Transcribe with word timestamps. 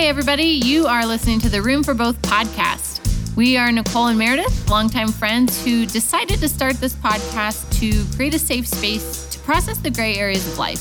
Hey, 0.00 0.08
everybody, 0.08 0.44
you 0.44 0.86
are 0.86 1.04
listening 1.04 1.40
to 1.40 1.50
the 1.50 1.60
Room 1.60 1.82
for 1.82 1.92
Both 1.92 2.22
podcast. 2.22 3.36
We 3.36 3.58
are 3.58 3.70
Nicole 3.70 4.06
and 4.06 4.18
Meredith, 4.18 4.70
longtime 4.70 5.08
friends 5.08 5.62
who 5.62 5.84
decided 5.84 6.40
to 6.40 6.48
start 6.48 6.76
this 6.76 6.94
podcast 6.94 7.70
to 7.80 8.16
create 8.16 8.32
a 8.32 8.38
safe 8.38 8.66
space 8.66 9.26
to 9.26 9.38
process 9.40 9.76
the 9.76 9.90
gray 9.90 10.16
areas 10.16 10.46
of 10.46 10.56
life. 10.56 10.78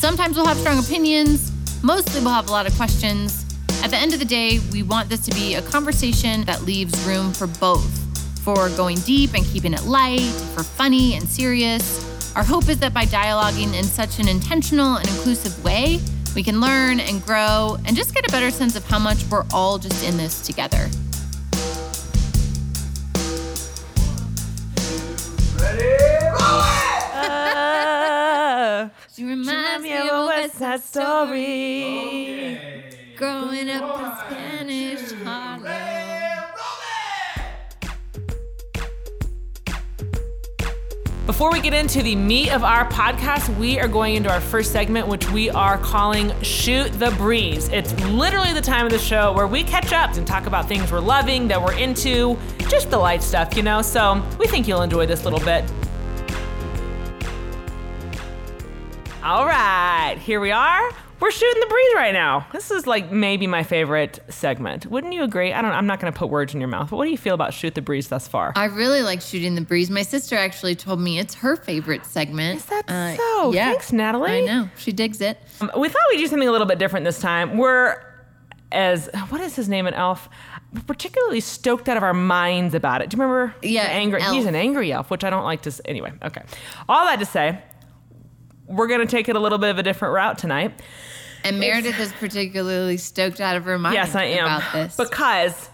Sometimes 0.00 0.34
we'll 0.34 0.46
have 0.46 0.56
strong 0.56 0.78
opinions, 0.78 1.52
mostly 1.82 2.22
we'll 2.22 2.32
have 2.32 2.48
a 2.48 2.50
lot 2.50 2.66
of 2.66 2.74
questions. 2.76 3.44
At 3.84 3.90
the 3.90 3.98
end 3.98 4.14
of 4.14 4.18
the 4.18 4.24
day, 4.24 4.60
we 4.72 4.82
want 4.82 5.10
this 5.10 5.26
to 5.26 5.34
be 5.34 5.56
a 5.56 5.60
conversation 5.60 6.44
that 6.44 6.62
leaves 6.62 6.98
room 7.06 7.34
for 7.34 7.48
both 7.48 7.86
for 8.42 8.70
going 8.70 8.96
deep 9.00 9.34
and 9.34 9.44
keeping 9.44 9.74
it 9.74 9.84
light, 9.84 10.32
for 10.54 10.62
funny 10.62 11.16
and 11.16 11.28
serious. 11.28 12.34
Our 12.34 12.44
hope 12.44 12.70
is 12.70 12.78
that 12.78 12.94
by 12.94 13.04
dialoguing 13.04 13.74
in 13.74 13.84
such 13.84 14.18
an 14.18 14.26
intentional 14.26 14.96
and 14.96 15.06
inclusive 15.06 15.62
way, 15.62 16.00
we 16.38 16.44
can 16.44 16.60
learn 16.60 17.00
and 17.00 17.20
grow 17.24 17.76
and 17.84 17.96
just 17.96 18.14
get 18.14 18.24
a 18.24 18.30
better 18.30 18.52
sense 18.52 18.76
of 18.76 18.84
how 18.84 18.96
much 18.96 19.24
we're 19.28 19.44
all 19.52 19.76
just 19.76 20.04
in 20.04 20.16
this 20.16 20.40
together. 20.46 20.88
Uh, 27.12 28.88
She 29.16 29.24
reminds 29.24 29.82
me 29.82 29.96
of 29.96 30.04
of 30.06 30.12
a 30.12 30.14
a 30.14 30.26
West 30.28 30.54
Side 30.58 30.80
Story. 30.80 32.60
growing 33.16 33.68
up 33.70 33.98
in 33.98 34.36
Spanish 34.36 35.10
Harlem. 35.24 35.97
Before 41.28 41.52
we 41.52 41.60
get 41.60 41.74
into 41.74 42.02
the 42.02 42.16
meat 42.16 42.50
of 42.54 42.64
our 42.64 42.88
podcast, 42.88 43.54
we 43.58 43.78
are 43.78 43.86
going 43.86 44.14
into 44.14 44.32
our 44.32 44.40
first 44.40 44.72
segment, 44.72 45.08
which 45.08 45.30
we 45.30 45.50
are 45.50 45.76
calling 45.76 46.32
Shoot 46.40 46.90
the 46.98 47.10
Breeze. 47.18 47.68
It's 47.68 47.92
literally 48.06 48.54
the 48.54 48.62
time 48.62 48.86
of 48.86 48.92
the 48.92 48.98
show 48.98 49.34
where 49.34 49.46
we 49.46 49.62
catch 49.62 49.92
up 49.92 50.14
and 50.14 50.26
talk 50.26 50.46
about 50.46 50.68
things 50.68 50.90
we're 50.90 51.00
loving, 51.00 51.46
that 51.48 51.62
we're 51.62 51.74
into, 51.74 52.38
just 52.70 52.88
the 52.88 52.96
light 52.96 53.22
stuff, 53.22 53.54
you 53.58 53.62
know? 53.62 53.82
So 53.82 54.24
we 54.38 54.46
think 54.46 54.66
you'll 54.66 54.80
enjoy 54.80 55.04
this 55.04 55.24
little 55.24 55.40
bit. 55.40 55.70
All 59.22 59.44
right, 59.44 60.16
here 60.18 60.40
we 60.40 60.50
are. 60.50 60.90
We're 61.20 61.32
shooting 61.32 61.60
the 61.60 61.66
breeze 61.66 61.92
right 61.96 62.12
now. 62.12 62.46
This 62.52 62.70
is 62.70 62.86
like 62.86 63.10
maybe 63.10 63.46
my 63.48 63.64
favorite 63.64 64.20
segment. 64.28 64.86
Wouldn't 64.86 65.12
you 65.12 65.24
agree? 65.24 65.52
I 65.52 65.60
don't. 65.62 65.72
I'm 65.72 65.86
not 65.86 65.98
going 66.00 66.12
to 66.12 66.16
put 66.18 66.28
words 66.30 66.54
in 66.54 66.60
your 66.60 66.68
mouth. 66.68 66.90
But 66.90 66.96
what 66.96 67.06
do 67.06 67.10
you 67.10 67.18
feel 67.18 67.34
about 67.34 67.52
shoot 67.52 67.74
the 67.74 67.82
breeze 67.82 68.06
thus 68.08 68.28
far? 68.28 68.52
I 68.54 68.66
really 68.66 69.02
like 69.02 69.20
shooting 69.20 69.56
the 69.56 69.60
breeze. 69.62 69.90
My 69.90 70.02
sister 70.02 70.36
actually 70.36 70.76
told 70.76 71.00
me 71.00 71.18
it's 71.18 71.34
her 71.34 71.56
favorite 71.56 72.06
segment. 72.06 72.58
Is 72.58 72.64
that 72.66 72.88
Uh, 72.88 73.16
so? 73.16 73.52
Yeah. 73.52 73.70
Thanks, 73.70 73.92
Natalie. 73.92 74.30
I 74.30 74.40
know. 74.44 74.70
She 74.78 74.92
digs 74.92 75.20
it. 75.20 75.38
Um, 75.60 75.72
we 75.76 75.88
thought 75.88 76.02
we'd 76.10 76.18
do 76.18 76.26
something 76.28 76.48
a 76.48 76.52
little 76.52 76.66
bit 76.68 76.78
different 76.78 77.04
this 77.04 77.18
time. 77.20 77.56
We're 77.56 77.96
as 78.70 79.08
what 79.30 79.40
is 79.40 79.56
his 79.56 79.68
name 79.68 79.86
in 79.86 79.94
Elf? 79.94 80.28
We're 80.72 80.82
particularly 80.82 81.40
stoked 81.40 81.88
out 81.88 81.96
of 81.96 82.02
our 82.02 82.14
minds 82.14 82.74
about 82.74 83.00
it. 83.02 83.10
Do 83.10 83.16
you 83.16 83.22
remember? 83.22 83.54
Yeah, 83.62 83.84
the 83.86 83.90
angry. 83.92 84.20
Elf. 84.22 84.34
He's 84.36 84.44
an 84.46 84.54
angry 84.54 84.92
elf, 84.92 85.10
which 85.10 85.24
I 85.24 85.30
don't 85.30 85.44
like 85.44 85.62
to. 85.62 85.68
s 85.70 85.80
Anyway, 85.84 86.12
okay. 86.22 86.42
All 86.88 87.06
that 87.06 87.18
to 87.18 87.24
say, 87.26 87.58
we're 88.66 88.86
gonna 88.86 89.06
take 89.06 89.28
it 89.30 89.34
a 89.36 89.40
little 89.40 89.58
bit 89.58 89.70
of 89.70 89.78
a 89.78 89.82
different 89.82 90.12
route 90.14 90.36
tonight. 90.38 90.80
And 91.48 91.60
Meredith 91.60 91.98
is 91.98 92.12
particularly 92.12 92.96
stoked 92.96 93.40
out 93.40 93.56
of 93.56 93.64
her 93.64 93.78
mind 93.78 93.94
Yes, 93.94 94.14
I 94.14 94.24
am. 94.24 94.44
about 94.46 94.72
this. 94.72 94.96
Because 94.96 95.68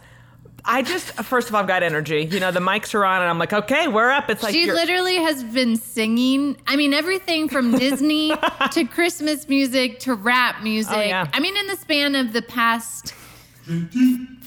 I 0.65 0.81
just, 0.83 1.13
first 1.25 1.49
of 1.49 1.55
all, 1.55 1.61
I've 1.61 1.67
got 1.69 1.83
energy. 1.83 2.23
You 2.31 2.41
know, 2.41 2.51
the 2.51 2.61
mics 2.61 2.95
are 2.95 3.05
on, 3.05 3.21
and 3.21 3.29
I'm 3.29 3.39
like, 3.39 3.53
okay, 3.53 3.87
we're 3.89 4.11
up. 4.11 4.31
It's 4.31 4.43
like 4.43 4.53
she 4.55 4.65
you're- 4.65 4.75
literally 4.75 5.17
has 5.17 5.45
been 5.45 5.77
singing. 5.77 6.57
I 6.67 6.77
mean, 6.77 6.95
everything 6.95 7.49
from 7.49 7.73
Disney 7.79 8.33
to 8.73 8.85
Christmas 8.85 9.49
music 9.49 9.99
to 10.01 10.15
rap 10.15 10.63
music. 10.63 10.97
Oh, 10.97 11.01
yeah. 11.01 11.29
I 11.35 11.41
mean, 11.41 11.57
in 11.57 11.67
the 11.67 11.77
span 11.77 12.15
of 12.15 12.33
the 12.33 12.41
past 12.43 13.13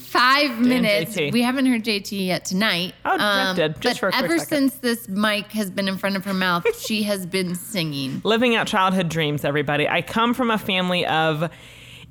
five 0.08 0.58
minutes, 0.58 1.14
JT. 1.16 1.32
we 1.32 1.42
haven't 1.42 1.66
heard 1.66 1.84
JT 1.84 2.26
yet 2.26 2.44
tonight. 2.44 2.94
Um, 3.04 3.18
Oh, 3.20 3.52
did, 3.54 3.80
just 3.80 3.82
but 3.82 3.98
for 3.98 4.08
a 4.08 4.12
quick 4.12 4.24
ever 4.24 4.38
since 4.38 4.74
this 4.76 5.08
mic 5.08 5.52
has 5.52 5.70
been 5.70 5.88
in 5.88 5.98
front 5.98 6.16
of 6.16 6.24
her 6.24 6.34
mouth, 6.34 6.64
she 6.80 7.02
has 7.04 7.26
been 7.26 7.54
singing. 7.54 8.20
living 8.24 8.54
out 8.54 8.66
childhood 8.66 9.08
dreams, 9.08 9.44
everybody. 9.44 9.88
I 9.88 10.02
come 10.02 10.34
from 10.34 10.50
a 10.50 10.58
family 10.58 11.04
of 11.06 11.50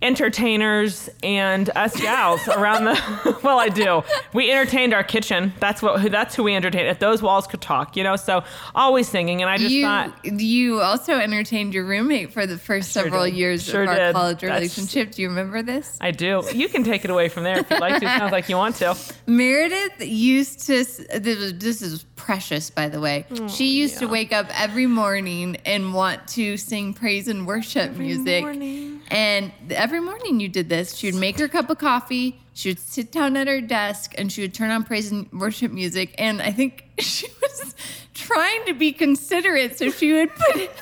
entertainers 0.01 1.09
and 1.23 1.69
us 1.75 1.99
gals 1.99 2.47
around 2.49 2.85
the 2.85 3.39
well 3.43 3.57
i 3.59 3.67
do 3.69 4.03
we 4.33 4.51
entertained 4.51 4.93
our 4.93 5.03
kitchen 5.03 5.53
that's 5.59 5.81
what 5.81 6.11
that's 6.11 6.35
who 6.35 6.43
we 6.43 6.55
entertained 6.55 6.87
if 6.87 6.99
those 6.99 7.21
walls 7.21 7.47
could 7.47 7.61
talk 7.61 7.95
you 7.97 8.03
know 8.03 8.15
so 8.15 8.43
always 8.75 9.07
singing 9.07 9.41
and 9.41 9.49
i 9.49 9.57
just 9.57 9.71
You 9.71 9.83
thought 9.83 10.25
you 10.25 10.81
also 10.81 11.13
entertained 11.17 11.73
your 11.73 11.85
roommate 11.85 12.31
for 12.31 12.45
the 12.45 12.57
first 12.57 12.91
several 12.91 13.25
did. 13.25 13.33
years 13.35 13.63
Sure 13.63 13.83
of 13.83 13.89
our 13.89 13.95
did. 13.95 14.13
college 14.15 14.41
That's- 14.41 14.59
relationship. 14.59 15.11
Do 15.13 15.21
you 15.21 15.29
remember 15.29 15.61
this? 15.63 15.97
i 16.01 16.11
do 16.11 16.43
you 16.53 16.69
can 16.69 16.83
take 16.83 17.03
it 17.03 17.09
away 17.11 17.29
from 17.29 17.43
there 17.43 17.57
if 17.59 17.69
you'd 17.71 17.79
like 17.79 17.99
to 17.99 18.05
sounds 18.07 18.31
like 18.31 18.49
you 18.49 18.55
want 18.57 18.75
to 18.77 18.95
Meredith 19.27 19.93
used 19.99 20.59
to. 20.67 20.73
This 20.83 20.99
is, 20.99 21.57
this 21.59 21.81
is 21.81 22.05
precious, 22.17 22.69
by 22.69 22.89
the 22.89 23.00
way. 23.00 23.25
Oh, 23.31 23.47
she 23.47 23.78
used 23.78 24.00
to 24.00 24.07
wake 24.07 24.33
up 24.33 24.47
every 24.59 24.88
morning 24.88 25.57
and 25.66 25.94
want 25.94 26.28
to 26.29 26.57
sing 26.57 26.94
praise 26.94 27.28
and 27.28 27.47
worship 27.47 27.95
music. 27.95 28.44
morning. 28.44 29.01
And 29.09 29.51
every 29.69 30.01
morning 30.01 30.39
you 30.39 30.50
did 30.50 30.67
this. 30.67 30.95
She 30.95 31.09
would 31.09 31.19
make 31.19 31.39
her 31.39 31.47
cup 31.47 31.69
of 31.69 31.77
coffee. 31.77 32.39
She 32.53 32.69
would 32.69 32.79
sit 32.79 33.11
down 33.11 33.38
at 33.38 33.47
her 33.47 33.61
desk 33.61 34.13
and 34.17 34.31
she 34.31 34.41
would 34.41 34.53
turn 34.53 34.72
on 34.72 34.83
praise 34.83 35.11
and 35.11 35.31
worship 35.31 35.72
music. 35.72 36.16
And 36.17 36.41
I 36.41 36.51
think 36.51 36.83
she 37.00 37.27
was 37.41 37.75
trying 38.13 38.66
to 38.66 38.73
be 38.73 38.91
considerate, 38.91 39.77
so 39.77 39.91
she 39.91 40.11
would 40.11 40.33
put 40.35 40.69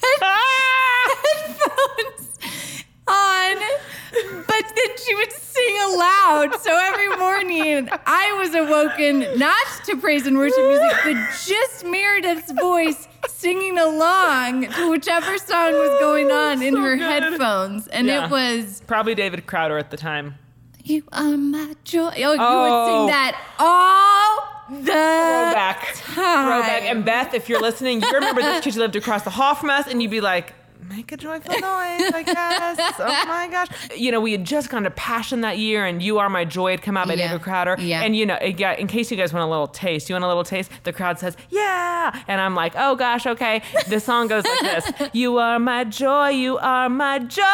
ah! 0.22 1.16
headphones 1.22 2.17
on, 3.10 3.56
but 4.46 4.64
then 4.76 4.96
she 5.04 5.14
would 5.14 5.32
sing 5.32 5.76
aloud. 5.94 6.56
So 6.60 6.76
every 6.76 7.16
morning 7.16 7.88
I 8.06 8.34
was 8.38 8.54
awoken 8.54 9.38
not 9.38 9.66
to 9.86 9.96
praise 9.96 10.26
and 10.26 10.36
worship 10.38 10.58
music, 10.66 10.96
but 11.04 11.14
just 11.46 11.84
Meredith's 11.84 12.52
voice 12.52 13.08
singing 13.28 13.78
along 13.78 14.68
to 14.72 14.90
whichever 14.90 15.38
song 15.38 15.72
was 15.72 15.98
going 16.00 16.30
on 16.30 16.62
in 16.62 16.74
so 16.74 16.80
her 16.80 16.96
good. 16.96 17.22
headphones. 17.22 17.86
And 17.88 18.06
Yeah. 18.06 18.24
it 18.26 18.30
was, 18.30 18.82
probably 18.86 19.14
david 19.14 19.46
crowder 19.46 19.78
at 19.78 19.90
the 19.90 19.96
time 19.96 20.36
You 20.84 21.02
are 21.12 21.36
my 21.36 21.74
joy. 21.84 22.10
Oh, 22.16 22.16
you 22.16 22.28
would 22.30 22.38
Oh. 22.40 22.86
sing 22.86 23.06
that 23.14 23.38
all 23.58 24.78
the 24.80 24.84
throwback 24.84 25.94
time. 25.94 26.46
throwback 26.46 26.82
and 26.82 27.04
beth 27.04 27.32
if 27.34 27.48
you're 27.48 27.60
listening 27.60 28.00
you 28.02 28.10
remember 28.12 28.42
this 28.42 28.58
because 28.60 28.74
you 28.76 28.82
lived 28.82 28.96
across 28.96 29.22
the 29.22 29.30
hall 29.30 29.54
from 29.54 29.70
us 29.70 29.86
and 29.86 30.02
you'd 30.02 30.10
be 30.10 30.20
like 30.20 30.54
make 30.80 31.10
a 31.12 31.16
joyful 31.16 31.52
noise 31.54 31.62
i 32.14 32.22
guess. 32.24 32.94
Oh 33.00 33.24
my 33.26 33.48
gosh. 33.50 33.68
You 33.96 34.10
know 34.12 34.20
we 34.20 34.32
had 34.32 34.44
just 34.44 34.70
gone 34.70 34.82
to 34.84 34.90
passion 34.90 35.40
that 35.42 35.58
year 35.58 35.84
and 35.86 36.02
you 36.02 36.18
are 36.18 36.28
my 36.30 36.44
joy 36.44 36.70
had 36.72 36.82
come 36.82 36.96
out 36.96 37.06
by 37.08 37.14
Yeah. 37.14 37.28
david 37.28 37.42
crowder. 37.42 37.76
Yeah. 37.78 38.02
and 38.02 38.16
you 38.16 38.26
know 38.26 38.36
in 38.36 38.86
case 38.86 39.10
you 39.10 39.16
guys 39.16 39.32
want 39.32 39.44
a 39.46 39.50
little 39.50 39.66
taste 39.66 40.08
you 40.08 40.14
want 40.14 40.24
a 40.24 40.28
little 40.28 40.44
taste? 40.44 40.70
The 40.84 40.92
crowd 40.92 41.18
says 41.18 41.36
yeah. 41.50 42.22
And 42.28 42.40
i'm 42.40 42.54
like 42.54 42.74
oh 42.76 42.94
gosh 42.96 43.26
okay. 43.26 43.62
The 43.88 44.00
song 44.00 44.28
goes 44.28 44.44
like 44.44 44.60
this. 44.60 45.10
You 45.12 45.38
are 45.38 45.58
my 45.58 45.84
joy 45.84 46.28
you 46.30 46.58
are 46.58 46.88
my 46.88 47.18
joy. 47.18 47.44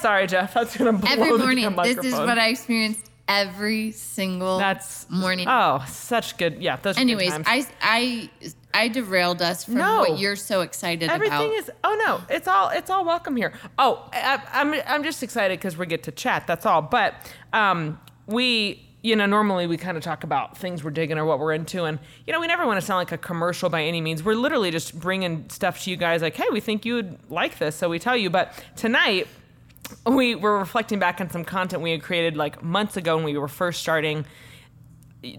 Sorry 0.00 0.26
jeff 0.26 0.54
that's 0.54 0.76
gonna 0.76 0.92
blow 0.92 1.10
Every 1.10 1.38
morning, 1.38 1.76
this 1.76 1.98
is 2.04 2.14
what 2.14 2.38
I 2.38 2.48
experienced 2.48 3.10
every 3.28 3.90
single 3.92 4.58
that's 4.58 5.08
morning. 5.10 5.46
oh 5.48 5.82
such 5.88 6.36
good 6.36 6.62
yeah 6.62 6.76
those 6.76 6.96
Anyways. 6.98 7.32
I 7.46 7.66
I 7.80 8.30
I 8.74 8.88
derailed 8.88 9.40
us 9.40 9.64
from 9.64 9.74
No. 9.74 10.00
what 10.00 10.18
you're 10.18 10.36
so 10.36 10.60
excited 10.62 11.08
Everything 11.08 11.32
about. 11.32 11.44
Everything 11.44 11.58
is 11.62 11.70
oh 11.84 12.02
no, 12.06 12.20
it's 12.28 12.48
all 12.48 12.68
it's 12.70 12.90
all 12.90 13.04
welcome 13.04 13.36
here. 13.36 13.52
Oh, 13.78 14.08
I, 14.12 14.42
I'm 14.52 14.74
I'm 14.86 15.04
just 15.04 15.22
excited 15.22 15.58
because 15.58 15.76
we 15.76 15.86
get 15.86 16.02
to 16.02 16.12
chat. 16.12 16.46
That's 16.46 16.66
all. 16.66 16.82
But 16.82 17.14
um, 17.52 17.98
we 18.26 18.84
you 19.02 19.14
know 19.14 19.26
normally 19.26 19.66
we 19.66 19.76
kind 19.76 19.96
of 19.96 20.02
talk 20.02 20.24
about 20.24 20.58
things 20.58 20.82
we're 20.82 20.90
digging 20.90 21.18
or 21.18 21.24
what 21.24 21.38
we're 21.38 21.52
into, 21.52 21.84
and 21.84 22.00
you 22.26 22.32
know 22.32 22.40
we 22.40 22.48
never 22.48 22.66
want 22.66 22.80
to 22.80 22.84
sound 22.84 22.98
like 22.98 23.12
a 23.12 23.18
commercial 23.18 23.70
by 23.70 23.84
any 23.84 24.00
means. 24.00 24.24
We're 24.24 24.34
literally 24.34 24.72
just 24.72 24.98
bringing 24.98 25.48
stuff 25.50 25.84
to 25.84 25.90
you 25.90 25.96
guys 25.96 26.20
like, 26.20 26.34
hey, 26.34 26.48
we 26.50 26.60
think 26.60 26.84
you 26.84 26.94
would 26.96 27.18
like 27.30 27.58
this, 27.58 27.76
so 27.76 27.88
we 27.88 27.98
tell 28.00 28.16
you. 28.16 28.28
But 28.28 28.60
tonight 28.76 29.28
we 30.06 30.34
were 30.34 30.58
reflecting 30.58 30.98
back 30.98 31.20
on 31.20 31.30
some 31.30 31.44
content 31.44 31.82
we 31.82 31.92
had 31.92 32.02
created 32.02 32.36
like 32.36 32.62
months 32.62 32.96
ago 32.96 33.16
when 33.16 33.24
we 33.24 33.36
were 33.36 33.48
first 33.48 33.80
starting 33.80 34.24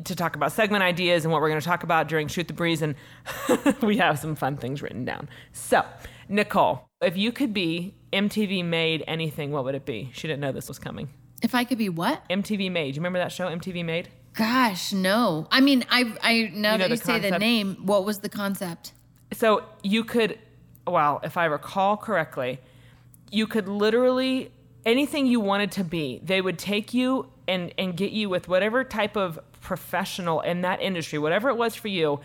to 0.03 0.15
talk 0.15 0.35
about 0.35 0.51
segment 0.51 0.83
ideas 0.83 1.25
and 1.25 1.31
what 1.31 1.41
we're 1.41 1.49
going 1.49 1.61
to 1.61 1.65
talk 1.65 1.83
about 1.83 2.07
during 2.07 2.27
Shoot 2.27 2.47
the 2.47 2.53
Breeze, 2.53 2.81
and 2.81 2.95
we 3.81 3.97
have 3.97 4.19
some 4.19 4.35
fun 4.35 4.57
things 4.57 4.81
written 4.81 5.05
down. 5.05 5.29
So, 5.53 5.83
Nicole, 6.29 6.87
if 7.01 7.15
you 7.17 7.31
could 7.31 7.53
be 7.53 7.95
MTV 8.13 8.65
made 8.65 9.03
anything, 9.07 9.51
what 9.51 9.63
would 9.65 9.75
it 9.75 9.85
be? 9.85 10.09
She 10.13 10.27
didn't 10.27 10.39
know 10.39 10.51
this 10.51 10.67
was 10.67 10.79
coming. 10.79 11.09
if 11.41 11.53
I 11.53 11.63
could 11.63 11.77
be 11.77 11.89
what? 11.89 12.27
MTV 12.29 12.71
made. 12.71 12.95
You 12.95 13.01
remember 13.01 13.19
that 13.19 13.31
show, 13.31 13.47
MTV 13.47 13.85
Made? 13.85 14.09
Gosh, 14.33 14.91
no. 14.91 15.47
I 15.49 15.61
mean, 15.61 15.85
I 15.89 16.13
I 16.21 16.51
now 16.53 16.73
You 16.73 16.77
know 16.77 16.77
that 16.77 16.89
you 16.89 16.95
the 16.97 17.05
say 17.05 17.19
the 17.19 17.39
name, 17.39 17.77
what 17.85 18.03
was 18.05 18.19
the 18.19 18.29
concept? 18.29 18.91
So 19.31 19.63
you 19.81 20.03
could, 20.03 20.37
well, 20.85 21.21
if 21.23 21.37
I 21.37 21.45
recall 21.45 21.95
correctly, 21.97 22.59
you 23.31 23.47
could 23.47 23.67
literally 23.67 24.51
anything 24.85 25.25
you 25.25 25.39
wanted 25.39 25.71
to 25.73 25.83
be. 25.83 26.19
They 26.23 26.41
would 26.41 26.59
take 26.59 26.93
you 26.93 27.29
and 27.47 27.73
and 27.77 27.95
get 27.95 28.11
you 28.11 28.27
with 28.29 28.47
whatever 28.47 28.83
type 28.83 29.15
of 29.15 29.39
professional 29.65 30.41
in 30.41 30.61
that 30.61 30.79
industry, 30.81 31.17
whatever 31.19 31.49
it 31.49 31.57
was 31.57 31.73
for 31.75 31.87
you, 31.89 32.19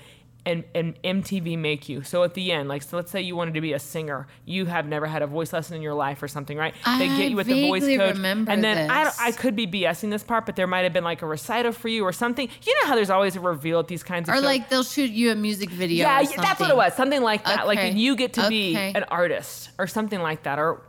and, 0.47 0.65
and 0.75 1.01
MTV 1.03 1.59
make 1.59 1.89
you. 1.89 2.03
So 2.03 2.23
at 2.23 2.33
the 2.35 2.51
end, 2.53 2.69
like, 2.69 2.83
so 2.83 2.97
let's 2.97 3.11
say 3.11 3.21
you 3.21 3.37
wanted 3.37 3.55
to 3.55 3.61
be 3.61 3.73
a 3.75 3.79
singer, 3.79 4.27
you 4.47 4.65
have 4.67 4.87
never 4.87 5.07
had 5.07 5.21
a 5.23 5.27
voice 5.27 5.53
lesson 5.53 5.77
in 5.77 5.83
your 5.83 5.93
life 5.95 6.23
or 6.23 6.29
something, 6.29 6.57
right? 6.57 6.73
they 6.85 7.09
I 7.11 7.17
get 7.19 7.31
you 7.31 7.37
with 7.37 7.47
the 7.47 7.67
voice 7.69 7.85
coach, 7.85 8.15
remember 8.17 8.51
and 8.53 8.63
then 8.65 8.91
I. 8.91 9.11
I 9.19 9.33
could 9.33 9.55
be 9.57 9.67
BSing 9.67 10.11
this 10.11 10.23
part, 10.23 10.47
but 10.47 10.57
there 10.57 10.67
might 10.67 10.81
have 10.85 10.93
been 10.95 11.05
like 11.05 11.21
a 11.23 11.27
recital 11.27 11.73
for 11.73 11.89
you 11.89 12.05
or 12.05 12.13
something. 12.13 12.49
You 12.63 12.75
know 12.83 12.89
how 12.89 12.95
there's 12.95 13.11
always 13.11 13.37
a 13.37 13.41
reveal 13.41 13.81
at 13.81 13.89
these 13.89 14.03
kinds 14.03 14.29
of 14.29 14.35
Or 14.35 14.37
shows? 14.37 14.45
like 14.45 14.69
they'll 14.71 14.83
shoot 14.83 15.11
you 15.11 15.31
a 15.31 15.35
music 15.35 15.69
video. 15.71 16.07
yeah, 16.07 16.23
that's 16.37 16.61
what 16.61 16.71
it 16.71 16.77
was, 16.77 16.95
something 16.95 17.23
like 17.23 17.45
that. 17.45 17.67
Like 17.67 17.79
Okay. 17.79 17.93
you 17.93 18.17
get 18.17 18.33
to 18.35 18.49
be 18.49 18.77
an 18.77 19.05
artist 19.05 19.71
or 19.79 19.87
something 19.87 20.21
like 20.21 20.45
that, 20.45 20.59
or 20.59 20.81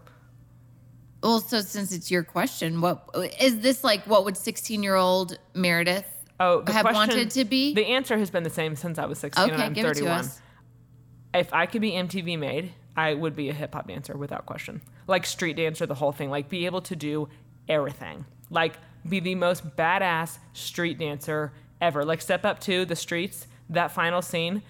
Well, 1.22 1.40
so 1.42 1.60
since 1.62 1.92
it's 1.92 2.10
your 2.10 2.24
question, 2.24 2.80
what 2.80 3.04
is 3.40 3.60
this 3.60 3.84
like? 3.84 4.06
What 4.08 4.24
would 4.26 4.38
sixteen-year-old 4.38 5.38
Meredith 5.54 6.08
oh, 6.42 6.62
the 6.62 6.74
have 6.74 6.84
question- 6.84 7.16
wanted 7.16 7.32
to 7.32 7.46
be? 7.46 7.74
The 7.74 7.86
answer 7.88 8.18
has 8.18 8.30
been 8.30 8.44
the 8.44 8.50
same 8.50 8.76
since 8.76 8.98
I 9.00 9.06
was 9.06 9.20
16 9.20 9.44
and 9.44 9.54
okay, 9.54 9.64
I'm 9.64 9.74
give 9.74 9.86
it 9.86 9.96
31. 9.96 10.14
to 10.14 10.20
us. 10.28 10.42
if 11.34 11.54
I 11.54 11.66
could 11.66 11.82
be 11.82 11.92
MTV 11.92 12.38
made, 12.38 12.74
I 12.98 13.14
would 13.14 13.36
be 13.36 13.50
a 13.50 13.54
hip 13.54 13.74
hop 13.74 13.88
dancer 13.88 14.18
without 14.18 14.46
question. 14.46 14.82
Like 15.08 15.26
street 15.26 15.56
dancer, 15.56 15.86
the 15.86 15.96
whole 15.96 16.12
thing. 16.12 16.30
Like 16.30 16.50
be 16.50 16.66
able 16.66 16.82
to 16.82 16.96
do 16.96 17.30
everything. 17.70 18.26
Like 18.50 18.74
be 19.08 19.20
the 19.20 19.36
most 19.36 19.76
badass 19.78 20.38
street 20.54 20.98
dancer 21.00 21.54
ever. 21.80 22.04
Like 22.04 22.22
step 22.22 22.44
up 22.46 22.60
to 22.62 22.84
the 22.86 22.96
streets. 22.96 23.48
That 23.70 23.92
final 23.92 24.22
scene. 24.22 24.62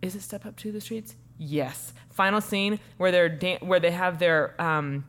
Is 0.00 0.14
it 0.14 0.22
step 0.22 0.46
up 0.46 0.56
to 0.58 0.70
the 0.70 0.80
streets? 0.80 1.16
Yes. 1.36 1.92
Final 2.10 2.40
scene 2.40 2.78
where 2.98 3.10
they're 3.10 3.28
dan- 3.28 3.58
where 3.60 3.80
they 3.80 3.90
have 3.90 4.18
their 4.20 4.54
um 4.62 5.04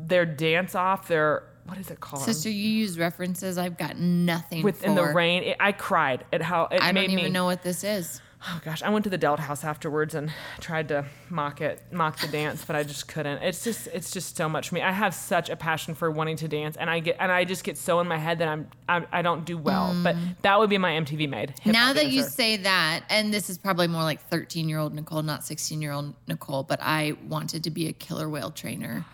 their 0.00 0.26
dance 0.26 0.74
off. 0.74 1.06
Their 1.08 1.44
what 1.66 1.78
is 1.78 1.90
it 1.90 2.00
called? 2.00 2.22
Sister, 2.22 2.48
you 2.50 2.68
use 2.68 2.98
references. 2.98 3.58
I've 3.58 3.76
got 3.78 3.98
nothing 3.98 4.62
Within 4.62 4.94
the 4.94 5.04
rain. 5.04 5.42
It, 5.42 5.56
I 5.60 5.72
cried 5.72 6.24
at 6.32 6.42
how 6.42 6.64
it 6.70 6.82
I 6.82 6.92
made 6.92 7.06
don't 7.08 7.16
me 7.16 7.22
even 7.22 7.32
know 7.32 7.44
what 7.44 7.62
this 7.62 7.84
is. 7.84 8.20
oh 8.48 8.60
gosh, 8.64 8.82
I 8.82 8.90
went 8.90 9.04
to 9.04 9.10
the 9.10 9.18
Delt 9.18 9.40
House 9.40 9.64
afterwards 9.64 10.14
and 10.14 10.30
tried 10.60 10.88
to 10.88 11.06
mock 11.30 11.60
it, 11.60 11.82
mock 11.90 12.20
the 12.20 12.28
dance, 12.28 12.64
but 12.64 12.76
I 12.76 12.82
just 12.82 13.08
couldn't. 13.08 13.42
It's 13.42 13.64
just, 13.64 13.88
it's 13.88 14.10
just 14.10 14.36
so 14.36 14.48
much 14.48 14.68
for 14.68 14.76
me. 14.76 14.82
I 14.82 14.92
have 14.92 15.14
such 15.14 15.50
a 15.50 15.56
passion 15.56 15.94
for 15.94 16.10
wanting 16.10 16.36
to 16.36 16.48
dance, 16.48 16.76
and 16.76 16.88
I 16.88 17.00
get, 17.00 17.16
and 17.18 17.32
I 17.32 17.44
just 17.44 17.64
get 17.64 17.76
so 17.78 17.98
in 18.00 18.06
my 18.06 18.18
head 18.18 18.38
that 18.38 18.48
I'm, 18.48 18.68
I'm 18.88 19.06
I 19.10 19.22
don't 19.22 19.44
do 19.44 19.58
well. 19.58 19.96
But 20.02 20.16
that 20.42 20.58
would 20.58 20.70
be 20.70 20.78
my 20.78 20.92
MTV 20.92 21.28
made. 21.28 21.54
Mm. 21.64 21.72
now 21.72 21.92
that 21.94 22.08
you 22.08 22.22
say 22.22 22.58
that, 22.58 23.04
and 23.08 23.32
this 23.34 23.50
is 23.50 23.58
probably 23.58 23.88
more 23.88 24.02
like 24.02 24.20
13 24.28 24.68
year 24.68 24.78
old 24.78 24.94
Nicole, 24.94 25.22
not 25.22 25.44
16 25.44 25.82
year 25.82 25.92
old 25.92 26.14
Nicole, 26.28 26.62
but 26.62 26.78
I 26.82 27.16
wanted 27.28 27.64
to 27.64 27.70
be 27.70 27.88
a 27.88 27.92
killer 27.92 28.28
whale 28.28 28.50
trainer. 28.50 29.04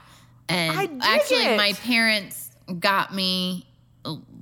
And 0.48 1.02
actually, 1.02 1.44
it. 1.46 1.56
my 1.56 1.72
parents 1.74 2.50
got 2.78 3.14
me 3.14 3.66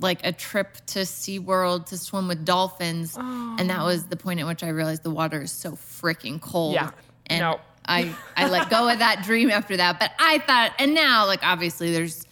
like 0.01 0.27
a 0.27 0.33
trip 0.33 0.77
to 0.87 1.01
SeaWorld 1.01 1.87
to 1.87 1.99
swim 1.99 2.29
with 2.29 2.45
dolphins. 2.45 3.17
And 3.17 3.71
that 3.71 3.83
was 3.83 4.05
the 4.05 4.17
point 4.17 4.41
at 4.41 4.47
which 4.47 4.63
I 4.63 4.69
realized 4.69 5.03
the 5.03 5.11
water 5.11 5.43
is 5.43 5.53
so 5.53 5.73
freaking 5.73 6.41
cold. 6.41 6.75
Yeah. 6.75 6.91
And 7.27 7.41
No. 7.41 7.61
I, 7.87 8.15
I 8.37 8.49
let 8.49 8.71
go 8.71 8.89
of 8.89 9.01
that 9.01 9.23
dream 9.25 9.51
after 9.51 9.77
that. 9.77 9.99
But 9.99 10.13
I 10.19 10.39
thought, 10.39 10.73
and 10.79 10.95
now, 10.95 11.27
like, 11.27 11.41
obviously, 11.43 11.93
there's 11.93 12.25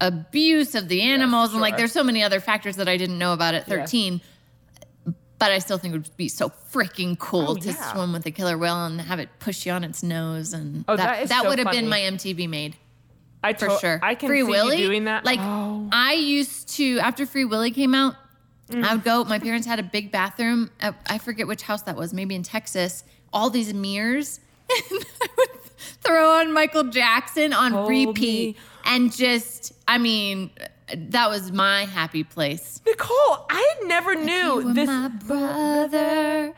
abuse 0.00 0.74
of 0.74 0.88
the 0.88 1.02
animals 1.02 1.52
and 1.52 1.60
like 1.60 1.76
there's 1.76 1.92
so 1.92 2.04
many 2.04 2.22
other 2.22 2.40
factors 2.40 2.76
that 2.76 2.88
I 2.88 2.96
didn't 2.96 3.18
know 3.18 3.32
about 3.32 3.54
at 3.54 3.66
13 3.66 4.20
but 5.38 5.52
I 5.52 5.58
still 5.58 5.78
think 5.78 5.94
it 5.94 5.98
would 5.98 6.16
be 6.16 6.28
so 6.28 6.50
freaking 6.72 7.18
cool 7.18 7.50
Oh, 7.50 7.54
to 7.56 7.68
yeah. 7.68 7.92
swim 7.92 8.12
with 8.12 8.24
a 8.26 8.30
killer 8.30 8.56
whale 8.56 8.86
and 8.86 9.00
have 9.00 9.18
it 9.18 9.28
push 9.38 9.66
you 9.66 9.72
on 9.72 9.84
its 9.84 10.02
nose 10.02 10.52
and 10.52 10.84
Oh, 10.88 10.96
that, 10.96 11.06
that 11.06 11.22
is 11.24 11.30
so 11.30 11.48
would 11.48 11.58
have 11.58 11.70
been 11.70 11.88
my 11.88 12.00
MTV 12.00 12.48
made 12.48 12.76
I 13.46 13.52
for 13.52 13.70
sure. 13.78 14.00
I 14.02 14.14
can 14.14 14.28
Free 14.28 14.42
see 14.42 14.50
Willy 14.50 14.78
you 14.78 14.86
doing 14.86 15.04
that. 15.04 15.24
Like 15.24 15.38
oh. 15.40 15.88
I 15.92 16.14
used 16.14 16.68
to 16.76 16.98
after 16.98 17.26
Free 17.26 17.44
Willy 17.44 17.70
came 17.70 17.94
out, 17.94 18.14
mm. 18.70 18.84
I 18.84 18.94
would 18.94 19.04
go. 19.04 19.24
My 19.24 19.38
parents 19.38 19.66
had 19.66 19.78
a 19.78 19.82
big 19.84 20.10
bathroom. 20.10 20.70
At, 20.80 20.94
I 21.06 21.18
forget 21.18 21.46
which 21.46 21.62
house 21.62 21.82
that 21.82 21.96
was. 21.96 22.12
Maybe 22.12 22.34
in 22.34 22.42
Texas. 22.42 23.04
All 23.32 23.50
these 23.50 23.72
mirrors. 23.72 24.40
And 24.68 25.06
I 25.22 25.28
would 25.38 25.62
throw 26.02 26.40
on 26.40 26.52
Michael 26.52 26.84
Jackson 26.84 27.52
on 27.52 27.72
Hold 27.72 27.88
repeat 27.88 28.56
and 28.84 29.12
just. 29.14 29.72
I 29.86 29.98
mean, 29.98 30.50
that 30.94 31.28
was 31.28 31.52
my 31.52 31.84
happy 31.84 32.24
place. 32.24 32.80
Nicole, 32.86 33.46
I 33.50 33.74
never 33.84 34.14
knew 34.14 34.72
this. 34.72 34.86
my 34.86 35.08
brother. 35.08 36.54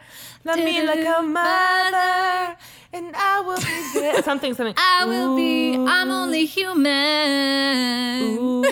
Love 0.49 0.59
me 0.65 0.83
like 0.83 1.05
a 1.05 1.23
mother, 1.23 2.57
and 2.95 3.15
I 3.15 3.41
will 3.45 3.59
be 3.59 3.91
there. 4.01 4.23
Something, 4.23 4.55
something. 4.55 4.75
I 4.79 5.05
will 5.05 5.37
be. 5.37 5.75
I'm 5.77 6.11
only 6.11 6.47
human. 6.47 6.89
Ooh, 8.39 8.65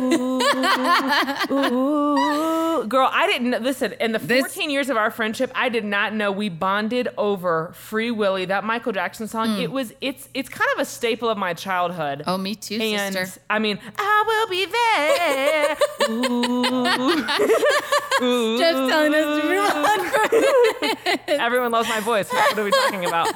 Ooh. 1.50 2.87
girl, 2.87 3.11
I 3.12 3.26
didn't 3.26 3.50
know- 3.50 3.58
listen. 3.58 3.93
In 4.00 4.12
the 4.12 4.19
This- 4.19 4.40
14 4.40 4.70
years 4.70 4.88
of 4.88 4.96
our 4.96 5.11
friendship, 5.11 5.50
I 5.55 5.69
did 5.69 5.84
not 5.84 6.14
know 6.14 6.32
we 6.32 6.49
bonded 6.49 7.08
over 7.19 7.73
"Free 7.75 8.11
Willy," 8.11 8.46
that 8.46 8.64
Michael 8.64 8.93
Jackson 8.93 9.28
song. 9.28 9.61
It 9.61 9.70
was, 9.70 9.93
it's, 10.00 10.28
it's 10.34 10.49
kind 10.49 10.70
of 10.75 10.81
a 10.81 10.84
staple 10.87 11.28
of 11.28 11.37
my 11.38 11.52
childhood. 11.55 12.23
Oh, 12.26 12.38
me 12.38 12.55
too, 12.55 12.78
and 12.81 13.14
sister. 13.14 13.40
I 13.50 13.58
mean, 13.58 13.78
I 13.99 14.25
will 14.26 14.49
be 14.49 14.64
there. 14.67 15.76
Ooh. 16.11 17.26
Just 18.58 18.90
telling 18.90 19.14
us 19.14 19.43
to. 19.43 19.49
Everyone 21.28 21.70
loves 21.70 21.88
my 21.88 22.00
voice. 22.00 22.30
What 22.32 22.58
are 22.58 22.64
we 22.64 22.70
talking 22.70 23.04
about? 23.04 23.28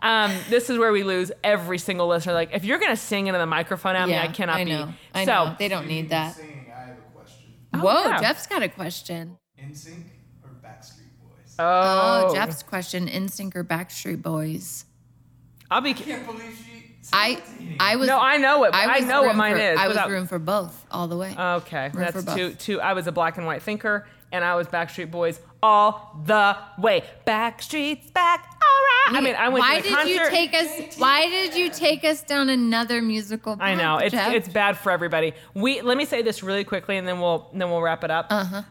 Um, 0.00 0.32
this 0.48 0.70
is 0.70 0.78
where 0.78 0.92
we 0.92 1.02
lose 1.02 1.32
every 1.42 1.78
single 1.78 2.06
listener. 2.08 2.32
Like, 2.34 2.50
if 2.52 2.64
you're 2.64 2.78
gonna 2.78 2.96
sing 2.96 3.26
into 3.26 3.38
the 3.38 3.46
microphone 3.46 3.96
at 3.96 4.08
me, 4.08 4.16
I 4.18 4.28
cannot 4.28 4.56
I 4.56 4.64
be. 4.64 4.72
I 5.14 5.24
so, 5.24 5.32
know. 5.46 5.56
They 5.58 5.68
don't 5.68 5.86
need 5.86 6.10
that. 6.10 6.34
Singing, 6.36 6.66
I 6.74 6.80
have 6.80 6.96
a 6.98 7.16
question. 7.16 7.44
Whoa, 7.80 8.02
yeah. 8.04 8.20
Jeff's 8.20 8.46
got 8.46 8.62
a 8.62 8.68
question. 8.68 9.38
NSYNC 9.60 10.04
or 10.44 10.50
Backstreet 10.62 11.10
Boys? 11.22 11.54
oh, 11.58 12.26
Oh, 12.30 12.34
Jeff's 12.34 12.62
question: 12.62 13.08
NSYNC 13.08 13.56
or 13.56 13.64
Backstreet 13.64 14.22
Boys? 14.22 14.84
I'll 15.70 15.80
be. 15.80 15.90
I 15.90 15.92
can't 15.94 16.26
believe 16.26 16.62
she. 16.64 16.72
I, 17.12 17.42
I 17.80 17.96
was. 17.96 18.08
No, 18.08 18.18
I 18.18 18.38
know 18.38 18.64
it. 18.64 18.72
I, 18.74 18.98
was 19.00 19.06
know 19.06 19.20
what 19.22 19.28
room 19.28 19.36
mine 19.36 19.52
for- 19.56 19.60
is. 19.60 19.78
I 19.78 19.88
was 19.88 19.94
without- 19.96 20.10
room 20.10 20.26
for 20.26 20.38
both 20.38 20.86
all 20.90 21.06
the 21.06 21.16
way. 21.18 21.34
Okay, 21.38 21.90
for 21.90 21.98
that's 21.98 22.24
both. 22.24 22.34
two. 22.36 22.50
Two. 22.54 22.80
I 22.80 22.94
was 22.94 23.06
a 23.06 23.12
black 23.12 23.36
and 23.36 23.46
white 23.46 23.62
thinker, 23.62 24.06
and 24.34 24.44
I 24.44 24.56
was 24.56 24.66
Backstreet 24.66 25.10
Boys 25.10 25.40
all 25.62 26.20
the 26.26 26.56
way. 26.78 27.04
Backstreet's 27.26 28.10
back. 28.10 28.44
All 28.50 29.12
right. 29.12 29.18
I 29.18 29.20
mean, 29.22 29.34
I 29.36 29.48
went 29.48 29.60
why 29.60 29.76
to 29.76 29.82
did 29.82 29.94
concert. 29.94 30.12
you 30.12 30.30
take 30.30 30.54
us? 30.54 30.96
Why 30.98 31.26
did 31.28 31.54
you 31.54 31.70
take 31.70 32.04
us 32.04 32.22
down 32.22 32.48
another 32.48 33.00
musical? 33.00 33.56
I 33.60 33.74
know 33.74 33.98
it's 33.98 34.12
Jeff? 34.12 34.32
it's 34.34 34.48
bad 34.48 34.76
for 34.76 34.90
everybody. 34.90 35.32
We 35.54 35.80
let 35.82 35.96
me 35.96 36.04
say 36.04 36.22
this 36.22 36.42
really 36.42 36.64
quickly, 36.64 36.96
and 36.96 37.06
then 37.06 37.20
we'll 37.20 37.48
then 37.54 37.70
we'll 37.70 37.82
wrap 37.82 38.02
it 38.04 38.10
up. 38.10 38.26
Uh 38.30 38.34
Uh-huh. 38.34 38.56
huh. 38.56 38.62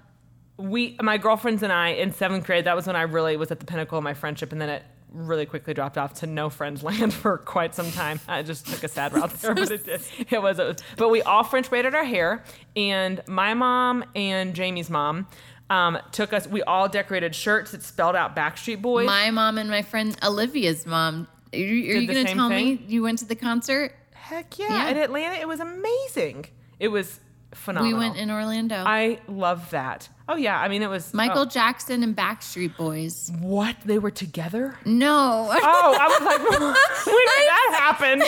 We, 0.56 0.95
my 1.01 1.18
girlfriends 1.18 1.63
and 1.63 1.74
I, 1.74 1.89
in 1.89 2.12
seventh 2.13 2.45
grade, 2.45 2.65
that 2.65 2.75
was 2.75 2.86
when 2.86 2.95
I 2.95 3.01
really 3.04 3.38
was 3.38 3.50
at 3.51 3.60
the 3.60 3.65
pinnacle 3.65 3.98
of 3.98 4.04
my 4.04 4.13
friendship, 4.13 4.51
and 4.51 4.62
then 4.62 4.69
it 4.69 4.83
really 5.12 5.48
quickly 5.48 5.74
dropped 5.74 5.98
off 5.98 6.13
to 6.15 6.27
no 6.27 6.48
friends 6.50 6.84
land 6.89 7.12
for 7.12 7.39
quite 7.39 7.74
some 7.74 7.91
time. 7.91 8.20
I 8.27 8.43
just 8.43 8.67
took 8.67 8.84
a 8.84 8.88
sad 8.88 9.13
route 9.13 9.32
there, 9.41 9.55
but 9.55 9.72
it, 9.72 9.84
did. 9.86 10.01
it 10.29 10.41
was 10.41 10.60
it 10.60 10.65
was. 10.67 10.77
But 10.96 11.10
we 11.10 11.22
all 11.24 11.43
French 11.43 11.70
braided 11.70 11.96
our 11.96 12.03
hair, 12.03 12.43
and 12.75 13.20
my 13.27 13.53
mom 13.55 14.05
and 14.15 14.53
Jamie's 14.53 14.89
mom. 14.91 15.27
Um, 15.74 15.98
took 16.12 16.34
us. 16.34 16.48
We 16.48 16.62
all 16.62 16.88
decorated 16.88 17.34
shirts 17.34 17.72
that 17.72 17.82
spelled 17.82 18.15
out 18.15 18.36
Backstreet 18.36 18.82
Boys. 18.82 19.08
My 19.08 19.32
mom 19.32 19.58
and 19.58 19.70
my 19.72 19.82
friend 19.82 20.15
Olivia's 20.24 20.86
mom. 20.86 21.27
Are 21.51 21.58
you, 21.58 21.65
are 21.65 22.00
you 22.00 22.08
going 22.08 22.25
to 22.25 22.34
tell 22.34 22.50
me 22.50 22.84
you 22.88 23.01
went 23.01 23.20
to 23.20 23.25
the 23.25 23.36
concert? 23.36 23.96
Heck 24.13 24.60
yeah. 24.60 24.68
Yeah. 24.70 24.89
In 24.89 24.98
Atlanta, 24.98 25.36
it 25.36 25.48
was 25.48 25.60
amazing. 25.60 26.46
It 26.80 26.89
was 26.89 27.20
phenomenal. 27.53 27.98
We 27.98 28.06
went 28.06 28.18
in 28.18 28.30
Orlando. 28.30 28.84
I 28.86 29.20
love 29.27 29.72
that. 29.72 30.10
Oh 30.30 30.38
yeah, 30.38 30.60
I 30.60 30.70
mean 30.70 30.82
it 30.82 30.89
was 30.89 31.13
Michael 31.13 31.42
oh, 31.42 31.46
Jackson 31.46 32.01
and 32.01 32.15
Backstreet 32.15 32.77
Boys. 32.77 33.30
what 33.42 33.75
they 33.84 34.00
were 34.00 34.12
together. 34.12 34.77
No. 34.86 35.50
Oh, 35.51 35.98
I 36.00 36.08
was 36.08 36.22
like, 36.22 36.39
when 36.50 37.25
did 37.27 37.48
that 37.50 37.75
happen? 37.77 38.20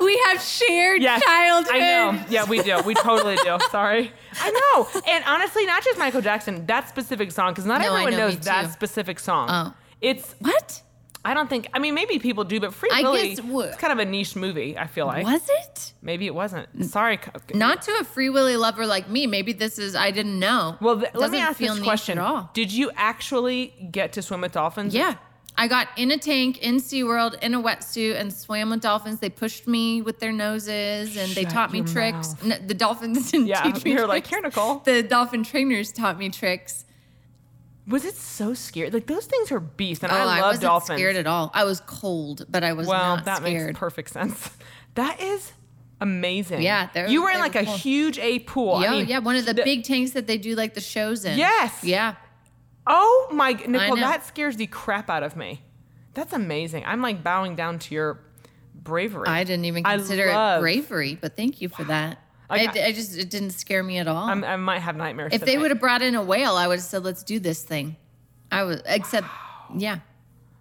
we 0.06 0.22
have 0.26 0.40
shared 0.40 1.02
yes, 1.02 1.22
childhood. 1.22 1.74
I 1.74 1.78
know. 1.78 2.24
Yeah, 2.30 2.48
we 2.48 2.62
do. 2.62 2.80
We 2.86 2.94
totally 2.94 3.36
do. 3.36 3.58
Sorry. 3.70 4.12
I 4.40 4.50
know. 4.50 5.02
And 5.06 5.24
honestly, 5.26 5.66
not 5.66 5.84
just 5.84 5.98
Michael 5.98 6.22
Jackson. 6.22 6.64
That 6.64 6.88
specific 6.88 7.30
song, 7.30 7.52
because 7.52 7.66
not 7.66 7.82
No, 7.82 7.94
everyone 7.94 8.12
know, 8.12 8.28
knows 8.28 8.38
that 8.40 8.72
specific 8.72 9.18
song. 9.18 9.48
Oh. 9.50 9.74
It's. 10.00 10.34
What? 10.38 10.80
I 11.24 11.34
don't 11.34 11.50
think. 11.50 11.68
I 11.74 11.78
mean, 11.78 11.94
maybe 11.94 12.18
people 12.18 12.44
do, 12.44 12.60
but 12.60 12.72
Free 12.72 12.88
I 12.92 13.02
Willy. 13.02 13.34
guess 13.34 13.44
wha- 13.44 13.64
It's 13.64 13.76
kind 13.76 13.92
of 13.92 13.98
a 13.98 14.04
niche 14.06 14.36
movie. 14.36 14.78
I 14.78 14.86
feel 14.86 15.06
like. 15.06 15.24
Was 15.26 15.42
it? 15.48 15.92
Maybe 16.00 16.26
it 16.26 16.34
wasn't. 16.34 16.66
Sorry. 16.86 17.18
Not 17.52 17.82
to 17.82 17.92
a 18.00 18.04
Free 18.04 18.30
Willy 18.30 18.56
lover 18.56 18.86
like 18.86 19.08
me. 19.10 19.26
Maybe 19.26 19.52
this 19.52 19.78
is 19.78 19.94
I 19.94 20.12
didn't 20.12 20.38
know. 20.38 20.76
Well, 20.80 20.98
th- 20.98 21.12
let 21.14 21.30
me 21.30 21.36
Doesn't 21.38 21.40
ask 21.50 21.58
feel 21.58 21.74
this 21.74 21.84
question: 21.84 22.18
at 22.18 22.24
all. 22.24 22.50
Did 22.54 22.72
you 22.72 22.90
actually 22.96 23.74
get 23.90 24.14
to 24.14 24.22
swim 24.22 24.40
with 24.40 24.52
dolphins? 24.52 24.94
Yeah. 24.94 25.16
I 25.58 25.68
got 25.68 25.88
in 25.98 26.10
a 26.10 26.16
tank 26.16 26.58
in 26.62 26.76
SeaWorld 26.76 27.42
in 27.42 27.52
a 27.52 27.60
wetsuit 27.60 28.18
and 28.18 28.32
swam 28.32 28.70
with 28.70 28.80
dolphins. 28.80 29.18
They 29.20 29.28
pushed 29.28 29.66
me 29.68 30.00
with 30.00 30.18
their 30.20 30.32
noses 30.32 31.16
and 31.18 31.30
they 31.32 31.42
Shut 31.42 31.52
taught 31.52 31.72
me 31.72 31.82
tricks. 31.82 32.34
mouth. 32.42 32.52
N- 32.52 32.66
the 32.66 32.72
dolphins 32.72 33.30
didn't 33.30 33.48
Yeah, 33.48 33.62
teach 33.70 33.84
me 33.84 33.92
you're 33.92 34.06
like. 34.06 34.26
"Here, 34.26 34.40
Nicole." 34.40 34.76
The 34.86 35.02
dolphin 35.02 35.42
trainers 35.44 35.92
taught 35.92 36.16
me 36.16 36.30
tricks. 36.30 36.86
Was 37.90 38.04
it 38.04 38.14
so 38.16 38.54
scary? 38.54 38.90
Like 38.90 39.06
those 39.06 39.26
things 39.26 39.52
are 39.52 39.60
beasts, 39.60 40.02
and 40.04 40.12
oh, 40.12 40.16
I 40.16 40.20
I, 40.20 40.24
love 40.24 40.40
wasn't 40.42 40.62
dolphins. 40.62 40.98
scared 40.98 41.16
at 41.16 41.26
all. 41.26 41.50
I 41.52 41.64
was 41.64 41.80
cold, 41.80 42.46
but 42.48 42.62
I 42.64 42.72
was 42.72 42.86
well, 42.86 43.16
not 43.16 43.24
that 43.26 43.38
scared. 43.38 43.66
makes 43.66 43.78
perfect 43.78 44.10
sense. 44.10 44.50
That 44.94 45.20
is 45.20 45.52
amazing. 46.00 46.62
Yeah, 46.62 46.88
they're- 46.92 47.06
you 47.08 47.22
were 47.22 47.30
in 47.30 47.38
like 47.38 47.54
were 47.54 47.60
a 47.60 47.64
cool. 47.64 47.76
huge 47.76 48.18
A 48.18 48.40
pool. 48.40 48.74
I 48.74 48.84
yeah, 48.84 48.90
mean, 48.90 49.06
yeah, 49.06 49.18
one 49.20 49.36
of 49.36 49.46
the 49.46 49.54
the- 49.54 49.62
big 49.62 49.84
tanks 49.84 50.12
that 50.12 50.26
they 50.26 50.36
do 50.36 50.56
like 50.56 50.74
the 50.74 50.80
shows 50.80 51.24
in. 51.24 51.38
Yes. 51.38 51.84
Yeah. 51.84 52.16
Oh 52.86 53.28
my 53.32 53.52
Nicole, 53.52 53.96
that 53.96 54.26
scares 54.26 54.56
the 54.56 54.66
crap 54.66 55.08
out 55.10 55.22
of 55.22 55.36
me. 55.36 55.62
That's 56.14 56.32
amazing. 56.32 56.84
I'm 56.86 57.02
like 57.02 57.22
bowing 57.22 57.54
down 57.54 57.78
to 57.80 57.94
your 57.94 58.20
bravery. 58.74 59.28
I 59.28 59.44
didn't 59.44 59.66
even 59.66 59.84
consider 59.84 60.26
it 60.28 60.60
bravery, 60.60 61.14
but 61.20 61.36
thank 61.36 61.60
you 61.60 61.68
for 61.68 61.84
that. 61.84 62.19
Like, 62.50 62.76
I, 62.76 62.86
I 62.86 62.92
just 62.92 63.16
it 63.16 63.30
didn't 63.30 63.50
scare 63.50 63.82
me 63.82 63.98
at 63.98 64.08
all. 64.08 64.28
I'm, 64.28 64.44
I 64.44 64.56
might 64.56 64.80
have 64.80 64.96
nightmares. 64.96 65.32
if 65.32 65.42
they 65.42 65.56
would 65.56 65.70
have 65.70 65.80
brought 65.80 66.02
in 66.02 66.14
a 66.14 66.22
whale, 66.22 66.56
I 66.56 66.66
would 66.66 66.78
have 66.78 66.84
said, 66.84 67.04
"Let's 67.04 67.22
do 67.22 67.38
this 67.38 67.62
thing." 67.62 67.96
I 68.50 68.64
was 68.64 68.82
except, 68.86 69.28
yeah, 69.76 70.00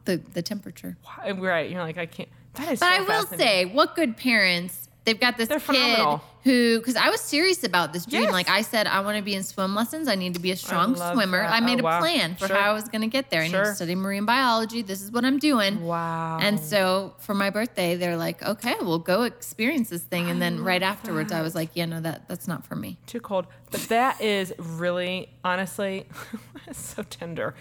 the 0.06 0.18
the 0.18 0.42
temperature. 0.42 0.98
right, 1.36 1.70
you're 1.70 1.82
like 1.82 1.98
I 1.98 2.06
can't. 2.06 2.30
That 2.54 2.74
is. 2.74 2.80
But 2.80 2.86
so 2.86 2.92
I 2.92 3.00
will 3.02 3.26
say, 3.26 3.66
what 3.66 3.96
good 3.96 4.18
parents. 4.18 4.88
They've 5.06 5.20
got 5.20 5.38
this 5.38 5.50
They're 5.50 5.60
kid 5.60 5.66
phenomenal. 5.66 6.22
Who, 6.44 6.80
because 6.80 6.96
I 6.96 7.10
was 7.10 7.20
serious 7.20 7.64
about 7.64 7.92
this 7.92 8.06
dream. 8.06 8.24
Yes. 8.24 8.32
Like 8.32 8.50
I 8.50 8.62
said, 8.62 8.88
I 8.88 9.02
want 9.02 9.18
to 9.18 9.24
be 9.24 9.36
in 9.36 9.44
swim 9.44 9.76
lessons. 9.76 10.08
I 10.08 10.16
need 10.16 10.34
to 10.36 10.40
be 10.40 10.52
a 10.52 10.56
strong 10.56 10.94
love 10.94 11.14
swimmer. 11.16 11.42
that. 11.42 11.52
I 11.52 11.60
made 11.60 11.82
Oh, 11.82 11.84
wow. 11.84 11.98
a 11.98 12.02
plan 12.02 12.36
for 12.36 12.48
Sure. 12.48 12.56
how 12.56 12.72
I 12.72 12.74
was 12.74 12.88
going 12.88 13.02
to 13.02 13.08
get 13.08 13.30
there. 13.30 13.42
I 13.42 13.46
need 13.48 13.52
Sure. 13.52 13.66
to 13.66 13.76
study 13.76 13.94
marine 13.96 14.26
biology. 14.26 14.82
This 14.82 15.02
is 15.02 15.12
what 15.12 15.26
I'm 15.26 15.38
doing. 15.38 15.84
Wow. 15.86 16.38
And 16.42 16.58
so 16.60 17.14
for 17.20 17.34
my 17.34 17.50
birthday, 17.50 17.96
they're 17.98 18.16
like, 18.18 18.42
okay, 18.42 18.76
we'll 18.82 19.00
go 19.00 19.24
experience 19.24 19.90
this 19.90 20.02
thing. 20.04 20.30
And 20.30 20.42
then 20.42 20.64
right 20.64 20.82
afterwards, 20.82 21.32
I 21.34 21.42
was 21.42 21.56
like, 21.56 21.72
yeah, 21.74 21.86
no, 21.86 22.00
that 22.02 22.28
that's 22.30 22.48
not 22.48 22.66
for 22.66 22.76
me. 22.76 22.98
too 23.06 23.20
cold. 23.20 23.46
But 23.72 23.82
that 23.90 24.22
is 24.22 24.54
really, 24.58 25.30
honestly, 25.44 26.08
so 26.72 27.04
tender. 27.04 27.54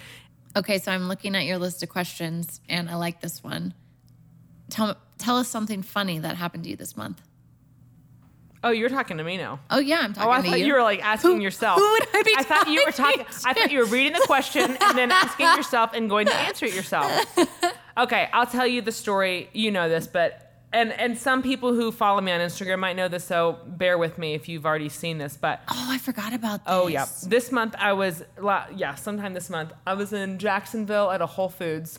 Okay, 0.57 0.79
so 0.79 0.91
I'm 0.93 1.09
looking 1.09 1.35
at 1.37 1.45
your 1.45 1.59
list 1.59 1.83
of 1.83 1.89
questions, 1.89 2.61
and 2.69 2.89
I 2.89 2.95
like 2.95 3.21
this 3.21 3.43
one. 3.45 3.75
Tell 4.71 4.97
tell 5.19 5.37
us 5.37 5.49
something 5.49 5.83
funny 5.83 6.19
that 6.21 6.37
happened 6.37 6.65
to 6.65 6.71
you 6.71 6.77
this 6.77 6.97
month. 6.97 7.21
Oh, 8.65 8.71
you're 8.71 8.89
talking 8.89 9.19
to 9.19 9.25
me 9.25 9.37
now. 9.37 9.61
Oh 9.71 9.79
yeah, 9.79 10.01
I'm 10.01 10.13
talking 10.13 10.29
Oh, 10.29 10.33
I 10.33 10.41
to 10.43 10.49
thought 10.49 10.59
you. 10.61 10.67
you. 10.67 10.75
were 10.75 10.83
like 10.83 11.01
asking 11.05 11.37
Who- 11.37 11.43
yourself. 11.43 11.79
who 11.79 11.91
would 11.93 12.03
I 12.15 12.23
be 12.25 12.35
I 12.37 12.43
thought 12.43 12.69
you 12.69 12.83
were 12.85 12.93
talking. 12.93 13.21
I 13.45 13.53
thought 13.53 13.71
you 13.71 13.79
were 13.79 13.85
reading 13.87 14.13
the 14.15 14.25
question 14.27 14.77
and 14.81 14.99
then 14.99 15.13
asking 15.13 15.47
yourself 15.57 15.91
and 15.95 16.09
going 16.11 16.27
to 16.27 16.35
answer 16.35 16.67
it 16.67 16.75
yourself. 16.75 17.13
Okay, 17.99 18.29
I'll 18.33 18.47
tell 18.47 18.65
you 18.67 18.81
the 18.81 18.93
story. 18.93 19.51
You 19.53 19.73
know 19.73 19.89
this, 19.89 20.07
but 20.07 20.53
and 20.73 20.93
and 20.93 21.19
some 21.19 21.43
people 21.43 21.75
who 21.75 21.91
follow 21.91 22.21
me 22.21 22.31
on 22.31 22.39
Instagram 22.41 22.79
might 22.79 22.95
know 22.95 23.09
this, 23.09 23.25
so 23.25 23.59
bear 23.67 23.99
with 23.99 24.19
me 24.19 24.35
if 24.35 24.49
you've 24.49 24.65
already 24.65 24.89
seen 24.89 25.19
this. 25.19 25.37
But 25.37 25.63
oh, 25.67 25.87
I 25.91 25.99
forgot 25.99 26.33
about 26.33 26.65
this. 26.65 26.73
oh 26.73 26.87
yeah, 26.87 27.07
this 27.27 27.51
month 27.51 27.75
I 27.77 27.95
was 27.95 28.23
yeah, 28.77 28.95
sometime 28.95 29.35
this 29.35 29.51
month 29.51 29.73
I 29.85 29.95
was 29.95 30.13
in 30.13 30.39
Jacksonville 30.39 31.11
at 31.11 31.21
a 31.21 31.27
Whole 31.27 31.49
Foods, 31.49 31.99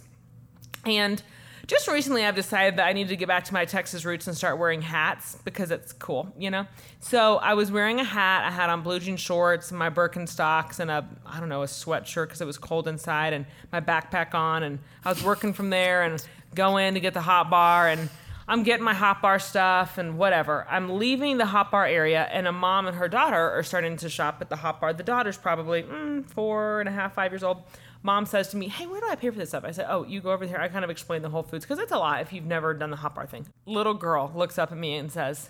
and 0.86 1.22
just 1.70 1.88
recently 1.88 2.26
I've 2.26 2.36
decided 2.36 2.78
that 2.78 2.88
I 2.88 2.94
need 2.94 3.10
to 3.10 3.16
get 3.16 3.28
back 3.28 3.44
to 3.46 3.54
my 3.54 3.64
Texas 3.64 4.04
roots 4.04 4.26
and 4.26 4.36
start 4.36 4.58
wearing 4.58 4.82
hats 4.82 5.38
because 5.46 5.70
it's 5.70 5.94
cool, 5.94 6.34
you 6.36 6.50
know. 6.50 6.66
So 7.00 7.38
I 7.38 7.54
was 7.54 7.72
wearing 7.72 8.00
a 8.00 8.04
hat. 8.04 8.44
I 8.44 8.50
had 8.50 8.72
on 8.72 8.82
blue 8.82 9.00
jean 9.00 9.18
shorts, 9.18 9.72
my 9.72 9.92
Birkenstocks, 9.92 10.80
and 10.80 10.90
a 10.90 11.08
I 11.28 11.40
don't 11.40 11.48
know 11.48 11.62
a 11.62 11.68
sweatshirt 11.68 12.26
because 12.26 12.42
it 12.42 12.46
was 12.46 12.58
cold 12.58 12.88
inside, 12.88 13.34
and 13.34 13.46
my 13.72 13.82
backpack 13.82 14.34
on, 14.34 14.64
and 14.64 14.80
I 15.06 15.10
was 15.10 15.24
working 15.24 15.54
from 15.54 15.70
there 15.70 16.02
and 16.02 16.26
go 16.56 16.78
in 16.78 16.96
to 16.96 17.00
get 17.00 17.14
the 17.14 17.22
hot 17.22 17.50
bar 17.50 17.88
and. 17.88 18.10
I'm 18.52 18.64
getting 18.64 18.84
my 18.84 18.96
hot 18.96 19.22
bar 19.22 19.38
stuff 19.38 20.00
and 20.00 20.18
whatever. 20.18 20.66
I'm 20.68 20.98
leaving 20.98 21.38
the 21.38 21.46
hot 21.46 21.70
bar 21.70 21.86
area, 21.86 22.28
and 22.32 22.48
a 22.48 22.52
mom 22.52 22.88
and 22.88 22.98
her 22.98 23.08
daughter 23.08 23.52
are 23.52 23.62
starting 23.62 23.96
to 23.98 24.10
shop 24.10 24.40
at 24.42 24.50
the 24.50 24.56
hot 24.56 24.82
bar. 24.82 24.92
The 24.92 25.04
daughter's 25.04 25.38
probably 25.38 25.84
mm, 25.84 26.26
four 26.26 26.80
and 26.80 26.90
a 26.90 26.92
half, 26.92 27.14
five 27.14 27.32
years 27.32 27.44
old. 27.44 27.62
Mom 28.02 28.26
says 28.26 28.48
to 28.50 28.58
me, 28.58 28.68
Hey, 28.70 28.88
where 28.88 29.02
do 29.02 29.08
I 29.10 29.16
pay 29.16 29.30
for 29.30 29.38
this 29.38 29.50
stuff? 29.50 29.64
I 29.66 29.72
said, 29.72 29.88
Oh, 29.90 30.06
you 30.06 30.22
go 30.22 30.32
over 30.32 30.46
there. 30.48 30.60
I 30.62 30.68
kind 30.70 30.84
of 30.86 30.90
explain 30.90 31.22
the 31.22 31.30
Whole 31.30 31.44
Foods 31.44 31.66
because 31.66 31.80
it's 31.80 31.92
a 31.92 31.98
lot 31.98 32.22
if 32.22 32.32
you've 32.32 32.46
never 32.46 32.74
done 32.74 32.90
the 32.92 32.96
hot 32.98 33.14
bar 33.16 33.26
thing. 33.28 33.46
Little 33.66 33.94
girl 33.94 34.32
looks 34.36 34.58
up 34.58 34.72
at 34.72 34.78
me 34.78 34.96
and 34.96 35.12
says, 35.12 35.50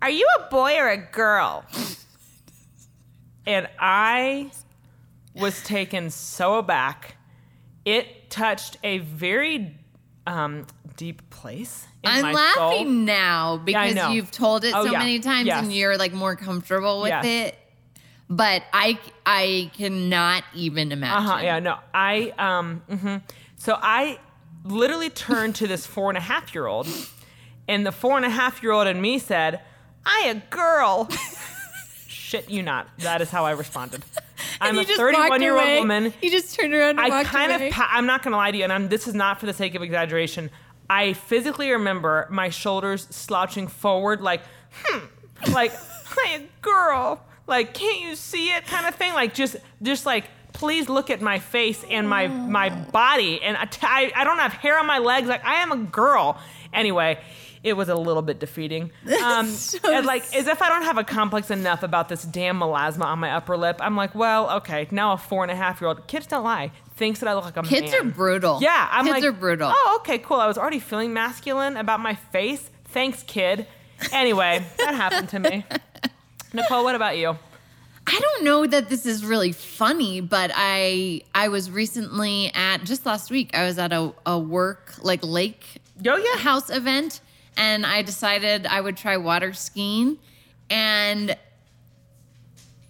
Are 0.00 0.10
you 0.10 0.26
a 0.38 0.48
boy 0.50 0.76
or 0.76 0.88
a 0.88 0.96
girl? 0.96 1.64
and 3.46 3.68
I 3.78 4.50
was 5.34 5.62
taken 5.62 6.10
so 6.10 6.54
aback. 6.58 7.16
It 7.84 8.30
touched 8.30 8.78
a 8.82 8.98
very 8.98 9.76
um, 10.26 10.66
deep 10.96 11.28
place 11.30 11.86
in 12.02 12.10
I'm 12.10 12.32
laughing 12.34 12.84
soul. 12.84 12.84
now 12.86 13.56
because 13.58 13.94
know. 13.94 14.10
you've 14.10 14.30
told 14.32 14.64
it 14.64 14.74
Oh, 14.74 14.84
so 14.86 14.92
yeah. 14.92 14.98
many 14.98 15.20
times 15.20 15.46
Yes. 15.46 15.62
and 15.62 15.72
you're 15.72 15.96
like 15.96 16.12
more 16.12 16.34
comfortable 16.36 17.00
with 17.02 17.10
Yes. 17.10 17.24
it. 17.24 17.58
But 18.28 18.64
I 18.72 18.98
I 19.24 19.70
cannot 19.76 20.44
even 20.54 20.92
imagine. 20.92 21.26
Uh 21.26 21.30
huh. 21.36 21.40
Yeah. 21.42 21.58
No. 21.60 21.78
I 21.94 22.32
um. 22.38 22.82
hmm 22.88 23.16
So 23.56 23.78
I 23.80 24.18
literally 24.64 25.10
turned 25.10 25.54
to 25.56 25.66
this 25.66 25.86
four 25.86 26.10
and 26.10 26.18
a 26.18 26.20
half 26.20 26.54
year 26.54 26.66
old, 26.66 26.88
and 27.68 27.86
the 27.86 27.92
four 27.92 28.16
and 28.16 28.26
a 28.26 28.30
half 28.30 28.62
year 28.62 28.72
old 28.72 28.86
and 28.88 29.00
me 29.00 29.18
said, 29.18 29.60
"I 30.04 30.26
a 30.26 30.34
girl." 30.54 31.08
Shit 32.08 32.50
you 32.50 32.62
not. 32.62 32.88
That 32.98 33.20
is 33.20 33.30
how 33.30 33.44
I 33.44 33.52
responded. 33.52 34.02
I'm 34.60 34.76
a 34.76 34.80
you 34.80 34.86
just 34.86 35.00
walked 35.00 35.14
31 35.16 35.42
year 35.42 35.56
old 35.58 35.78
woman. 35.78 36.12
You 36.20 36.30
just 36.30 36.58
turned 36.58 36.74
around 36.74 36.98
and 36.98 37.00
I 37.00 37.22
kind 37.22 37.52
away. 37.52 37.68
of. 37.68 37.72
Pa- 37.74 37.90
I'm 37.92 38.06
not 38.06 38.22
gonna 38.24 38.36
lie 38.36 38.50
to 38.50 38.56
you, 38.58 38.64
and 38.64 38.72
I'm, 38.72 38.88
this 38.88 39.06
is 39.06 39.14
not 39.14 39.38
for 39.38 39.46
the 39.46 39.52
sake 39.52 39.74
of 39.76 39.82
exaggeration. 39.82 40.50
I 40.90 41.12
physically 41.12 41.70
remember 41.70 42.26
my 42.30 42.48
shoulders 42.48 43.06
slouching 43.10 43.66
forward, 43.68 44.20
like, 44.20 44.42
hmm, 44.72 45.04
like, 45.52 45.72
hey, 46.24 46.46
girl, 46.62 47.20
like, 47.46 47.74
can't 47.74 48.00
you 48.00 48.16
see 48.16 48.50
it, 48.52 48.66
kind 48.66 48.86
of 48.86 48.94
thing, 48.94 49.12
like, 49.14 49.34
just, 49.34 49.56
just 49.82 50.06
like, 50.06 50.24
please 50.52 50.88
look 50.88 51.10
at 51.10 51.20
my 51.20 51.38
face 51.38 51.84
and 51.90 52.08
my 52.08 52.28
my 52.28 52.70
body, 52.70 53.42
and 53.42 53.56
I, 53.56 53.68
I, 53.82 54.12
I 54.16 54.24
don't 54.24 54.38
have 54.38 54.52
hair 54.54 54.78
on 54.78 54.86
my 54.86 54.98
legs, 54.98 55.28
like, 55.28 55.44
I 55.44 55.56
am 55.62 55.72
a 55.72 55.76
girl. 55.76 56.38
Anyway. 56.72 57.18
It 57.62 57.76
was 57.76 57.88
a 57.88 57.96
little 57.96 58.22
bit 58.22 58.38
defeating. 58.38 58.92
Um, 59.24 59.46
so 59.48 59.78
and 59.92 60.06
like, 60.06 60.22
as 60.36 60.46
if 60.46 60.62
I 60.62 60.68
don't 60.68 60.84
have 60.84 60.98
a 60.98 61.02
complex 61.04 61.50
enough 61.50 61.82
about 61.82 62.08
this 62.08 62.22
damn 62.22 62.60
melasma 62.60 63.06
on 63.06 63.18
my 63.18 63.32
upper 63.32 63.56
lip. 63.56 63.78
I'm 63.80 63.96
like, 63.96 64.14
well, 64.14 64.48
okay, 64.58 64.86
now 64.92 65.14
a 65.14 65.16
four 65.16 65.42
and 65.42 65.50
a 65.50 65.56
half 65.56 65.80
year 65.80 65.88
old, 65.88 66.06
kids 66.06 66.28
don't 66.28 66.44
lie, 66.44 66.70
thinks 66.94 67.18
that 67.20 67.28
I 67.28 67.34
look 67.34 67.44
like 67.44 67.56
a 67.56 67.62
Kids 67.62 67.90
man. 67.90 68.02
are 68.02 68.04
brutal. 68.04 68.60
Yeah, 68.62 68.88
I'm 68.92 69.06
Kids 69.06 69.14
like, 69.16 69.24
are 69.24 69.32
brutal. 69.32 69.72
Oh, 69.74 69.96
okay, 70.00 70.18
cool. 70.18 70.36
I 70.36 70.46
was 70.46 70.58
already 70.58 70.78
feeling 70.78 71.12
masculine 71.12 71.76
about 71.76 71.98
my 71.98 72.14
face. 72.14 72.70
Thanks, 72.84 73.24
kid. 73.24 73.66
Anyway, 74.12 74.64
that 74.78 74.94
happened 74.94 75.30
to 75.30 75.40
me. 75.40 75.64
Nicole, 76.56 76.84
what 76.84 76.94
about 76.94 77.16
you? 77.18 77.38
I 78.08 78.18
don't 78.20 78.44
know 78.44 78.66
that 78.66 78.88
this 78.88 79.04
is 79.04 79.24
really 79.24 79.52
funny, 79.52 80.20
but 80.20 80.50
I 80.54 81.22
I 81.34 81.48
was 81.48 81.70
recently 81.70 82.50
at 82.54 82.84
just 82.84 83.04
last 83.04 83.30
week. 83.30 83.50
I 83.56 83.64
was 83.66 83.78
at 83.78 83.92
a, 83.92 84.12
a 84.24 84.38
work 84.38 84.94
like 85.02 85.24
lake 85.24 85.82
Oh 86.06 86.16
yeah. 86.16 86.38
house 86.40 86.70
event, 86.70 87.20
and 87.56 87.84
I 87.84 88.02
decided 88.02 88.66
I 88.66 88.80
would 88.80 88.96
try 88.96 89.16
water 89.16 89.52
skiing. 89.52 90.18
And 90.70 91.36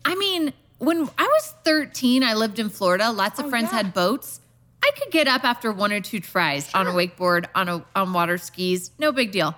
I 0.05 0.15
mean, 0.17 0.53
when 0.79 1.09
I 1.19 1.25
was 1.25 1.55
13, 1.65 2.23
I 2.23 2.35
lived 2.35 2.59
in 2.59 2.69
Florida. 2.69 3.11
Lots 3.11 3.39
of 3.39 3.47
Oh, 3.47 3.51
friends 3.51 3.71
yeah. 3.73 3.79
had 3.79 3.95
boats. 3.95 4.41
I 4.83 4.91
could 4.99 5.11
get 5.11 5.27
up 5.29 5.45
after 5.45 5.73
one 5.73 5.93
or 5.93 6.01
two 6.01 6.21
tries 6.21 6.73
on 6.75 6.87
a 6.87 6.93
wakeboard, 6.93 7.47
on 7.55 7.69
a 7.69 7.85
on 7.97 8.13
water 8.13 8.39
skis. 8.39 8.91
No 8.99 9.13
big 9.13 9.33
deal. 9.33 9.55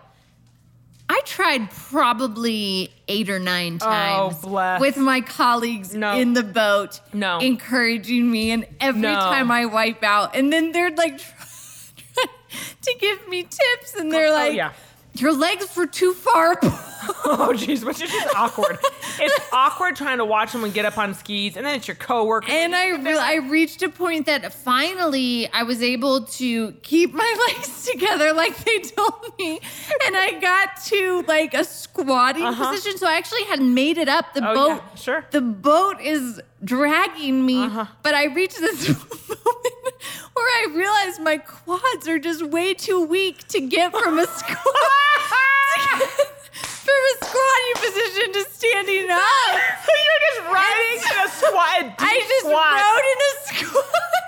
I 1.11 1.23
tried 1.25 1.71
probably 1.71 2.91
eight 3.09 3.31
or 3.31 3.38
nine 3.38 3.79
oh, 3.81 3.87
times 3.87 4.37
Oh, 4.45 4.79
with 4.79 4.97
my 4.99 5.21
colleagues 5.23 5.95
No. 5.95 6.19
in 6.19 6.35
the 6.35 6.43
boat, 6.43 7.00
No. 7.12 7.38
encouraging 7.38 8.31
me. 8.31 8.50
And 8.50 8.67
every 8.81 9.00
No. 9.00 9.15
time 9.15 9.50
I 9.50 9.65
wipe 9.67 10.03
out, 10.05 10.37
and 10.37 10.53
then 10.53 10.73
they're 10.73 10.91
like 10.91 11.19
to 12.83 12.95
give 13.00 13.27
me 13.29 13.43
tips, 13.43 13.95
and 13.97 14.12
they're 14.12 14.29
Oh, 14.29 14.33
like, 14.35 14.55
yeah. 14.55 14.73
"Your 15.21 15.33
legs 15.33 15.75
were 15.77 15.87
too 15.87 16.13
far." 16.15 16.53
apart." 16.53 16.75
Oh 17.25 17.53
jeez, 17.55 17.85
which 17.85 18.03
is 18.03 18.11
just 18.11 18.35
awkward. 18.35 18.77
it's 19.21 19.41
awkward 19.53 19.95
trying 19.97 20.19
to 20.19 20.25
watch 20.25 20.51
someone 20.51 20.73
get 20.73 20.85
up 20.85 20.99
on 20.99 21.15
skis, 21.15 21.57
and 21.57 21.65
then 21.65 21.77
it's 21.77 21.87
your 21.89 21.95
coworker. 21.95 22.51
And 22.51 22.75
I 22.75 22.89
re- 22.91 23.17
I 23.17 23.35
reached 23.37 23.83
a 23.83 23.89
point 23.89 24.27
that 24.27 24.53
finally 24.53 25.49
I 25.53 25.63
was 25.63 25.81
able 25.83 26.25
to 26.25 26.73
keep 26.83 27.15
my 27.15 27.47
legs 27.57 27.87
together 27.87 28.33
like 28.33 28.57
they 28.65 28.79
told 28.81 29.33
me, 29.39 29.61
and 30.07 30.17
I 30.17 30.39
got 30.41 30.83
to 30.87 31.23
like 31.29 31.55
a 31.55 31.65
squatting 31.65 32.43
Uh-huh. 32.43 32.71
position. 32.73 32.99
So 32.99 33.07
I 33.07 33.17
actually 33.17 33.45
had 33.45 33.63
made 33.63 33.97
it 33.97 34.09
up. 34.09 34.35
The 34.35 34.47
Oh, 34.51 34.55
boat, 34.55 34.69
yeah, 34.91 34.95
sure. 34.97 35.25
The 35.31 35.41
boat 35.41 36.01
is 36.01 36.41
dragging 36.65 37.45
me, 37.47 37.62
Uh-huh. 37.65 37.87
but 38.03 38.15
I 38.15 38.25
reached 38.27 38.59
this 38.61 38.88
moment 39.29 39.95
where 40.35 40.47
I 40.62 40.67
realized 40.75 41.21
my 41.21 41.38
quads 41.38 42.07
are 42.09 42.19
just 42.19 42.43
way 42.45 42.75
too 42.75 43.05
weak 43.05 43.47
to 43.49 43.61
get 43.61 43.93
from 43.93 44.19
a 44.19 44.27
squat. 44.27 44.59
from 46.88 47.00
a 47.12 47.15
squatting 47.25 47.75
position 47.77 48.33
to 48.33 48.45
standing 48.50 49.11
up. 49.11 49.23
You're 50.05 50.23
just 50.31 50.41
riding 50.53 50.99
in 50.99 51.17
a 51.27 51.29
squat. 51.31 51.95
I 51.99 52.25
just 52.29 52.47
squat. 52.47 52.77
rode 52.83 53.09
in 53.12 53.21
a 53.29 53.33
squat 53.47 54.28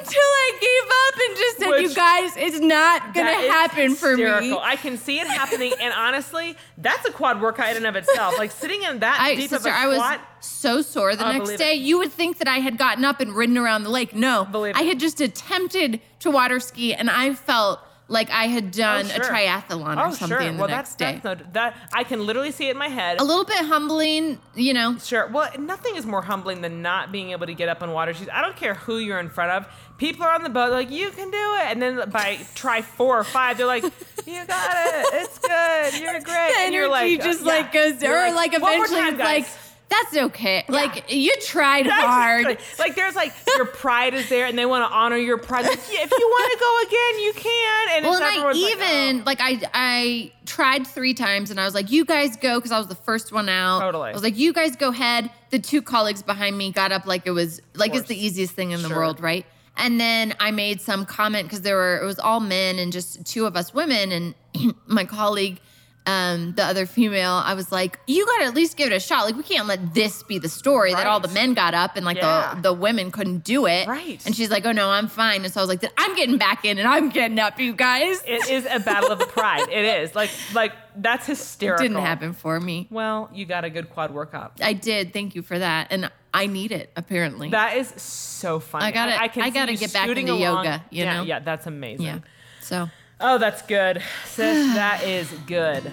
until 0.00 0.22
I 0.22 0.50
gave 0.60 0.90
up 0.90 1.28
and 1.28 1.36
just 1.38 1.58
said, 1.58 1.68
Which- 1.70 1.82
"You 1.90 1.94
guys, 1.94 2.36
it's 2.36 2.60
not 2.60 3.14
gonna 3.14 3.32
happen 3.32 3.94
for 3.94 4.16
me." 4.16 4.56
I 4.62 4.76
can 4.76 4.96
see 4.98 5.20
it 5.20 5.26
happening, 5.26 5.72
and 5.80 5.92
honestly, 5.96 6.56
that's 6.78 7.06
a 7.08 7.12
quad 7.12 7.40
workout 7.40 7.70
in 7.70 7.76
and 7.78 7.86
of 7.86 7.96
itself. 7.96 8.38
Like 8.38 8.50
sitting 8.50 8.82
in 8.82 9.00
that 9.00 9.18
I, 9.20 9.34
deep 9.34 9.50
sister, 9.50 9.68
of 9.68 9.74
a 9.74 9.78
I 9.78 9.86
was 9.86 9.96
squat. 9.96 10.20
so 10.40 10.82
sore 10.82 11.14
the 11.16 11.30
next 11.32 11.56
day. 11.56 11.74
it. 11.74 11.78
You 11.82 11.98
would 11.98 12.12
think 12.12 12.38
that 12.38 12.48
I 12.48 12.58
had 12.58 12.78
gotten 12.78 13.04
up 13.04 13.20
and 13.20 13.34
ridden 13.34 13.58
around 13.58 13.82
the 13.84 13.90
lake. 13.90 14.14
No, 14.14 14.44
Believe 14.50 14.76
I 14.76 14.82
had 14.82 14.98
just 15.00 15.20
attempted 15.20 16.00
to 16.20 16.30
water 16.30 16.60
ski, 16.60 16.94
and 16.94 17.10
I 17.10 17.34
felt 17.34 17.80
like 18.08 18.30
I 18.30 18.44
had 18.48 18.70
done 18.70 19.06
Oh, 19.06 19.08
sure. 19.08 19.24
a 19.24 19.28
triathlon 19.28 19.96
or 19.96 20.06
Oh, 20.08 20.10
something 20.10 20.28
sure. 20.38 20.52
the 20.52 20.58
well, 20.58 20.68
next 20.68 20.96
that's, 20.98 21.14
day. 21.14 21.20
that's 21.22 21.40
no, 21.40 21.46
that 21.52 21.76
I 21.92 22.04
can 22.04 22.26
literally 22.26 22.50
see 22.50 22.68
it 22.68 22.72
in 22.72 22.76
my 22.76 22.88
head. 22.88 23.18
a 23.20 23.24
little 23.24 23.44
bit 23.44 23.64
humbling, 23.64 24.38
you 24.54 24.74
know. 24.74 24.98
Sure. 24.98 25.26
Well, 25.28 25.50
nothing 25.58 25.96
is 25.96 26.04
more 26.04 26.20
humbling 26.22 26.60
than 26.60 26.82
not 26.82 27.12
being 27.12 27.30
able 27.30 27.46
to 27.46 27.54
get 27.54 27.68
up 27.68 27.82
on 27.82 27.92
water 27.92 28.12
shoes. 28.12 28.28
I 28.32 28.42
don't 28.42 28.56
care 28.56 28.74
who 28.74 28.98
you're 28.98 29.18
in 29.20 29.30
front 29.30 29.52
of. 29.52 29.66
People 29.96 30.24
are 30.26 30.34
on 30.34 30.42
the 30.42 30.50
boat, 30.50 30.70
like, 30.72 30.90
you 30.90 31.10
can 31.12 31.30
do 31.30 31.54
it. 31.60 31.66
And 31.70 31.80
then 31.80 32.10
by 32.10 32.38
try 32.54 32.82
four 32.82 33.18
or 33.18 33.24
five, 33.24 33.56
they're 33.56 33.66
like, 33.66 33.84
you 33.84 34.44
got 34.44 34.76
it. 34.76 35.06
It's 35.14 35.38
good. 35.38 36.02
You're 36.02 36.20
great. 36.20 36.52
The 36.54 36.60
and 36.60 36.74
you're 36.74 36.88
like, 36.88 37.22
just 37.22 37.42
uh, 37.42 37.44
yeah. 37.46 37.52
like 37.52 37.72
goes, 37.72 38.02
You're 38.02 38.26
or 38.28 38.32
like, 38.32 38.52
"One 38.52 38.60
more 38.62 38.72
eventually 38.86 39.00
time, 39.00 39.18
like, 39.18 39.44
guys." 39.44 39.58
That's 40.02 40.16
okay. 40.26 40.64
Like 40.68 41.12
you 41.12 41.32
tried 41.42 41.86
That's 41.86 42.04
hard. 42.04 42.44
Like, 42.44 42.60
like, 42.78 42.94
there's 42.94 43.14
like 43.14 43.32
your 43.56 43.66
pride 43.66 44.14
is 44.14 44.28
there, 44.28 44.46
and 44.46 44.58
they 44.58 44.66
want 44.66 44.88
to 44.88 44.94
honor 44.94 45.16
your 45.16 45.38
pride. 45.38 45.64
Like, 45.64 45.80
yeah, 45.90 46.02
if 46.02 46.10
you 46.10 46.18
want 46.18 46.52
to 46.52 46.58
go 46.58 46.80
again, 46.88 47.24
you 47.24 47.32
can. 47.34 47.88
And 47.96 48.04
Well, 48.04 48.14
it's 48.14 48.20
and 48.20 48.24
I 48.24 48.36
everyone's 48.36 48.62
like, 48.62 48.72
even 48.72 49.20
oh. 49.20 49.22
like, 49.24 49.38
I 49.40 49.60
I 49.72 50.32
tried 50.46 50.86
three 50.86 51.14
times, 51.14 51.50
and 51.50 51.60
I 51.60 51.64
was 51.64 51.74
like, 51.74 51.90
"You 51.90 52.04
guys 52.04 52.36
go," 52.36 52.58
because 52.58 52.72
I 52.72 52.78
was 52.78 52.88
the 52.88 52.94
first 52.94 53.32
one 53.32 53.48
out. 53.48 53.80
Totally. 53.80 54.10
I 54.10 54.12
was 54.12 54.22
like, 54.22 54.38
"You 54.38 54.52
guys 54.52 54.76
go 54.76 54.90
ahead." 54.90 55.30
The 55.50 55.58
two 55.58 55.82
colleagues 55.82 56.22
behind 56.22 56.58
me 56.58 56.72
got 56.72 56.92
up 56.92 57.06
like 57.06 57.26
it 57.26 57.30
was 57.30 57.60
like 57.74 57.94
it's 57.94 58.08
the 58.08 58.16
easiest 58.16 58.54
thing 58.54 58.72
in 58.72 58.82
the 58.82 58.88
world, 58.90 59.20
right? 59.20 59.46
And 59.76 60.00
then 60.00 60.34
I 60.38 60.50
made 60.50 60.80
some 60.80 61.04
comment 61.04 61.46
because 61.46 61.62
there 61.62 61.76
were 61.76 62.00
it 62.00 62.04
was 62.04 62.18
all 62.18 62.40
men 62.40 62.78
and 62.78 62.92
just 62.92 63.26
two 63.26 63.46
of 63.46 63.56
us 63.56 63.74
women, 63.74 64.12
and 64.12 64.34
my 64.86 65.04
colleague. 65.04 65.60
Um, 66.06 66.52
the 66.52 66.62
other 66.62 66.84
female, 66.84 67.32
I 67.32 67.54
was 67.54 67.72
like, 67.72 67.98
you 68.06 68.26
got 68.26 68.40
to 68.40 68.44
at 68.44 68.54
least 68.54 68.76
give 68.76 68.92
it 68.92 68.94
a 68.94 69.00
shot. 69.00 69.24
Like, 69.24 69.36
we 69.36 69.42
can't 69.42 69.66
let 69.66 69.94
this 69.94 70.22
be 70.22 70.38
the 70.38 70.50
story 70.50 70.92
that 70.92 71.06
all 71.06 71.18
the 71.18 71.28
men 71.28 71.54
got 71.54 71.72
up 71.72 71.96
and 71.96 72.04
like 72.04 72.18
Yeah. 72.18 72.54
the 72.56 72.60
the 72.60 72.72
women 72.74 73.10
couldn't 73.10 73.42
do 73.42 73.64
it. 73.64 73.88
Right. 73.88 74.20
And 74.26 74.36
she's 74.36 74.50
like, 74.50 74.66
oh 74.66 74.72
no, 74.72 74.90
I'm 74.90 75.08
fine. 75.08 75.44
And 75.44 75.52
so 75.52 75.60
I 75.60 75.62
was 75.62 75.70
like, 75.70 75.82
I'm 75.96 76.14
getting 76.14 76.36
back 76.36 76.66
in 76.66 76.78
and 76.78 76.86
I'm 76.86 77.08
getting 77.08 77.38
up, 77.38 77.58
you 77.58 77.72
guys. 77.72 78.20
it 78.26 78.50
is 78.50 78.66
a 78.70 78.80
battle 78.80 79.12
of 79.12 79.18
the 79.18 79.24
pride. 79.38 79.66
It 79.70 79.84
is 80.02 80.14
like 80.14 80.28
like 80.52 80.72
that's 80.96 81.26
hysterical. 81.26 81.82
didn't 81.84 82.02
happen 82.02 82.34
for 82.34 82.60
me. 82.60 82.86
Well, 82.90 83.30
you 83.32 83.46
got 83.46 83.64
a 83.64 83.70
good 83.70 83.88
quad 83.88 84.12
workout. 84.12 84.52
I 84.62 84.74
did. 84.74 85.12
Thank 85.14 85.34
you 85.34 85.40
for 85.42 85.58
that. 85.58 85.86
And 85.90 86.10
I 86.34 86.46
need 86.48 86.70
it 86.70 86.90
apparently. 86.96 87.48
That 87.48 87.78
is 87.78 87.88
so 88.02 88.60
funny. 88.60 88.84
I 88.84 88.90
gotta- 88.90 89.20
I, 89.22 89.28
can 89.28 89.42
I 89.42 89.48
gotta 89.50 89.74
get 89.74 89.92
back 89.94 90.06
into 90.08 90.32
along. 90.32 90.64
yoga, 90.66 90.84
you 90.90 91.04
yeah, 91.04 91.16
know? 91.16 91.22
Yeah, 91.22 91.38
that's 91.40 91.66
amazing. 91.66 92.04
yeah. 92.04 92.18
So 92.60 92.90
Oh, 93.20 93.38
that's 93.38 93.62
good, 93.62 94.02
sis. 94.24 94.74
that 94.74 95.02
is 95.02 95.30
good. 95.46 95.84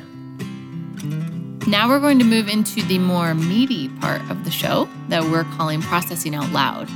now 1.68 1.88
we're 1.88 2.00
going 2.00 2.20
to 2.20 2.26
move 2.26 2.48
into 2.48 2.82
the 2.84 2.98
more 2.98 3.34
meaty 3.34 3.90
part 4.00 4.22
of 4.30 4.44
the 4.44 4.52
show 4.52 4.90
that 5.10 5.24
we're 5.24 5.44
calling 5.56 5.82
processing 5.82 6.36
out 6.36 6.50
loud. 6.52 6.90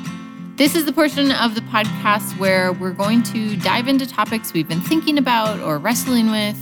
This 0.58 0.74
is 0.74 0.86
the 0.86 0.94
portion 0.94 1.32
of 1.32 1.54
the 1.54 1.62
podcast 1.62 2.38
where 2.40 2.72
we're 2.74 2.94
going 2.94 3.24
to 3.24 3.58
dive 3.58 3.88
into 3.88 4.08
topics 4.08 4.54
we've 4.54 4.68
been 4.68 4.82
thinking 4.82 5.18
about 5.18 5.60
or 5.60 5.78
wrestling 5.78 6.32
with 6.32 6.58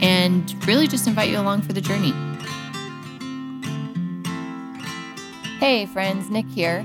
and 0.00 0.54
really 0.66 0.86
just 0.86 1.06
invite 1.06 1.30
you 1.30 1.38
along 1.38 1.62
for 1.62 1.72
the 1.72 1.80
journey. 1.80 2.12
Hey, 5.58 5.86
friends, 5.86 6.30
Nick 6.30 6.46
here. 6.46 6.84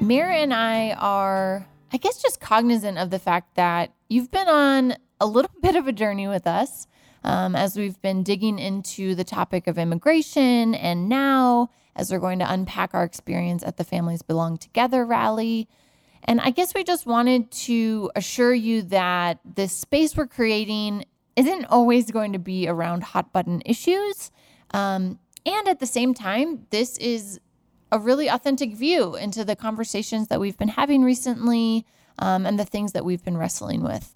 Mira 0.00 0.36
and 0.36 0.54
I 0.54 0.92
are, 0.92 1.66
I 1.92 1.96
guess, 1.96 2.22
just 2.22 2.40
cognizant 2.40 2.98
of 2.98 3.10
the 3.10 3.18
fact 3.18 3.56
that 3.56 3.92
you've 4.08 4.30
been 4.30 4.48
on 4.48 4.96
a 5.20 5.26
little 5.26 5.50
bit 5.62 5.76
of 5.76 5.86
a 5.86 5.92
journey 5.92 6.28
with 6.28 6.46
us 6.46 6.86
um, 7.24 7.56
as 7.56 7.76
we've 7.76 8.00
been 8.00 8.22
digging 8.22 8.58
into 8.58 9.14
the 9.14 9.24
topic 9.24 9.66
of 9.66 9.78
immigration. 9.78 10.74
And 10.74 11.08
now, 11.08 11.70
as 11.94 12.10
we're 12.10 12.18
going 12.18 12.38
to 12.38 12.50
unpack 12.50 12.94
our 12.94 13.04
experience 13.04 13.62
at 13.64 13.76
the 13.76 13.84
Families 13.84 14.22
Belong 14.22 14.58
Together 14.58 15.04
rally. 15.04 15.68
And 16.24 16.40
I 16.40 16.50
guess 16.50 16.74
we 16.74 16.84
just 16.84 17.06
wanted 17.06 17.50
to 17.52 18.10
assure 18.16 18.54
you 18.54 18.82
that 18.82 19.40
this 19.44 19.72
space 19.72 20.16
we're 20.16 20.26
creating 20.26 21.04
isn't 21.36 21.66
always 21.66 22.10
going 22.10 22.32
to 22.32 22.38
be 22.38 22.68
around 22.68 23.02
hot 23.02 23.32
button 23.32 23.62
issues. 23.64 24.30
Um, 24.72 25.18
and 25.44 25.68
at 25.68 25.78
the 25.78 25.86
same 25.86 26.14
time, 26.14 26.66
this 26.70 26.96
is 26.98 27.40
a 27.92 27.98
really 27.98 28.28
authentic 28.28 28.74
view 28.74 29.14
into 29.14 29.44
the 29.44 29.54
conversations 29.54 30.28
that 30.28 30.40
we've 30.40 30.58
been 30.58 30.68
having 30.68 31.02
recently 31.02 31.86
um, 32.18 32.46
and 32.46 32.58
the 32.58 32.64
things 32.64 32.92
that 32.92 33.04
we've 33.04 33.24
been 33.24 33.36
wrestling 33.36 33.82
with. 33.82 34.15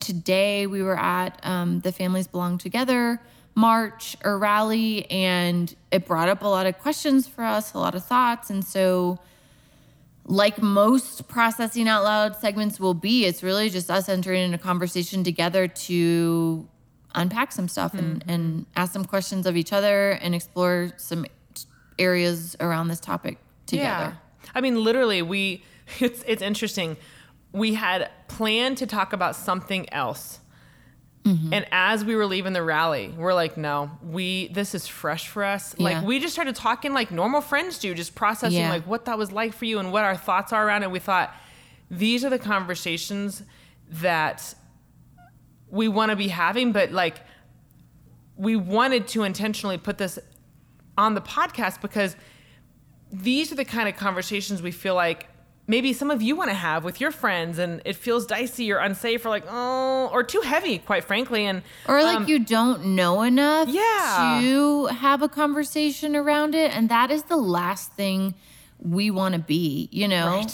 Today, 0.00 0.66
we 0.66 0.82
were 0.82 0.98
at 0.98 1.40
um, 1.42 1.80
the 1.80 1.92
Families 1.92 2.26
Belong 2.26 2.58
Together 2.58 3.20
march 3.56 4.16
or 4.22 4.38
rally, 4.38 5.10
and 5.10 5.74
it 5.90 6.06
brought 6.06 6.28
up 6.28 6.42
a 6.42 6.46
lot 6.46 6.66
of 6.66 6.78
questions 6.78 7.26
for 7.26 7.42
us, 7.42 7.72
a 7.72 7.78
lot 7.78 7.94
of 7.94 8.04
thoughts. 8.04 8.50
And 8.50 8.64
so, 8.64 9.18
like 10.26 10.60
most 10.60 11.26
processing 11.26 11.88
out 11.88 12.04
loud 12.04 12.36
segments 12.36 12.78
will 12.78 12.94
be, 12.94 13.24
it's 13.24 13.42
really 13.42 13.70
just 13.70 13.90
us 13.90 14.08
entering 14.08 14.44
in 14.44 14.54
a 14.54 14.58
conversation 14.58 15.24
together 15.24 15.66
to 15.66 16.68
unpack 17.14 17.50
some 17.50 17.66
stuff 17.66 17.94
and, 17.94 18.22
and 18.28 18.66
ask 18.76 18.92
some 18.92 19.04
questions 19.04 19.46
of 19.46 19.56
each 19.56 19.72
other 19.72 20.10
and 20.10 20.34
explore 20.34 20.92
some 20.98 21.24
areas 21.98 22.56
around 22.60 22.88
this 22.88 23.00
topic 23.00 23.38
together. 23.64 24.16
Yeah. 24.44 24.48
I 24.54 24.60
mean, 24.60 24.84
literally, 24.84 25.22
we. 25.22 25.64
It's 26.00 26.24
it's 26.26 26.42
interesting. 26.42 26.96
We 27.56 27.74
had 27.74 28.10
planned 28.28 28.78
to 28.78 28.86
talk 28.86 29.12
about 29.12 29.34
something 29.34 29.92
else. 29.92 30.40
Mm-hmm. 31.24 31.52
And 31.52 31.66
as 31.72 32.04
we 32.04 32.14
were 32.14 32.26
leaving 32.26 32.52
the 32.52 32.62
rally, 32.62 33.08
we're 33.16 33.34
like, 33.34 33.56
no, 33.56 33.90
we 34.02 34.48
this 34.48 34.74
is 34.74 34.86
fresh 34.86 35.26
for 35.26 35.42
us. 35.42 35.74
Yeah. 35.76 35.84
Like 35.84 36.04
we 36.06 36.20
just 36.20 36.34
started 36.34 36.54
talking 36.54 36.92
like 36.92 37.10
normal 37.10 37.40
friends 37.40 37.78
do, 37.78 37.94
just 37.94 38.14
processing 38.14 38.58
Yeah. 38.60 38.70
like 38.70 38.86
what 38.86 39.06
that 39.06 39.18
was 39.18 39.32
like 39.32 39.52
for 39.52 39.64
you 39.64 39.80
and 39.80 39.90
what 39.90 40.04
our 40.04 40.16
thoughts 40.16 40.52
are 40.52 40.64
around 40.64 40.84
it. 40.84 40.90
We 40.90 41.00
thought 41.00 41.34
these 41.90 42.24
are 42.24 42.30
the 42.30 42.38
conversations 42.38 43.42
that 43.90 44.54
we 45.68 45.88
want 45.88 46.10
to 46.10 46.16
be 46.16 46.28
having, 46.28 46.70
but 46.72 46.92
like 46.92 47.16
we 48.36 48.54
wanted 48.54 49.08
to 49.08 49.24
intentionally 49.24 49.78
put 49.78 49.98
this 49.98 50.18
on 50.96 51.14
the 51.14 51.20
podcast 51.20 51.80
because 51.80 52.14
these 53.12 53.50
are 53.50 53.56
the 53.56 53.64
kind 53.64 53.88
of 53.88 53.96
conversations 53.96 54.62
we 54.62 54.70
feel 54.70 54.94
like 54.94 55.26
maybe 55.68 55.92
some 55.92 56.10
of 56.10 56.22
you 56.22 56.36
want 56.36 56.48
to 56.50 56.54
have 56.54 56.84
with 56.84 57.00
your 57.00 57.10
friends 57.10 57.58
and 57.58 57.82
it 57.84 57.96
feels 57.96 58.24
dicey 58.26 58.70
or 58.72 58.78
unsafe 58.78 59.24
or 59.26 59.30
like 59.30 59.44
oh 59.48 60.08
or 60.12 60.22
too 60.22 60.40
heavy 60.42 60.78
quite 60.78 61.04
frankly 61.04 61.44
and 61.44 61.62
Or 61.88 62.02
like 62.02 62.18
um, 62.18 62.28
you 62.28 62.38
don't 62.38 62.84
know 62.94 63.22
enough 63.22 63.68
Yeah. 63.68 64.38
to 64.42 64.86
have 64.86 65.22
a 65.22 65.28
conversation 65.28 66.14
around 66.14 66.54
it. 66.54 66.74
And 66.76 66.88
that 66.88 67.10
is 67.10 67.24
the 67.24 67.36
last 67.36 67.92
thing 67.92 68.34
we 68.80 69.10
want 69.10 69.32
to 69.34 69.40
be, 69.40 69.88
you 69.90 70.06
know? 70.06 70.44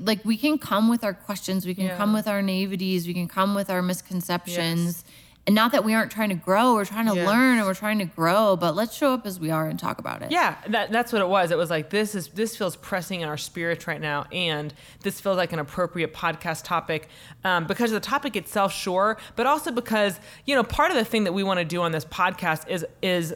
Like 0.00 0.24
we 0.24 0.36
can 0.38 0.56
come 0.58 0.88
with 0.88 1.04
our 1.04 1.12
questions, 1.14 1.66
we 1.66 1.74
can 1.74 1.84
Yeah. 1.86 1.96
come 1.96 2.12
with 2.14 2.26
our 2.26 2.40
naiveties, 2.40 3.06
we 3.06 3.12
can 3.14 3.28
come 3.28 3.54
with 3.54 3.68
our 3.70 3.82
misconceptions. 3.82 5.04
And 5.46 5.54
not 5.54 5.70
that 5.72 5.84
we 5.84 5.94
aren't 5.94 6.10
trying 6.10 6.30
to 6.30 6.34
grow, 6.34 6.74
we're 6.74 6.84
trying 6.84 7.06
to 7.06 7.14
Yes. 7.14 7.26
learn 7.26 7.58
and 7.58 7.66
we're 7.66 7.74
trying 7.74 8.00
to 8.00 8.04
grow, 8.04 8.56
but 8.56 8.74
let's 8.74 8.96
show 8.96 9.12
up 9.14 9.24
as 9.26 9.38
we 9.38 9.50
are 9.52 9.68
and 9.68 9.78
talk 9.78 9.98
about 10.00 10.22
it. 10.22 10.32
yeah 10.32 10.56
that, 10.68 10.90
that's 10.90 11.12
what 11.12 11.22
it 11.22 11.28
was 11.28 11.50
it 11.52 11.56
was 11.58 11.70
like 11.70 11.90
this 11.90 12.14
is 12.16 12.28
this 12.28 12.56
feels 12.56 12.74
pressing 12.76 13.20
in 13.20 13.28
our 13.28 13.36
spirits 13.36 13.86
right 13.86 14.00
now 14.00 14.26
and 14.32 14.74
this 15.02 15.20
feels 15.20 15.36
like 15.36 15.52
an 15.52 15.58
appropriate 15.60 16.12
podcast 16.12 16.64
topic 16.64 17.08
um, 17.44 17.66
because 17.66 17.92
of 17.92 18.02
the 18.02 18.06
topic 18.06 18.34
itself 18.34 18.72
sure 18.72 19.16
but 19.36 19.46
also 19.46 19.70
because 19.70 20.18
you 20.46 20.54
know 20.56 20.64
part 20.64 20.90
of 20.90 20.96
the 20.96 21.04
thing 21.04 21.24
that 21.24 21.32
we 21.32 21.42
want 21.44 21.58
to 21.60 21.64
do 21.64 21.80
on 21.80 21.92
this 21.92 22.04
podcast 22.04 22.68
is 22.68 22.84
is 23.00 23.32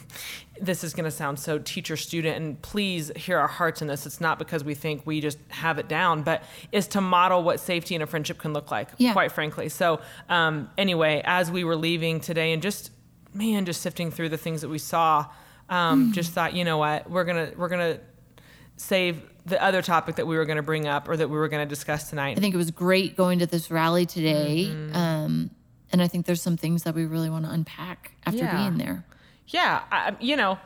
this 0.60 0.84
is 0.84 0.94
going 0.94 1.04
to 1.04 1.10
sound 1.10 1.38
so 1.38 1.58
teacher 1.58 1.96
student 1.96 2.36
and 2.36 2.62
please 2.62 3.10
hear 3.16 3.38
our 3.38 3.48
hearts 3.48 3.82
in 3.82 3.88
this 3.88 4.06
it's 4.06 4.20
not 4.20 4.38
because 4.38 4.62
we 4.62 4.74
think 4.74 5.04
we 5.04 5.20
just 5.20 5.38
have 5.48 5.78
it 5.78 5.88
down 5.88 6.22
but 6.22 6.42
is 6.70 6.86
to 6.86 7.00
model 7.00 7.42
what 7.42 7.58
safety 7.58 7.94
in 7.94 8.02
a 8.02 8.06
friendship 8.06 8.38
can 8.38 8.52
look 8.52 8.70
like 8.70 8.88
Yeah. 8.98 9.12
quite 9.12 9.32
frankly 9.32 9.68
so 9.68 10.00
um, 10.28 10.70
anyway 10.78 11.22
as 11.24 11.50
we 11.50 11.64
were 11.64 11.74
leaving 11.76 12.20
today 12.20 12.52
and 12.52 12.62
just 12.62 12.90
man 13.32 13.64
just 13.64 13.80
sifting 13.82 14.10
through 14.12 14.28
the 14.28 14.38
things 14.38 14.60
that 14.60 14.68
we 14.68 14.78
saw 14.78 15.26
um, 15.68 16.12
just 16.12 16.30
thought 16.32 16.54
you 16.54 16.64
know 16.64 16.78
what 16.78 17.10
we're 17.10 17.24
gonna 17.24 17.50
we're 17.56 17.68
gonna 17.68 17.98
save 18.76 19.22
the 19.46 19.62
other 19.62 19.82
topic 19.82 20.16
that 20.16 20.26
we 20.26 20.36
were 20.36 20.44
gonna 20.44 20.62
bring 20.62 20.86
up 20.86 21.08
or 21.08 21.16
that 21.16 21.28
we 21.28 21.36
were 21.36 21.48
gonna 21.48 21.66
discuss 21.66 22.10
tonight 22.10 22.36
I 22.36 22.40
think 22.40 22.54
it 22.54 22.58
was 22.58 22.70
great 22.70 23.16
going 23.16 23.40
to 23.40 23.46
this 23.46 23.70
rally 23.70 24.06
today. 24.06 24.66
Mm-hmm. 24.70 24.96
Um, 24.96 25.50
and 25.92 26.02
I 26.02 26.08
think 26.08 26.26
there's 26.26 26.42
some 26.42 26.56
things 26.56 26.82
that 26.84 26.94
we 26.94 27.04
really 27.06 27.30
want 27.30 27.44
to 27.44 27.50
unpack 27.52 28.12
after 28.26 28.38
Yeah. 28.38 28.56
being 28.56 28.78
there. 28.78 29.04
Yeah, 29.46 29.82
I, 29.90 30.16
you 30.20 30.36
know, 30.36 30.58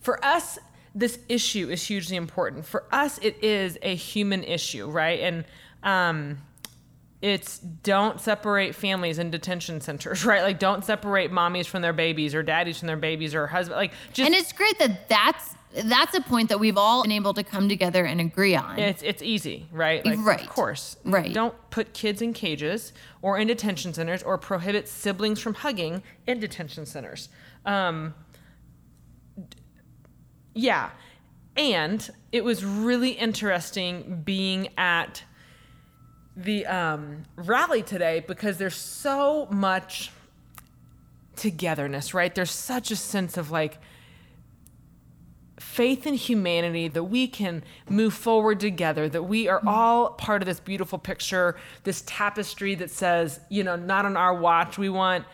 for 0.00 0.22
us, 0.24 0.58
this 0.94 1.18
issue 1.28 1.70
is 1.70 1.82
hugely 1.86 2.16
important. 2.16 2.66
For 2.66 2.84
us, 2.92 3.18
it 3.18 3.42
is 3.42 3.78
a 3.82 3.94
human 3.94 4.44
issue, 4.44 4.88
right? 4.88 5.20
And 5.20 5.44
um, 5.82 6.38
it's 7.22 7.58
don't 7.58 8.20
separate 8.20 8.74
families 8.74 9.18
in 9.18 9.30
detention 9.30 9.80
centers, 9.80 10.24
right? 10.26 10.42
Like, 10.42 10.58
don't 10.58 10.84
separate 10.84 11.30
mommies 11.30 11.66
from 11.66 11.82
their 11.82 11.92
babies 11.92 12.34
or 12.34 12.42
daddies 12.42 12.78
from 12.78 12.86
their 12.86 12.96
babies 12.96 13.34
or 13.34 13.46
husband. 13.46 13.76
Like, 13.76 13.92
just 14.12 14.26
and 14.26 14.34
it's 14.34 14.52
great 14.52 14.78
that 14.78 15.08
that's 15.08 15.54
that's 15.82 16.14
a 16.14 16.20
point 16.20 16.50
that 16.50 16.60
we've 16.60 16.76
all 16.76 17.02
been 17.02 17.12
able 17.12 17.34
to 17.34 17.42
come 17.42 17.68
together 17.68 18.04
and 18.04 18.20
agree 18.20 18.54
on. 18.54 18.78
It's 18.78 19.02
it's 19.02 19.22
easy, 19.22 19.66
right? 19.72 20.04
Like, 20.04 20.18
Right. 20.20 20.40
Of 20.42 20.48
course. 20.48 20.96
Right. 21.04 21.32
Don't 21.32 21.54
put 21.70 21.94
kids 21.94 22.22
in 22.22 22.32
cages 22.32 22.92
or 23.22 23.38
in 23.38 23.48
detention 23.48 23.92
centers 23.92 24.22
or 24.22 24.38
prohibit 24.38 24.86
siblings 24.86 25.40
from 25.40 25.54
hugging 25.54 26.02
in 26.26 26.38
detention 26.38 26.86
centers. 26.86 27.28
Um, 27.66 28.14
yeah. 30.54 30.90
And 31.56 32.08
it 32.32 32.44
was 32.44 32.64
really 32.64 33.10
interesting 33.10 34.22
being 34.24 34.68
at 34.76 35.22
the 36.36 36.66
um, 36.66 37.24
rally 37.36 37.82
today 37.82 38.24
because 38.26 38.58
there's 38.58 38.76
so 38.76 39.46
much 39.50 40.10
togetherness, 41.36 42.14
right? 42.14 42.34
There's 42.34 42.50
such 42.50 42.90
a 42.90 42.96
sense 42.96 43.36
of 43.36 43.50
like 43.50 43.78
faith 45.58 46.06
in 46.06 46.14
humanity 46.14 46.88
that 46.88 47.04
we 47.04 47.26
can 47.28 47.62
move 47.88 48.14
forward 48.14 48.60
together, 48.60 49.08
that 49.08 49.22
we 49.22 49.48
are 49.48 49.62
all 49.66 50.10
part 50.10 50.42
of 50.42 50.46
this 50.46 50.60
beautiful 50.60 50.98
picture, 50.98 51.56
this 51.84 52.02
tapestry 52.06 52.74
that 52.74 52.90
says, 52.90 53.40
you 53.48 53.62
know, 53.62 53.76
not 53.76 54.04
on 54.04 54.16
our 54.16 54.34
watch. 54.34 54.78
We 54.78 54.88
want 54.88 55.24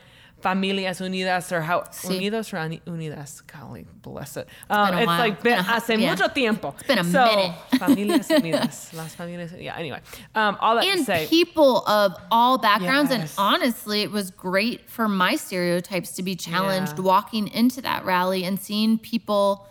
familias 0.42 1.00
unidas 1.00 1.53
or 1.53 1.61
how 1.62 1.81
Sí. 1.90 2.18
unidos 2.18 2.53
or 2.53 2.59
unidas. 2.90 3.42
Golly, 3.46 3.87
bless 4.03 4.37
it. 4.37 4.48
Um, 4.68 4.94
it's 4.98 5.07
while. 5.07 5.18
like 5.18 5.42
been 5.42 5.53
Been 5.53 5.59
a 5.59 5.62
hot- 5.62 5.83
hace 5.83 5.98
yeah. 5.98 6.11
mucho 6.11 6.29
tiempo. 6.29 6.74
It's 6.79 6.87
been 6.87 6.98
a 6.98 7.05
so, 7.05 7.24
minute. 7.24 7.53
familias 7.74 8.29
unidas. 8.29 8.92
Las 8.94 9.14
familias. 9.14 9.53
Yeah. 9.61 9.76
Anyway, 9.76 10.00
um, 10.35 10.57
all 10.61 10.76
that 10.76 10.85
to 10.85 10.90
and 10.90 11.05
say. 11.07 11.26
people 11.29 11.79
of 11.87 12.14
all 12.31 12.59
backgrounds. 12.59 13.11
And 13.11 13.22
Yes. 13.22 13.35
honestly, 13.38 14.03
it 14.03 14.11
was 14.11 14.31
great 14.31 14.88
for 14.88 15.09
my 15.09 15.37
stereotypes 15.37 16.12
to 16.12 16.22
be 16.22 16.35
challenged 16.37 16.94
Yeah. 16.96 17.05
walking 17.05 17.48
into 17.48 17.81
that 17.83 18.05
rally 18.05 18.44
and 18.44 18.59
seeing 18.61 18.98
people 18.98 19.66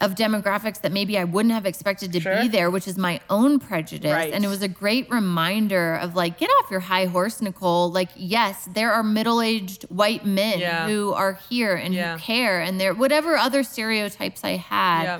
of 0.00 0.14
demographics 0.14 0.80
that 0.80 0.92
maybe 0.92 1.18
I 1.18 1.24
wouldn't 1.24 1.52
have 1.52 1.66
expected 1.66 2.12
to 2.12 2.20
Sure. 2.20 2.40
be 2.40 2.48
there, 2.48 2.70
which 2.70 2.88
is 2.88 2.96
my 2.96 3.20
own 3.28 3.58
prejudice. 3.58 4.10
Right. 4.12 4.32
And 4.32 4.44
it 4.44 4.48
was 4.48 4.62
a 4.62 4.68
great 4.68 5.10
reminder 5.10 5.96
of 5.96 6.14
like, 6.16 6.38
get 6.38 6.48
off 6.48 6.70
your 6.70 6.80
high 6.80 7.04
horse, 7.04 7.42
Nicole. 7.42 7.90
Like, 7.92 8.08
yes, 8.16 8.66
there 8.72 8.92
are 8.92 9.02
middle 9.02 9.42
aged 9.42 9.82
white 9.84 10.24
men 10.24 10.58
Yeah. 10.58 10.86
who 10.88 11.12
are 11.12 11.38
here 11.50 11.74
and 11.74 11.92
Yeah. 11.92 12.14
who 12.16 12.20
care, 12.22 12.60
and 12.60 12.80
there, 12.80 12.94
whatever 12.94 13.36
other 13.36 13.62
stereotypes 13.62 14.42
I 14.42 14.56
had 14.56 15.02
yeah. 15.02 15.18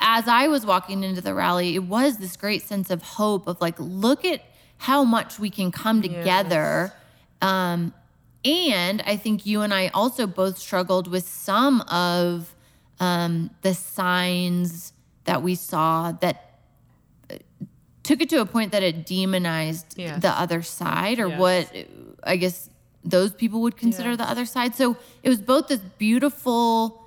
as 0.00 0.28
I 0.28 0.48
was 0.48 0.66
walking 0.66 1.02
into 1.02 1.22
the 1.22 1.32
rally, 1.32 1.74
it 1.74 1.84
was 1.84 2.18
this 2.18 2.36
great 2.36 2.62
sense 2.66 2.90
of 2.90 3.02
hope 3.02 3.46
of 3.46 3.58
like, 3.62 3.76
look 3.78 4.24
at 4.26 4.42
how 4.76 5.02
much 5.04 5.38
we 5.38 5.48
can 5.48 5.72
come 5.72 6.02
together. 6.02 6.92
Um, 7.40 7.94
and 8.44 9.02
I 9.06 9.16
think 9.16 9.46
you 9.46 9.62
and 9.62 9.72
I 9.72 9.88
also 9.94 10.26
both 10.26 10.58
struggled 10.58 11.08
with 11.08 11.26
some 11.26 11.80
of 11.82 12.53
um, 13.00 13.50
the 13.62 13.74
signs 13.74 14.92
that 15.24 15.42
we 15.42 15.54
saw 15.54 16.12
that 16.12 16.58
uh, 17.30 17.36
took 18.02 18.20
it 18.20 18.28
to 18.30 18.40
a 18.40 18.46
point 18.46 18.72
that 18.72 18.82
it 18.82 19.06
demonized 19.06 19.94
Yes. 19.96 20.20
the 20.22 20.28
other 20.30 20.62
side 20.62 21.18
or 21.18 21.28
Yes. 21.28 21.40
what 21.40 21.72
I 22.22 22.36
guess 22.36 22.70
those 23.04 23.32
people 23.32 23.60
would 23.62 23.76
consider 23.76 24.10
Yes. 24.10 24.18
the 24.18 24.28
other 24.30 24.44
side. 24.46 24.74
So 24.74 24.96
it 25.22 25.28
was 25.28 25.40
both 25.40 25.68
this 25.68 25.80
beautiful 25.98 27.02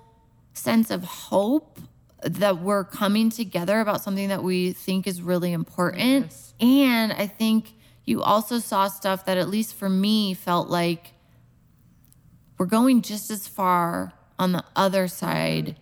sense 0.53 0.91
of 0.91 1.03
hope 1.03 1.79
that 2.23 2.59
we're 2.61 2.83
coming 2.83 3.29
together 3.29 3.79
about 3.79 4.01
something 4.03 4.27
that 4.29 4.43
we 4.43 4.73
think 4.73 5.05
is 5.07 5.21
really 5.21 5.53
important. 5.53 6.33
And 6.59 7.13
I 7.13 7.27
think 7.27 7.73
you 8.05 8.23
also 8.23 8.57
saw 8.59 8.87
stuff 8.87 9.25
that, 9.25 9.37
at 9.37 9.49
least 9.49 9.75
for 9.75 9.89
me, 9.89 10.33
felt 10.33 10.69
like 10.69 11.13
we're 12.57 12.65
going 12.65 13.01
just 13.03 13.29
as 13.29 13.47
far 13.47 14.13
on 14.39 14.51
the 14.51 14.63
other 14.75 15.07
side 15.07 15.75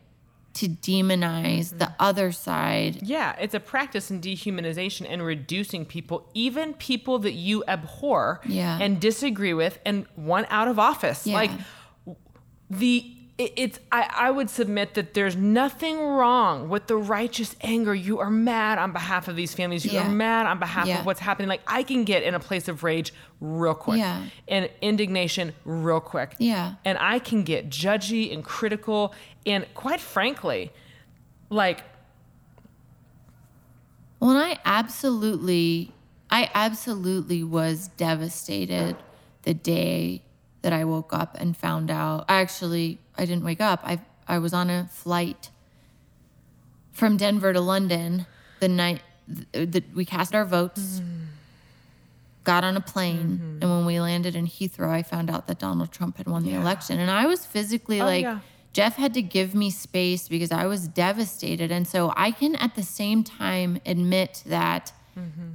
to 0.54 0.70
demonize 0.70 1.78
the 1.78 1.94
other 2.00 2.32
side. 2.32 3.00
Yeah, 3.04 3.36
it's 3.40 3.54
a 3.54 3.60
practice 3.60 4.10
in 4.10 4.22
dehumanization 4.22 5.06
and 5.10 5.22
reducing 5.22 5.84
people, 5.86 6.30
even 6.34 6.74
people 6.76 7.20
that 7.20 7.34
you 7.34 7.64
abhor 7.68 8.40
Yeah. 8.46 8.78
and 8.82 9.00
disagree 9.02 9.54
with 9.54 9.80
and 9.86 10.06
want 10.16 10.48
out 10.50 10.70
of 10.70 10.80
office. 10.80 11.28
Yeah. 11.28 11.36
Like 11.36 11.52
the 12.70 13.15
it's 13.38 13.80
I, 13.92 14.10
I 14.16 14.32
would 14.32 14.50
submit 14.50 14.94
that 14.94 15.14
there's 15.14 15.36
nothing 15.36 16.00
wrong 16.00 16.70
with 16.70 16.88
the 16.88 16.96
righteous 16.96 17.54
anger. 17.62 17.94
You 17.94 18.20
are 18.20 18.30
mad 18.30 18.78
on 18.78 18.94
behalf 18.94 19.28
of 19.28 19.36
these 19.36 19.54
families. 19.54 19.84
You 19.86 19.92
Yeah. 19.92 20.08
are 20.08 20.10
mad 20.10 20.46
on 20.46 20.58
behalf 20.58 20.88
Yeah. 20.88 21.00
of 21.00 21.06
what's 21.06 21.20
happening. 21.20 21.50
Like 21.50 21.62
I 21.68 21.84
can 21.84 22.06
get 22.06 22.24
in 22.24 22.34
a 22.34 22.40
place 22.40 22.70
of 22.70 22.82
rage 22.84 23.14
real 23.42 23.74
quick 23.74 23.98
Yeah. 24.00 24.24
and 24.48 24.70
indignation 24.82 25.54
real 25.66 26.00
quick. 26.00 26.36
Yeah. 26.40 26.76
And 26.86 26.98
I 26.98 27.20
can 27.20 27.44
get 27.44 27.70
judgy 27.70 28.34
and 28.34 28.42
critical 28.44 29.14
and 29.46 29.66
quite 29.74 30.00
frankly, 30.00 30.72
like 31.50 31.84
Well, 34.22 34.30
and 34.32 34.40
I 34.40 34.58
absolutely, 34.64 35.92
I 36.32 36.50
absolutely 36.54 37.44
was 37.44 37.90
devastated 37.98 38.96
the 39.44 39.54
day 39.54 40.22
that 40.66 40.74
I 40.74 40.84
woke 40.84 41.14
up 41.14 41.38
and 41.40 41.56
found 41.56 41.92
out. 41.92 42.26
Actually, 42.28 42.98
I 43.16 43.26
didn't 43.26 43.46
wake 43.46 43.62
up. 43.62 43.82
I 43.84 44.02
I 44.28 44.40
was 44.40 44.52
on 44.52 44.72
a 44.72 44.90
flight 44.92 45.52
from 46.92 47.18
Denver 47.18 47.54
to 47.54 47.62
London 47.62 48.26
the 48.60 48.68
night 48.68 49.04
that 49.52 49.84
we 49.94 50.06
cast 50.06 50.34
our 50.34 50.44
votes. 50.44 51.00
Mm. 51.00 51.26
Got 52.46 52.64
on 52.64 52.76
a 52.78 52.82
plane, 52.82 53.40
mm-hmm. 53.40 53.58
and 53.62 53.70
when 53.70 53.86
we 53.86 54.00
landed 54.00 54.36
in 54.36 54.48
Heathrow, 54.48 54.90
I 54.90 55.04
found 55.04 55.30
out 55.30 55.46
that 55.46 55.60
Donald 55.60 55.92
Trump 55.92 56.18
had 56.18 56.26
won 56.28 56.44
the 56.44 56.56
election, 56.56 57.00
and 57.00 57.12
I 57.12 57.28
was 57.28 57.46
physically 57.46 58.02
oh, 58.02 58.06
like. 58.06 58.24
yeah. 58.24 58.40
Jeff 58.74 58.98
had 58.98 59.14
to 59.14 59.22
give 59.22 59.56
me 59.56 59.70
space 59.70 60.28
because 60.28 60.52
I 60.52 60.66
was 60.66 60.90
devastated. 60.90 61.72
And 61.72 61.88
so 61.88 62.12
I 62.18 62.32
can 62.32 62.58
at 62.58 62.76
the 62.76 62.84
same 62.84 63.24
time 63.24 63.80
admit 63.86 64.44
that 64.48 64.92
mm-hmm. 65.18 65.52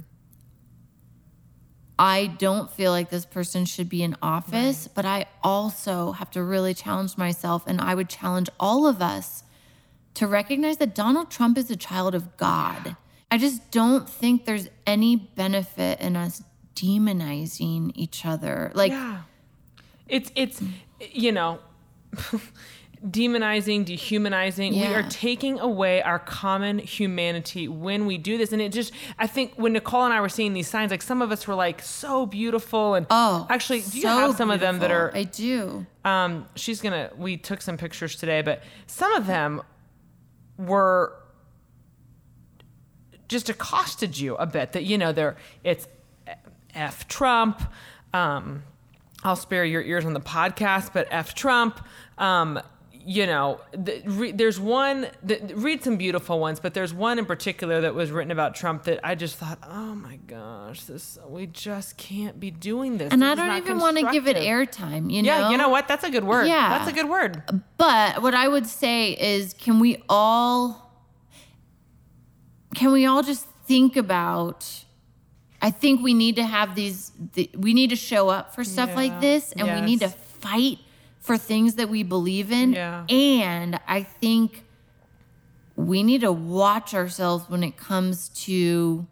I 2.01 2.25
don't 2.25 2.71
feel 2.71 2.89
like 2.91 3.11
this 3.11 3.27
person 3.27 3.65
should 3.65 3.87
be 3.87 4.01
in 4.01 4.15
office, 4.23 4.87
but 4.87 5.05
I 5.05 5.27
also 5.43 6.13
have 6.13 6.31
to 6.31 6.41
really 6.41 6.73
challenge 6.73 7.15
myself. 7.15 7.61
And 7.67 7.79
I 7.79 7.93
would 7.93 8.09
challenge 8.09 8.49
all 8.59 8.87
of 8.87 9.03
us 9.03 9.43
to 10.15 10.25
recognize 10.25 10.77
that 10.77 10.95
Donald 10.95 11.29
Trump 11.29 11.59
is 11.59 11.69
a 11.69 11.75
child 11.75 12.15
of 12.15 12.37
God. 12.37 12.95
I 13.29 13.37
just 13.37 13.69
don't 13.69 14.09
think 14.09 14.45
there's 14.45 14.67
any 14.87 15.15
benefit 15.15 16.01
in 16.01 16.15
us 16.15 16.41
demonizing 16.75 17.91
each 17.93 18.25
other. 18.25 18.71
Like, 18.73 18.91
Yeah. 18.91 19.21
It's 20.07 20.31
it's 20.35 20.61
you 20.99 21.31
know 21.31 21.59
demonizing, 23.09 23.83
dehumanizing. 23.83 24.73
We 24.73 24.85
are 24.85 25.03
taking 25.09 25.59
away 25.59 26.01
our 26.03 26.19
common 26.19 26.77
humanity 26.77 27.67
when 27.67 28.05
we 28.05 28.17
do 28.17 28.37
this. 28.37 28.51
And 28.51 28.61
it 28.61 28.71
just 28.71 28.93
I 29.17 29.25
think 29.27 29.53
when 29.55 29.73
Nicole 29.73 30.03
and 30.05 30.13
I 30.13 30.21
were 30.21 30.29
seeing 30.29 30.53
these 30.53 30.67
signs, 30.67 30.91
like 30.91 31.01
some 31.01 31.21
of 31.21 31.31
us 31.31 31.47
were 31.47 31.55
like 31.55 31.81
so 31.81 32.25
beautiful 32.25 32.93
and 32.93 33.07
oh, 33.09 33.47
actually 33.49 33.81
do 33.81 33.99
you 33.99 34.07
have 34.07 34.35
some 34.35 34.51
of 34.51 34.59
them 34.59 34.79
that 34.79 34.91
are 34.91 35.11
I 35.15 35.23
do. 35.23 35.85
um 36.05 36.45
she's 36.55 36.79
gonna 36.81 37.09
we 37.17 37.37
took 37.37 37.61
some 37.61 37.77
pictures 37.77 38.15
today, 38.15 38.41
but 38.41 38.61
some 38.85 39.11
of 39.13 39.25
them 39.25 39.63
were 40.57 41.15
just 43.27 43.49
accosted 43.49 44.19
you 44.19 44.35
a 44.35 44.45
bit 44.45 44.73
that 44.73 44.83
you 44.83 44.97
know 44.97 45.11
they're 45.11 45.37
it's 45.63 45.87
f 46.75 47.07
trump 47.07 47.61
um 48.13 48.61
i'll 49.23 49.37
spare 49.37 49.63
your 49.63 49.81
ears 49.81 50.05
on 50.05 50.11
the 50.13 50.19
podcast 50.19 50.91
but 50.93 51.07
f 51.11 51.33
trump 51.33 51.79
um 52.17 52.59
you 53.05 53.25
know 53.25 53.59
the, 53.71 54.01
re, 54.05 54.31
there's 54.31 54.59
one 54.59 55.07
that, 55.23 55.55
read 55.55 55.83
some 55.83 55.97
beautiful 55.97 56.39
ones 56.39 56.59
but 56.59 56.73
there's 56.73 56.93
one 56.93 57.17
in 57.19 57.25
particular 57.25 57.81
that 57.81 57.95
was 57.95 58.11
written 58.11 58.31
about 58.31 58.53
trump 58.55 58.83
that 58.83 58.99
i 59.03 59.15
just 59.15 59.35
thought 59.37 59.57
oh 59.63 59.95
my 59.95 60.17
gosh 60.27 60.83
this 60.83 61.17
we 61.27 61.45
just 61.47 61.97
can't 61.97 62.39
be 62.39 62.51
doing 62.51 62.97
this 62.97 63.11
And 63.11 63.21
This 63.21 63.29
I 63.29 63.35
don't 63.35 63.57
even 63.57 63.79
want 63.79 63.97
to 63.97 64.11
give 64.11 64.27
it 64.27 64.37
airtime, 64.37 65.11
you 65.11 65.21
know? 65.23 65.27
yeah 65.37 65.49
you 65.49 65.57
know 65.57 65.69
what 65.69 65.87
that's 65.87 66.03
a 66.03 66.09
good 66.11 66.23
word 66.23 66.45
Yeah. 66.47 66.69
that's 66.77 66.89
a 66.89 66.93
good 66.93 67.09
word 67.09 67.43
But 67.77 68.21
what 68.21 68.33
I 68.35 68.47
would 68.47 68.67
say 68.67 69.11
is 69.11 69.53
can 69.53 69.79
we 69.79 70.03
all 70.09 70.91
can 72.75 72.91
we 72.91 73.05
all 73.05 73.23
just 73.23 73.45
think 73.65 73.95
about 73.97 74.85
I 75.61 75.69
think 75.69 76.01
we 76.01 76.13
need 76.13 76.37
to 76.37 76.43
have 76.43 76.73
these 76.75 77.11
th- 77.33 77.51
we 77.57 77.73
need 77.73 77.91
to 77.91 77.95
show 77.95 78.29
up 78.29 78.55
for 78.55 78.63
stuff 78.63 78.89
Yeah. 78.89 78.95
like 78.95 79.21
this 79.21 79.51
and 79.53 79.67
we 79.67 79.81
need 79.81 79.99
to 80.01 80.09
fight 80.09 80.79
for 81.21 81.37
things 81.37 81.75
that 81.75 81.87
we 81.87 82.03
believe 82.03 82.51
in 82.51 82.73
Yeah. 82.73 83.05
and 83.07 83.79
I 83.87 84.03
think 84.03 84.63
we 85.75 86.03
need 86.03 86.21
to 86.21 86.31
watch 86.31 86.93
ourselves 86.93 87.49
when 87.49 87.63
it 87.63 87.77
comes 87.77 88.29
to 88.45 89.07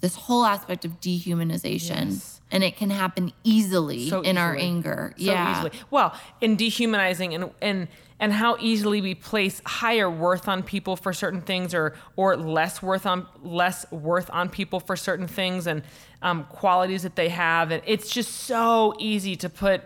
this 0.00 0.14
whole 0.14 0.44
aspect 0.44 0.84
of 0.84 1.00
dehumanization 1.00 2.10
Yes. 2.12 2.40
and 2.50 2.62
it 2.64 2.76
can 2.76 2.90
happen 2.90 3.32
easily 3.44 4.08
So 4.08 4.20
in 4.22 4.38
our 4.38 4.56
anger 4.56 5.12
so 5.16 5.24
yeah 5.24 5.56
easily. 5.58 5.72
Well, 5.90 6.14
in 6.40 6.56
dehumanizing 6.56 7.34
and 7.34 7.50
and 7.60 7.88
and 8.20 8.32
how 8.32 8.56
easily 8.60 9.00
we 9.00 9.14
place 9.14 9.60
higher 9.64 10.10
worth 10.10 10.48
on 10.48 10.64
people 10.64 10.96
for 10.96 11.12
certain 11.12 11.40
things, 11.40 11.72
or 11.72 11.94
or 12.16 12.36
less 12.36 12.82
worth 12.82 13.06
on 13.06 13.26
less 13.42 13.88
worth 13.92 14.28
on 14.32 14.48
people 14.48 14.80
for 14.80 14.96
certain 14.96 15.28
things, 15.28 15.68
and 15.68 15.82
um, 16.22 16.42
qualities 16.44 17.02
that 17.04 17.14
they 17.14 17.28
have, 17.28 17.70
and 17.70 17.80
it's 17.86 18.10
just 18.10 18.32
so 18.32 18.92
easy 18.98 19.36
to 19.36 19.48
put, 19.48 19.82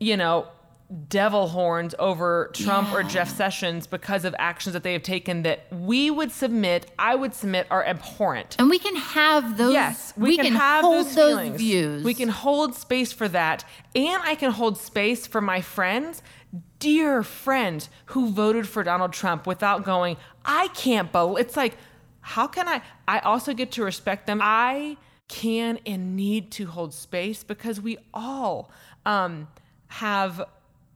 you 0.00 0.16
know. 0.16 0.48
Devil 1.08 1.48
horns 1.48 1.94
over 1.98 2.50
Trump 2.54 2.92
or 2.94 3.02
Jeff 3.02 3.28
Sessions 3.28 3.86
because 3.86 4.24
of 4.24 4.34
actions 4.38 4.72
that 4.72 4.82
they 4.82 4.94
have 4.94 5.02
taken 5.02 5.42
that 5.42 5.66
we 5.70 6.10
would 6.10 6.32
submit, 6.32 6.90
I 6.98 7.14
would 7.14 7.34
submit, 7.34 7.66
are 7.70 7.84
abhorrent. 7.84 8.56
And 8.58 8.70
we 8.70 8.78
can 8.78 8.96
have 8.96 9.58
those. 9.58 9.74
Yes, 9.74 10.14
we, 10.16 10.38
can, 10.38 10.54
have 10.54 10.82
hold 10.82 11.04
those, 11.06 11.14
those, 11.14 11.48
views. 11.58 12.02
We 12.02 12.14
can 12.14 12.30
hold 12.30 12.74
space 12.74 13.12
for 13.12 13.28
that, 13.28 13.66
and 13.94 14.22
I 14.24 14.34
can 14.34 14.50
hold 14.50 14.78
space 14.78 15.26
for 15.26 15.42
my 15.42 15.60
friends, 15.60 16.22
dear 16.78 17.22
friends 17.22 17.90
who 18.06 18.30
voted 18.30 18.66
for 18.66 18.82
Donald 18.82 19.12
Trump 19.12 19.46
without 19.46 19.84
going. 19.84 20.16
I 20.42 20.68
can't 20.68 21.12
believe 21.12 21.44
it's 21.44 21.56
like, 21.56 21.76
how 22.20 22.46
can 22.46 22.66
I? 22.66 22.80
I 23.06 23.18
also 23.18 23.52
get 23.52 23.72
to 23.72 23.84
respect 23.84 24.26
them. 24.26 24.40
I 24.42 24.96
can 25.28 25.78
and 25.84 26.16
need 26.16 26.50
to 26.52 26.66
hold 26.66 26.94
space 26.94 27.44
because 27.44 27.78
we 27.78 27.98
all 28.14 28.70
um, 29.04 29.48
have 29.88 30.42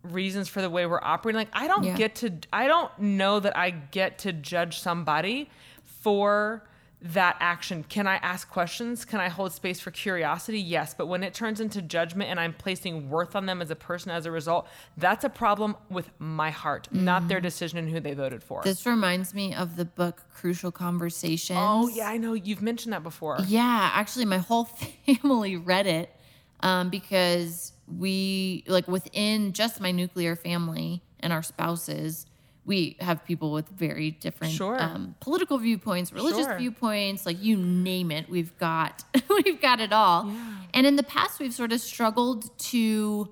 reasons 0.02 0.48
for 0.48 0.60
the 0.60 0.70
way 0.70 0.86
we're 0.86 1.00
operating. 1.02 1.38
Like 1.38 1.48
I 1.52 1.66
don't 1.68 1.84
Yeah. 1.84 1.96
get 1.96 2.14
to 2.16 2.32
I 2.52 2.66
don't 2.66 2.96
know 2.98 3.40
that 3.40 3.56
I 3.56 3.70
get 3.70 4.18
to 4.20 4.32
judge 4.32 4.78
somebody 4.80 5.48
for 5.84 6.64
that 7.04 7.36
action. 7.40 7.82
Can 7.88 8.06
I 8.06 8.14
ask 8.16 8.48
questions? 8.48 9.04
Can 9.04 9.18
I 9.18 9.28
hold 9.28 9.52
space 9.52 9.80
for 9.80 9.90
curiosity? 9.90 10.60
Yes, 10.60 10.94
but 10.94 11.06
when 11.08 11.24
it 11.24 11.34
turns 11.34 11.60
into 11.60 11.82
judgment 11.82 12.30
and 12.30 12.38
I'm 12.38 12.52
placing 12.52 13.10
worth 13.10 13.34
on 13.34 13.46
them 13.46 13.60
as 13.60 13.72
a 13.72 13.74
person 13.76 14.12
as 14.12 14.24
a 14.24 14.30
result, 14.30 14.68
that's 14.96 15.24
a 15.24 15.28
problem 15.28 15.74
with 15.90 16.10
my 16.20 16.50
heart, 16.50 16.86
not 16.92 17.26
their 17.26 17.40
decision 17.40 17.78
and 17.78 17.88
who 17.90 17.98
they 17.98 18.14
voted 18.14 18.44
for. 18.44 18.60
Mm-hmm. 18.60 18.68
This 18.68 18.86
reminds 18.86 19.34
me 19.34 19.52
of 19.52 19.74
the 19.74 19.84
book 19.84 20.22
Crucial 20.32 20.70
Conversations. 20.70 21.58
oh, 21.60 21.88
yeah, 21.88 22.08
I 22.08 22.18
know 22.18 22.34
you've 22.34 22.62
mentioned 22.62 22.92
that 22.92 23.02
before. 23.02 23.36
Yeah, 23.48 23.90
actually, 23.94 24.26
my 24.26 24.38
whole 24.38 24.64
family 25.06 25.56
read 25.56 25.88
it 25.88 26.14
um, 26.62 26.88
because 26.90 27.72
we, 27.86 28.64
like, 28.66 28.86
within 28.88 29.52
just 29.52 29.80
my 29.80 29.90
nuclear 29.90 30.36
family 30.36 31.02
and 31.20 31.32
our 31.32 31.42
spouses, 31.42 32.26
we 32.64 32.96
have 33.00 33.24
people 33.24 33.50
with 33.52 33.68
very 33.68 34.12
different 34.12 34.52
Sure. 34.54 34.80
um, 34.80 35.16
political 35.20 35.58
viewpoints, 35.58 36.12
religious 36.12 36.44
Sure. 36.46 36.58
viewpoints, 36.58 37.26
like 37.26 37.42
you 37.42 37.56
name 37.56 38.10
it, 38.12 38.28
we've 38.28 38.56
got 38.58 39.04
we've 39.44 39.60
got 39.60 39.80
it 39.80 39.92
all. 39.92 40.30
And 40.72 40.86
in 40.86 40.94
the 40.96 41.02
past, 41.02 41.40
we've 41.40 41.52
sort 41.52 41.72
of 41.72 41.80
struggled 41.80 42.56
to 42.70 43.28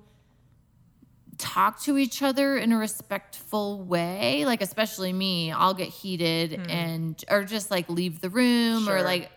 talk 1.37 1.81
to 1.81 1.97
each 1.97 2.21
other 2.21 2.55
in 2.57 2.71
a 2.71 2.77
respectful 2.77 3.81
way 3.81 4.45
like 4.45 4.61
especially 4.61 5.11
me 5.11 5.51
i'll 5.51 5.73
get 5.73 5.87
heated 5.87 6.53
and 6.69 7.23
or 7.31 7.43
just 7.43 7.71
like 7.71 7.89
leave 7.89 8.21
the 8.21 8.29
room 8.29 8.87
or 8.87 8.99
Hmm. 8.99 9.05
Like 9.05 9.31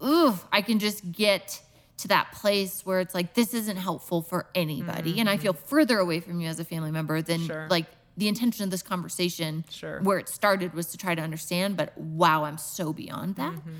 ooh 0.00 0.38
i 0.52 0.62
can 0.62 0.78
just 0.78 1.10
get 1.10 1.60
to 2.00 2.08
that 2.08 2.32
place 2.32 2.84
where 2.86 3.00
it's 3.00 3.14
like 3.14 3.34
this 3.34 3.54
isn't 3.54 3.76
helpful 3.76 4.22
for 4.22 4.46
anybody 4.54 5.18
and 5.20 5.28
i 5.28 5.36
feel 5.36 5.52
further 5.52 5.98
away 5.98 6.20
from 6.20 6.40
you 6.40 6.48
as 6.48 6.58
a 6.60 6.64
family 6.64 6.90
member 6.90 7.20
than 7.22 7.38
Mm-hmm. 7.40 7.46
Sure. 7.46 7.66
like 7.70 7.86
the 8.16 8.28
intention 8.28 8.64
of 8.64 8.70
this 8.70 8.82
conversation 8.82 9.64
Sure. 9.70 10.00
where 10.02 10.18
it 10.18 10.28
started 10.28 10.74
was 10.74 10.86
to 10.92 10.96
try 10.98 11.14
to 11.14 11.22
understand 11.22 11.76
but 11.76 11.96
wow 11.98 12.44
i'm 12.44 12.58
so 12.58 12.92
beyond 12.92 13.36
that 13.36 13.52
Mm-hmm. 13.54 13.74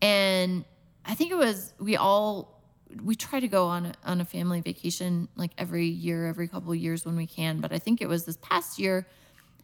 and 0.00 0.64
i 1.04 1.14
think 1.14 1.30
it 1.30 1.36
was 1.36 1.72
we 1.78 1.96
all 1.96 2.62
we 3.02 3.14
try 3.14 3.40
to 3.40 3.48
go 3.48 3.66
on 3.68 3.86
a, 3.86 3.92
on 4.04 4.20
a 4.20 4.24
family 4.24 4.60
vacation 4.60 5.28
like 5.36 5.50
every 5.58 5.86
year 5.86 6.26
every 6.26 6.46
couple 6.48 6.70
of 6.72 6.78
years 6.78 7.04
when 7.06 7.16
we 7.16 7.26
can 7.26 7.60
but 7.60 7.72
i 7.72 7.78
think 7.78 8.00
it 8.00 8.08
was 8.08 8.24
this 8.24 8.36
past 8.42 8.78
year 8.78 9.06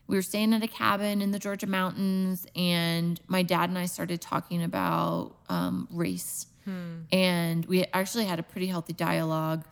we 0.07 0.17
were 0.17 0.23
staying 0.23 0.55
at 0.55 0.63
a 0.63 0.69
cabin 0.69 1.21
in 1.21 1.31
the 1.31 1.39
georgia 1.39 1.67
mountains 1.67 2.47
and 2.57 3.21
my 3.29 3.43
dad 3.43 3.69
and 3.69 3.79
i 3.79 3.85
started 3.87 4.21
talking 4.21 4.63
about 4.63 5.35
um, 5.49 5.87
race 5.91 6.47
and 7.13 7.67
we 7.67 7.85
actually 7.93 8.25
had 8.25 8.39
a 8.39 8.43
pretty 8.43 8.67
healthy 8.67 8.93
dialogue 8.93 9.65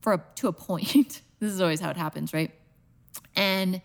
for 0.00 0.12
a, 0.14 0.24
to 0.36 0.48
a 0.48 0.52
point. 0.52 1.22
This 1.40 1.52
is 1.52 1.60
always 1.60 1.78
how 1.78 1.90
it 1.90 1.96
happens 1.96 2.32
right? 2.32 2.50
And 3.36 3.80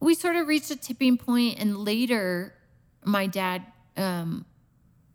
we 0.00 0.14
sort 0.16 0.34
of 0.34 0.48
reached 0.48 0.70
a 0.72 0.76
tipping 0.76 1.16
point 1.16 1.60
and 1.60 1.76
later 1.76 2.54
my 3.04 3.28
dad 3.28 3.64
um, 3.96 4.44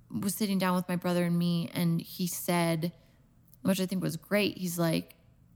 was 0.09 0.33
sitting 0.33 0.57
down 0.57 0.75
with 0.75 0.87
my 0.87 0.95
brother 0.95 1.25
and 1.25 1.37
me 1.37 1.69
and 1.73 1.99
he 1.99 2.27
said 2.27 2.93
which 3.63 3.81
i 3.81 3.85
think 3.85 4.01
was 4.01 4.15
great 4.15 4.57
he's 4.57 4.77
like 4.79 5.15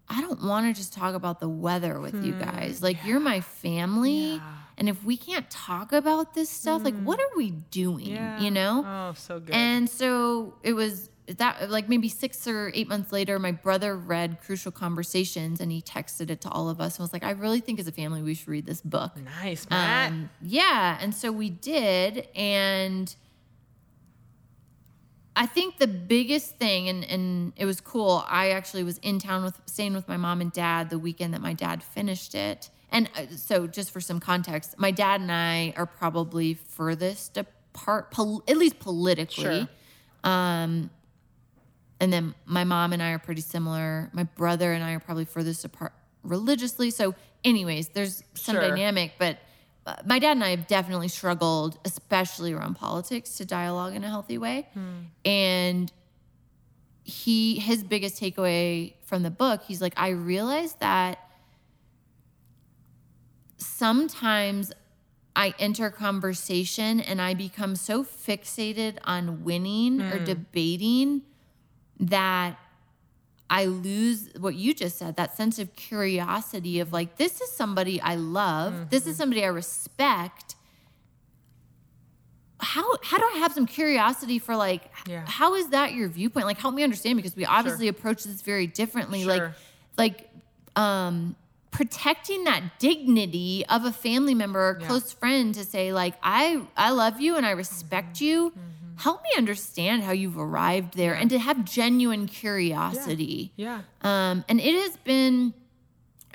i 0.09 0.19
don't 0.21 0.43
want 0.43 0.65
to 0.65 0.77
just 0.77 0.91
talk 0.93 1.15
about 1.15 1.39
the 1.39 1.47
weather 1.47 1.99
with 1.99 2.25
you 2.25 2.33
guys. 2.33 2.81
Like 2.81 3.05
you're 3.05 3.19
my 3.19 3.41
family. 3.41 4.33
Yeah. 4.35 4.53
And 4.79 4.89
if 4.89 5.03
we 5.03 5.15
can't 5.17 5.47
talk 5.51 5.91
about 5.93 6.33
this 6.33 6.49
stuff 6.49 6.83
like 6.83 6.95
what 7.03 7.19
are 7.19 7.37
we 7.37 7.51
doing 7.51 8.07
Yeah. 8.07 8.39
you 8.39 8.49
know 8.49 8.83
Oh, 8.85 9.13
so 9.15 9.39
good. 9.39 9.53
and 9.53 9.87
so 9.89 10.55
it 10.63 10.73
was 10.73 11.09
that 11.37 11.69
like 11.69 11.87
maybe 11.87 12.09
six 12.09 12.47
or 12.47 12.71
eight 12.73 12.87
months 12.87 13.11
later, 13.11 13.37
my 13.37 13.51
brother 13.51 13.95
read 13.95 14.39
Crucial 14.43 14.71
Conversations 14.71 15.59
and 15.61 15.71
he 15.71 15.79
texted 15.79 16.31
it 16.31 16.41
to 16.41 16.49
all 16.49 16.69
of 16.69 16.81
us 16.81 16.97
and 16.97 17.03
was 17.03 17.13
like, 17.13 17.23
I 17.23 17.29
really 17.31 17.59
think 17.59 17.79
as 17.79 17.87
a 17.87 17.91
family 17.91 18.23
we 18.23 18.33
should 18.33 18.47
read 18.47 18.65
this 18.65 18.81
book. 18.81 19.11
nice, 19.39 19.69
Matt. 19.69 20.11
Um, 20.11 20.31
yeah, 20.41 20.97
and 20.99 21.13
so 21.13 21.31
we 21.31 21.51
did, 21.51 22.27
and 22.35 23.15
I 25.35 25.45
think 25.45 25.77
the 25.77 25.87
biggest 25.87 26.57
thing, 26.57 26.89
and 26.89 27.03
and 27.05 27.53
it 27.55 27.65
was 27.65 27.79
cool. 27.79 28.25
I 28.27 28.49
actually 28.49 28.83
was 28.83 28.97
in 28.97 29.19
town 29.19 29.43
with 29.43 29.59
staying 29.67 29.93
with 29.93 30.07
my 30.07 30.17
mom 30.17 30.41
and 30.41 30.51
dad 30.51 30.89
the 30.89 30.99
weekend 30.99 31.33
that 31.33 31.41
my 31.41 31.53
dad 31.53 31.81
finished 31.83 32.35
it, 32.35 32.69
and 32.91 33.09
uh, 33.15 33.35
so 33.35 33.67
just 33.67 33.91
for 33.91 34.01
some 34.01 34.19
context, 34.19 34.75
my 34.77 34.91
dad 34.91 35.21
and 35.21 35.31
I 35.31 35.73
are 35.77 35.85
probably 35.85 36.53
furthest 36.55 37.37
apart, 37.37 38.11
pol- 38.11 38.43
at 38.47 38.57
least 38.57 38.79
politically. 38.79 39.43
Sure. 39.43 39.67
Um, 40.23 40.89
and 41.99 42.11
then 42.13 42.33
my 42.45 42.63
mom 42.63 42.93
and 42.93 43.03
I 43.03 43.11
are 43.11 43.19
pretty 43.19 43.41
similar. 43.41 44.09
My 44.13 44.23
brother 44.23 44.71
and 44.73 44.83
I 44.83 44.93
are 44.93 44.99
probably 44.99 45.25
furthest 45.25 45.65
apart 45.65 45.93
religiously. 46.23 46.91
So, 46.91 47.13
anyways, 47.43 47.89
there's 47.89 48.23
some 48.33 48.55
Sure. 48.55 48.61
dynamic, 48.69 49.13
but 49.19 49.37
uh, 49.85 49.95
my 50.05 50.19
dad 50.19 50.31
and 50.31 50.43
I 50.43 50.49
have 50.51 50.67
definitely 50.67 51.07
struggled, 51.07 51.77
especially 51.85 52.53
around 52.53 52.75
politics, 52.75 53.35
to 53.37 53.45
dialogue 53.45 53.95
in 53.95 54.03
a 54.03 54.07
healthy 54.09 54.37
way. 54.37 54.67
And 55.25 55.91
he, 57.03 57.59
his 57.59 57.83
biggest 57.83 58.21
takeaway 58.21 58.93
from 59.05 59.23
the 59.23 59.31
book, 59.31 59.63
he's 59.67 59.81
like, 59.81 59.93
I 59.97 60.09
realized 60.09 60.79
that 60.79 61.19
sometimes 63.59 64.71
I 65.35 65.53
enter 65.59 65.89
conversation 65.89 66.99
and 66.99 67.21
I 67.21 67.33
become 67.33 67.75
so 67.75 68.03
fixated 68.03 68.97
on 69.03 69.43
winning 69.43 70.01
or 70.01 70.19
debating 70.19 71.21
that 71.99 72.57
I 73.49 73.65
lose 73.65 74.29
what 74.39 74.55
you 74.55 74.73
just 74.73 74.97
said 74.97 75.15
that 75.15 75.35
sense 75.35 75.59
of 75.59 75.75
curiosity 75.75 76.79
of 76.79 76.93
like, 76.93 77.17
this 77.17 77.41
is 77.41 77.51
somebody 77.51 77.99
I 78.01 78.15
love, 78.15 78.89
this 78.89 79.07
is 79.07 79.17
somebody 79.17 79.43
I 79.43 79.47
respect. 79.47 80.55
How, 82.61 82.83
how 83.03 83.17
do 83.17 83.23
I 83.35 83.37
have 83.39 83.53
some 83.53 83.65
curiosity 83.65 84.37
for 84.37 84.55
like 84.55 84.91
Yeah. 85.07 85.23
how 85.25 85.55
is 85.55 85.69
that 85.69 85.93
your 85.93 86.09
viewpoint? 86.09 86.45
Like 86.45 86.57
help 86.57 86.75
me 86.75 86.83
understand 86.83 87.15
because 87.15 87.35
we 87.35 87.45
obviously 87.45 87.87
approach 87.87 88.23
this 88.25 88.41
very 88.41 88.67
differently. 88.67 89.23
Like 89.23 89.43
like 89.97 90.29
um 90.75 91.35
protecting 91.71 92.43
that 92.45 92.63
dignity 92.79 93.63
of 93.69 93.85
a 93.85 93.91
family 93.91 94.33
member 94.33 94.59
or 94.59 94.77
Yeah. 94.81 94.87
close 94.87 95.11
friend 95.13 95.53
to 95.55 95.63
say 95.63 95.93
like 95.93 96.15
i 96.23 96.61
i 96.75 96.89
love 96.89 97.21
you 97.21 97.35
and 97.37 97.45
i 97.45 97.51
respect 97.51 98.15
Mm-hmm. 98.17 98.25
you 98.25 98.53
help 98.97 99.21
me 99.23 99.29
understand 99.37 100.03
how 100.03 100.11
you've 100.11 100.37
arrived 100.37 100.95
there 100.97 101.13
and 101.13 101.29
to 101.29 101.39
have 101.39 101.63
genuine 101.63 102.25
curiosity. 102.27 103.53
Yeah. 103.55 103.81
um 104.01 104.43
and 104.49 104.59
it 104.59 104.73
has 104.83 104.97
been 104.97 105.53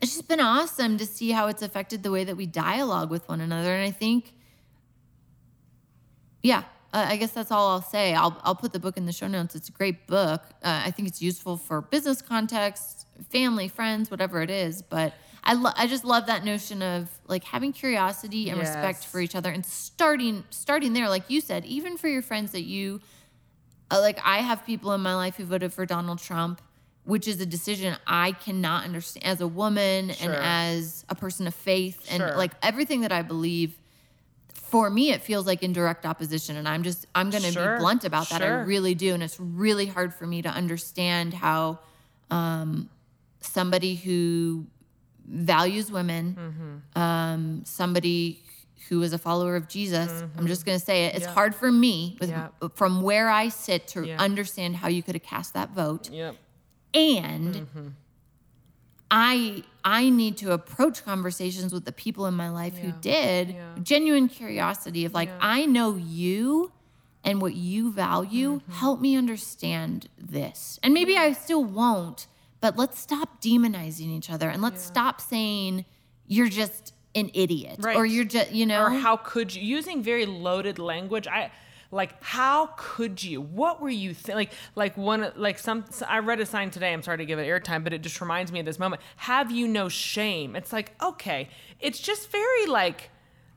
it's 0.03 0.13
just 0.15 0.29
been 0.29 0.41
awesome 0.41 0.99
to 0.99 1.07
see 1.07 1.31
how 1.31 1.49
it's 1.49 1.63
affected 1.63 2.03
the 2.03 2.11
way 2.11 2.25
that 2.25 2.37
we 2.37 2.47
dialogue 2.47 3.11
with 3.11 3.29
one 3.29 3.41
another. 3.41 3.75
And 3.75 3.85
i 3.85 3.91
think 3.91 4.33
yeah 6.43 6.63
uh, 6.93 7.07
i 7.09 7.17
guess 7.17 7.33
that's 7.33 7.51
all 7.51 7.69
i'll 7.71 7.83
say. 7.83 8.15
I'll, 8.15 8.39
I'll 8.45 8.55
put 8.55 8.73
the 8.73 8.79
book 8.81 8.97
in 8.97 9.07
the 9.07 9.13
show 9.13 9.27
notes. 9.27 9.55
It's 9.55 9.69
a 9.69 9.73
great 9.73 10.07
book. 10.07 10.43
Uh, 10.63 10.83
i 10.87 10.91
think 10.91 11.09
it's 11.09 11.21
useful 11.21 11.57
for 11.57 11.81
business 11.81 12.23
context 12.23 13.07
family 13.31 13.69
friends 13.69 14.11
whatever 14.11 14.43
it 14.43 14.51
is. 14.51 14.83
But 14.83 15.15
I, 15.47 15.53
lo- 15.55 15.73
I 15.77 15.87
just 15.87 16.05
love 16.05 16.27
that 16.27 16.43
notion 16.45 16.81
of 16.83 17.09
like 17.27 17.45
having 17.45 17.73
curiosity 17.73 18.49
and 18.49 18.59
respect 18.59 19.05
for 19.05 19.21
each 19.21 19.35
other 19.35 19.51
and 19.51 19.65
starting 19.65 20.43
starting 20.51 20.95
there 20.95 21.09
like 21.11 21.29
you 21.29 21.41
said 21.43 21.65
even 21.67 21.99
for 21.99 22.09
your 22.09 22.23
friends 22.23 22.53
that 22.53 22.63
you 22.63 23.01
uh, 23.91 24.01
like 24.01 24.19
I 24.25 24.39
have 24.39 24.65
people 24.65 24.93
in 24.93 25.03
my 25.03 25.15
life 25.15 25.37
who 25.37 25.45
voted 25.45 25.71
for 25.75 25.85
Donald 25.85 26.19
Trump, 26.19 26.63
which 27.05 27.29
is 27.29 27.39
a 27.43 27.47
decision 27.47 27.95
I 28.07 28.33
cannot 28.33 28.85
understand 28.85 29.27
as 29.27 29.43
a 29.43 29.47
woman 29.47 30.09
Sure. 30.11 30.33
and 30.33 30.43
as 30.43 31.05
a 31.11 31.15
person 31.15 31.47
of 31.47 31.55
faith 31.55 32.07
and 32.11 32.23
like 32.37 32.53
everything 32.63 33.03
that 33.03 33.13
I 33.13 33.21
believe. 33.23 33.79
For 34.55 34.89
me, 34.91 35.13
it 35.13 35.21
feels 35.23 35.47
like 35.47 35.63
in 35.63 35.73
direct 35.73 36.05
opposition, 36.07 36.57
and 36.57 36.67
I'm 36.67 36.83
just 36.83 37.07
I'm 37.15 37.31
going 37.31 37.43
to 37.45 37.53
Sure. 37.53 37.75
be 37.77 37.79
blunt 37.79 38.05
about 38.05 38.31
that. 38.31 38.43
I 38.43 38.47
really 38.65 38.95
do, 38.95 39.15
and 39.15 39.23
it's 39.23 39.39
really 39.39 39.87
hard 39.87 40.13
for 40.15 40.27
me 40.27 40.43
to 40.43 40.49
understand 40.49 41.33
how 41.35 41.79
um, 42.31 42.89
somebody 43.41 43.95
who 43.95 44.67
values 45.27 45.91
women, 45.91 46.37
Mm-hmm. 46.39 47.01
um, 47.03 47.63
somebody 47.65 48.41
who 48.89 49.03
is 49.03 49.13
a 49.15 49.19
follower 49.19 49.57
of 49.57 49.67
Jesus. 49.69 50.23
I'm 50.37 50.47
just 50.47 50.67
going 50.67 50.79
to 50.79 50.85
say 50.85 51.07
it. 51.07 51.15
It's 51.15 51.25
Yeah. 51.25 51.33
hard 51.33 51.55
for 51.55 51.73
me 51.73 52.17
with, 52.21 52.29
Yeah. 52.31 52.49
from 52.75 53.01
where 53.03 53.31
I 53.31 53.49
sit 53.49 53.87
to 53.89 54.05
Yeah. 54.07 54.19
understand 54.19 54.77
how 54.77 54.89
you 54.89 55.03
could 55.03 55.15
have 55.15 55.23
cast 55.23 55.55
that 55.55 55.71
vote. 55.71 56.11
Yep. 56.11 56.37
And 56.93 57.55
Mm-hmm. 57.55 57.89
I 59.11 59.63
I 59.85 60.09
need 60.09 60.39
to 60.39 60.53
approach 60.53 61.05
conversations 61.05 61.73
with 61.73 61.85
the 61.85 61.93
people 61.93 62.27
in 62.27 62.35
my 62.35 62.49
life 62.49 62.79
who 62.79 62.91
did 62.93 63.51
Yeah. 63.51 63.75
genuine 63.83 64.29
curiosity 64.29 65.05
of 65.05 65.13
like 65.15 65.29
Yeah. 65.29 65.39
I 65.41 65.67
know 65.67 65.95
you 65.97 66.73
and 67.23 67.41
what 67.41 67.55
you 67.55 67.93
value. 67.93 68.57
Mm-hmm. 68.61 68.73
Help 68.73 69.01
me 69.01 69.15
understand 69.17 70.09
this. 70.19 70.79
And 70.83 70.93
maybe 70.95 71.17
I 71.17 71.33
still 71.33 71.65
won't, 71.65 72.27
but 72.65 72.79
let's 72.79 72.99
stop 72.99 73.43
demonizing 73.43 74.09
each 74.09 74.31
other 74.31 74.49
and 74.49 74.63
let's 74.63 74.83
stop 74.83 75.21
saying 75.21 75.85
you're 76.27 76.49
just 76.49 76.95
an 77.15 77.31
idiot 77.35 77.79
or 77.85 78.07
you're 78.07 78.25
just 78.25 78.53
you 78.53 78.65
know 78.65 78.85
or 78.85 78.91
how 78.91 79.17
could 79.19 79.55
you 79.55 79.63
using 79.63 80.03
very 80.03 80.25
loaded 80.25 80.79
language 80.79 81.29
i 81.29 81.51
like 81.91 82.21
how 82.23 82.71
could 82.77 83.23
you? 83.23 83.41
What 83.41 83.81
were 83.81 83.89
you 83.89 84.15
th- 84.15 84.35
like? 84.35 84.53
Like 84.75 84.97
one 84.97 85.31
like 85.37 85.61
some. 85.61 85.85
I 86.09 86.19
read 86.19 86.41
a 86.41 86.47
sign 86.47 86.71
today. 86.71 86.93
I'm 86.93 87.03
sorry 87.03 87.19
to 87.19 87.25
give 87.25 87.39
it 87.39 87.47
airtime, 87.47 87.85
but 87.85 87.93
it 87.93 88.03
just 88.03 88.21
reminds 88.21 88.51
me 88.51 88.59
of 88.59 88.67
this 88.67 88.81
moment. 88.81 89.01
Have 89.19 89.53
you 89.53 89.69
no 89.69 89.89
shame? 89.89 90.57
It's 90.57 90.73
like 90.73 90.93
okay, 91.01 91.49
it's 91.79 92.01
just 92.01 92.33
very 92.33 92.67
like. 92.67 93.11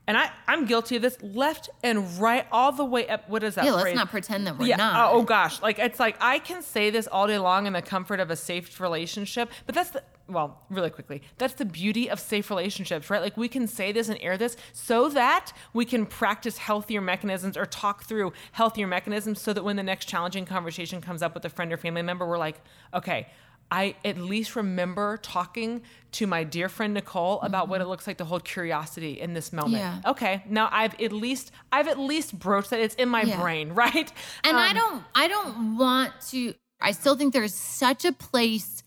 And 0.07 0.17
I, 0.17 0.31
I'm 0.47 0.65
guilty 0.65 0.95
of 0.95 1.01
this 1.01 1.21
left 1.21 1.69
and 1.83 2.17
right, 2.19 2.47
all 2.51 2.71
the 2.71 2.85
way 2.85 3.07
up. 3.09 3.29
What 3.29 3.43
is 3.43 3.55
that? 3.55 3.65
Yeah, 3.65 3.73
let's 3.73 3.93
not 3.93 4.09
pretend 4.09 4.47
that 4.47 4.57
we're 4.57 4.67
yeah. 4.67 4.77
not. 4.77 5.13
Oh, 5.13 5.17
oh 5.19 5.23
gosh, 5.23 5.61
like 5.61 5.79
it's 5.79 5.99
like 5.99 6.15
I 6.21 6.39
can 6.39 6.61
say 6.61 6.89
this 6.89 7.07
all 7.07 7.27
day 7.27 7.37
long 7.37 7.67
in 7.67 7.73
the 7.73 7.81
comfort 7.81 8.21
of 8.21 8.31
a 8.31 8.35
safe 8.37 8.79
relationship, 8.79 9.49
but 9.65 9.75
that's 9.75 9.89
the 9.91 10.03
well, 10.29 10.61
really 10.69 10.89
quickly, 10.89 11.21
that's 11.37 11.53
the 11.53 11.65
beauty 11.65 12.09
of 12.09 12.19
safe 12.19 12.49
relationships, 12.49 13.09
right? 13.09 13.21
Like 13.21 13.37
we 13.37 13.47
can 13.47 13.67
say 13.67 13.91
this 13.91 14.09
and 14.09 14.17
air 14.21 14.37
this 14.37 14.57
so 14.73 15.09
that 15.09 15.53
we 15.73 15.85
can 15.85 16.05
practice 16.05 16.57
healthier 16.57 17.01
mechanisms 17.01 17.55
or 17.55 17.65
talk 17.65 18.03
through 18.03 18.33
healthier 18.51 18.87
mechanisms 18.87 19.41
so 19.41 19.53
that 19.53 19.63
when 19.63 19.75
the 19.75 19.83
next 19.83 20.05
challenging 20.05 20.45
conversation 20.45 21.01
comes 21.01 21.21
up 21.21 21.33
with 21.33 21.45
a 21.45 21.49
friend 21.49 21.71
or 21.71 21.77
family 21.77 22.01
member, 22.01 22.27
we're 22.27 22.37
like, 22.37 22.59
okay, 22.93 23.27
I 23.69 23.95
at 24.05 24.17
least 24.17 24.55
remember 24.55 25.17
talking 25.17 25.81
to 26.13 26.25
my 26.25 26.43
dear 26.45 26.69
friend 26.69 26.93
Nicole 26.93 27.41
about 27.41 27.67
what 27.67 27.81
it 27.81 27.85
looks 27.87 28.07
like 28.07 28.17
to 28.19 28.25
hold 28.25 28.45
curiosity 28.45 29.19
in 29.19 29.33
this 29.33 29.51
moment. 29.51 29.83
Mm-hmm. 29.83 29.99
Yeah. 30.05 30.11
Okay, 30.11 30.43
now 30.47 30.69
I've 30.71 30.99
at 31.01 31.11
least 31.11 31.51
I've 31.71 31.87
at 31.89 31.99
least 31.99 32.37
broached 32.39 32.69
that. 32.69 32.79
It's 32.79 32.95
in 32.95 33.09
my 33.09 33.23
Yeah. 33.23 33.39
brain, 33.41 33.69
right? 33.73 34.11
And 34.43 34.57
I 34.57 34.69
Um, 34.69 34.75
don't 34.75 35.03
I 35.15 35.27
don't 35.27 35.77
want 35.77 36.13
to 36.29 36.53
I 36.79 36.91
still 36.91 37.15
think 37.15 37.33
there's 37.33 37.53
such 37.55 38.05
a 38.05 38.13
place 38.13 38.83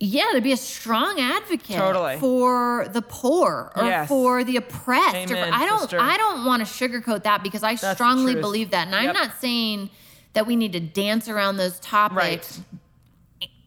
yeah, 0.00 0.24
to 0.34 0.40
be 0.40 0.52
a 0.52 0.56
strong 0.56 1.18
advocate 1.20 1.76
Totally. 1.76 2.18
for 2.18 2.88
the 2.92 3.00
poor 3.02 3.72
or 3.76 3.84
Yes. 3.84 4.08
for 4.08 4.42
the 4.44 4.56
oppressed. 4.56 5.30
or 5.30 5.36
for- 5.36 5.52
I 5.52 5.64
don't 5.64 5.80
sister. 5.80 5.98
I 6.00 6.16
don't 6.16 6.44
want 6.44 6.66
to 6.66 6.70
sugarcoat 6.88 7.22
that 7.22 7.42
because 7.42 7.62
I 7.62 7.76
the 7.76 7.94
strongly 7.94 8.34
believe 8.34 8.70
that. 8.70 8.86
And 8.88 8.94
I'm 8.96 9.12
not 9.14 9.38
saying 9.40 9.90
that 10.32 10.46
we 10.46 10.56
need 10.56 10.72
to 10.72 10.80
dance 10.80 11.28
around 11.28 11.56
those 11.58 11.78
topics. 11.80 12.60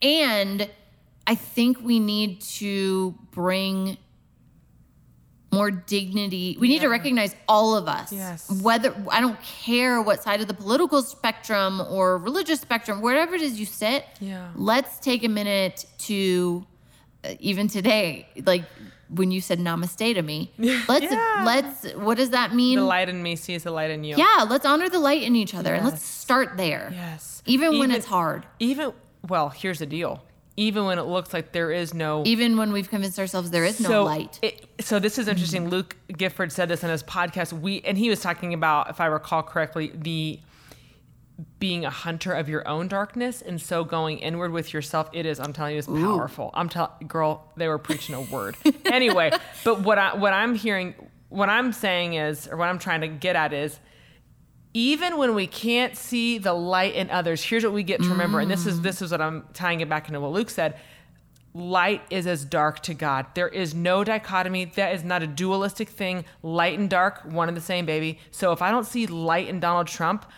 And 0.02 0.70
I 1.26 1.36
think 1.36 1.82
we 1.82 2.00
need 2.00 2.42
to 2.42 3.16
bring 3.32 3.98
more 5.52 5.72
dignity. 5.72 6.58
We 6.60 6.68
need 6.68 6.82
to 6.82 6.90
recognize 6.90 7.36
all 7.48 7.76
of 7.76 7.88
us. 7.88 8.12
Yes. 8.12 8.50
Whether 8.62 8.94
I 9.10 9.22
don't 9.22 9.42
care 9.42 10.02
what 10.02 10.22
side 10.22 10.42
of 10.42 10.48
the 10.48 10.54
political 10.54 11.02
spectrum 11.02 11.82
or 11.90 12.18
religious 12.18 12.60
spectrum, 12.62 13.02
wherever 13.02 13.36
it 13.36 13.42
is 13.42 13.60
you 13.60 13.66
sit. 13.66 14.06
Yeah. 14.20 14.50
Let's 14.56 15.00
take 15.00 15.24
a 15.24 15.30
minute 15.30 15.86
to 16.00 16.66
uh, 17.24 17.36
even 17.40 17.68
today, 17.68 18.28
like 18.46 18.66
when 19.10 19.32
you 19.32 19.40
said 19.40 19.60
namaste 19.60 20.16
to 20.16 20.22
me. 20.22 20.52
Let's 20.88 21.12
Yeah. 21.12 21.44
let's 21.46 21.94
what 21.94 22.18
does 22.18 22.32
that 22.32 22.54
mean? 22.54 22.78
the 22.78 22.84
light 22.84 23.08
in 23.08 23.24
me 23.24 23.38
sees 23.38 23.64
the 23.64 23.72
light 23.72 23.90
in 23.90 24.04
you. 24.04 24.18
yeah, 24.18 24.46
let's 24.48 24.66
honor 24.66 24.90
the 24.90 25.00
light 25.00 25.24
in 25.24 25.34
each 25.36 25.56
other 25.56 25.74
and 25.74 25.86
let's 25.86 26.04
start 26.04 26.58
there. 26.58 26.92
Yes. 26.94 27.42
Even, 27.46 27.80
when 27.80 27.92
it's 27.92 28.06
hard. 28.06 28.46
Even 28.60 28.92
well, 29.28 29.50
here's 29.50 29.80
the 29.80 29.86
deal. 29.86 30.24
Even 30.60 30.86
when 30.86 30.98
it 30.98 31.04
looks 31.04 31.34
like 31.34 31.52
there 31.52 31.72
is 31.72 31.94
no 31.94 32.24
Even 32.26 32.58
when 32.58 32.72
we've 32.72 32.90
convinced 32.90 33.20
ourselves 33.20 33.52
there 33.52 33.64
is 33.64 33.80
no 33.80 33.90
so 33.90 34.04
light. 34.06 34.40
It, 34.42 34.66
so 34.80 34.98
this 34.98 35.20
is 35.20 35.28
interesting. 35.28 35.64
Mm-hmm. 35.64 35.72
Luke 35.72 35.96
Gifford 36.18 36.52
said 36.52 36.68
this 36.68 36.84
in 36.84 36.90
his 36.90 37.04
podcast. 37.04 37.54
We 37.54 37.82
and 37.82 37.98
he 37.98 38.10
was 38.10 38.22
talking 38.22 38.54
about, 38.54 38.90
if 38.90 39.00
I 39.00 39.06
recall 39.06 39.44
correctly, 39.44 39.92
the 39.94 40.40
being 41.60 41.86
a 41.86 41.90
hunter 41.90 42.34
of 42.34 42.50
your 42.50 42.68
own 42.68 42.88
darkness 42.88 43.42
and 43.42 43.62
so 43.62 43.84
going 43.84 44.18
inward 44.20 44.52
with 44.52 44.74
yourself. 44.74 45.10
It 45.14 45.26
is. 45.26 45.40
I'm 45.40 45.54
telling 45.54 45.74
you, 45.74 45.80
it's 45.80 45.88
powerful. 45.88 46.50
I'm 46.54 46.70
telling, 46.70 47.08
girl, 47.08 47.52
they 47.56 47.68
were 47.68 47.78
preaching 47.78 48.16
a 48.16 48.22
word. 48.22 48.58
anyway, 48.86 49.32
but 49.64 49.82
what 49.82 50.00
I 50.00 50.16
what 50.16 50.34
I'm 50.34 50.56
hearing, 50.56 50.96
what 51.30 51.50
I'm 51.50 51.72
saying 51.74 52.16
is, 52.16 52.48
or 52.48 52.58
what 52.58 52.68
I'm 52.70 52.80
trying 52.80 53.02
to 53.02 53.08
get 53.08 53.36
at 53.36 53.54
is. 53.54 53.80
Even 54.78 55.18
when 55.18 55.34
we 55.34 55.48
can't 55.48 55.98
see 55.98 56.38
the 56.38 56.54
light 56.54 56.94
in 56.94 57.10
others, 57.10 57.44
here's 57.44 57.64
what 57.64 57.74
we 57.74 57.82
get 57.82 58.00
to 58.04 58.10
remember, 58.10 58.40
and 58.40 58.52
this 58.52 58.68
is 58.68 58.80
this 58.82 59.02
is 59.02 59.10
what 59.10 59.22
I'm 59.22 59.46
tying 59.54 59.82
it 59.82 59.90
back 59.90 60.08
into 60.08 60.20
what 60.20 60.32
Luke 60.32 60.52
said 60.52 60.80
light 61.58 62.04
is 62.12 62.28
as 62.28 62.46
dark 62.46 62.82
to 62.84 62.94
God. 62.94 63.26
There 63.34 63.48
is 63.48 63.74
no 63.74 64.04
dichotomy. 64.04 64.66
That 64.66 64.94
is 64.94 65.04
not 65.04 65.24
a 65.24 65.28
dualistic 65.28 65.90
thing. 65.90 66.24
Light 66.44 66.78
and 66.78 66.88
dark, 66.90 67.24
one 67.26 67.48
and 67.48 67.58
the 67.58 67.62
same, 67.62 67.86
baby. 67.86 68.20
So 68.30 68.52
if 68.52 68.62
I 68.62 68.70
don't 68.70 68.86
see 68.86 69.08
light 69.08 69.48
in 69.48 69.60
Donald 69.60 69.88
Trump, 69.88 70.30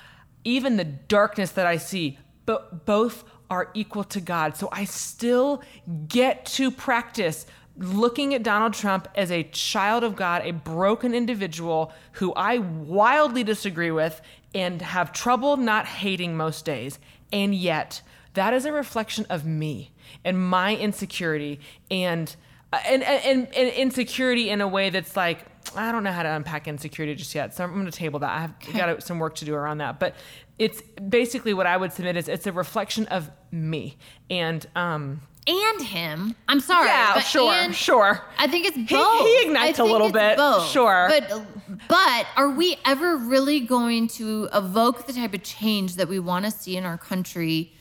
even 0.45 0.77
the 0.77 0.85
darkness 0.85 1.51
that 1.51 1.65
I 1.65 1.75
see, 1.75 2.17
but 2.45 2.85
both 2.85 3.25
are 3.49 3.69
equal 3.73 4.05
to 4.05 4.21
God. 4.21 4.55
So 4.55 4.69
I 4.71 4.85
still 4.85 5.61
get 6.07 6.45
to 6.45 6.71
practice 6.71 7.45
looking 7.79 8.33
at 8.33 8.43
Donald 8.43 8.73
Trump 8.73 9.07
as 9.15 9.31
a 9.31 9.43
child 9.43 10.03
of 10.03 10.15
God, 10.15 10.45
a 10.45 10.51
broken 10.51 11.13
individual 11.13 11.91
who 12.13 12.33
I 12.33 12.57
wildly 12.59 13.43
disagree 13.43 13.91
with 13.91 14.21
and 14.53 14.81
have 14.81 15.13
trouble 15.13 15.57
not 15.57 15.85
hating 15.85 16.35
most 16.35 16.65
days. 16.65 16.99
And 17.31 17.55
yet, 17.55 18.01
that 18.33 18.53
is 18.53 18.65
a 18.65 18.71
reflection 18.71 19.25
of 19.29 19.45
me 19.45 19.91
and 20.23 20.49
my 20.49 20.75
insecurity 20.75 21.59
and 21.89 22.35
uh, 22.71 22.79
and, 22.85 23.01
and, 23.01 23.47
and 23.55 23.69
insecurity 23.69 24.51
in 24.51 24.61
a 24.61 24.67
way 24.67 24.91
that's 24.91 25.15
like 25.15 25.45
I 25.75 25.91
don't 25.91 26.03
know 26.03 26.11
how 26.11 26.23
to 26.23 26.29
unpack 26.29 26.67
insecurity 26.67 27.15
just 27.15 27.33
yet, 27.33 27.55
so 27.55 27.63
I'm 27.63 27.73
going 27.73 27.85
to 27.85 27.91
table 27.91 28.19
that. 28.19 28.29
I 28.29 28.39
have 28.41 28.73
got 28.73 29.03
some 29.03 29.19
work 29.19 29.35
to 29.35 29.45
do 29.45 29.53
around 29.55 29.79
that, 29.79 29.99
but 29.99 30.15
it's 30.57 30.81
basically 30.81 31.53
what 31.53 31.65
I 31.65 31.77
would 31.77 31.93
submit 31.93 32.17
is 32.17 32.27
it's 32.27 32.45
a 32.45 32.51
reflection 32.51 33.07
of 33.07 33.31
me 33.51 33.97
and 34.29 34.67
um 34.75 35.21
and 35.49 35.81
him. 35.81 36.35
I'm 36.47 36.59
sorry. 36.59 36.87
yeah 36.87 37.13
but 37.15 37.21
sure 37.21 37.73
sure 37.73 38.21
I 38.37 38.47
think 38.47 38.67
it's 38.67 38.77
both. 38.91 39.21
he 39.25 39.41
ignites 39.47 39.79
I 39.79 39.83
a 39.83 39.85
little 39.85 40.11
bit, 40.11 40.37
both. 40.37 40.67
sure. 40.69 41.07
But 41.09 41.41
but 41.87 42.27
are 42.35 42.49
we 42.49 42.77
ever 42.85 43.17
really 43.17 43.59
going 43.59 44.07
to 44.09 44.47
evoke 44.53 45.07
the 45.07 45.13
type 45.13 45.33
of 45.33 45.43
change 45.43 45.95
that 45.95 46.07
we 46.07 46.19
want 46.19 46.45
to 46.45 46.51
see 46.51 46.77
in 46.77 46.85
our 46.85 46.97
country 46.97 47.73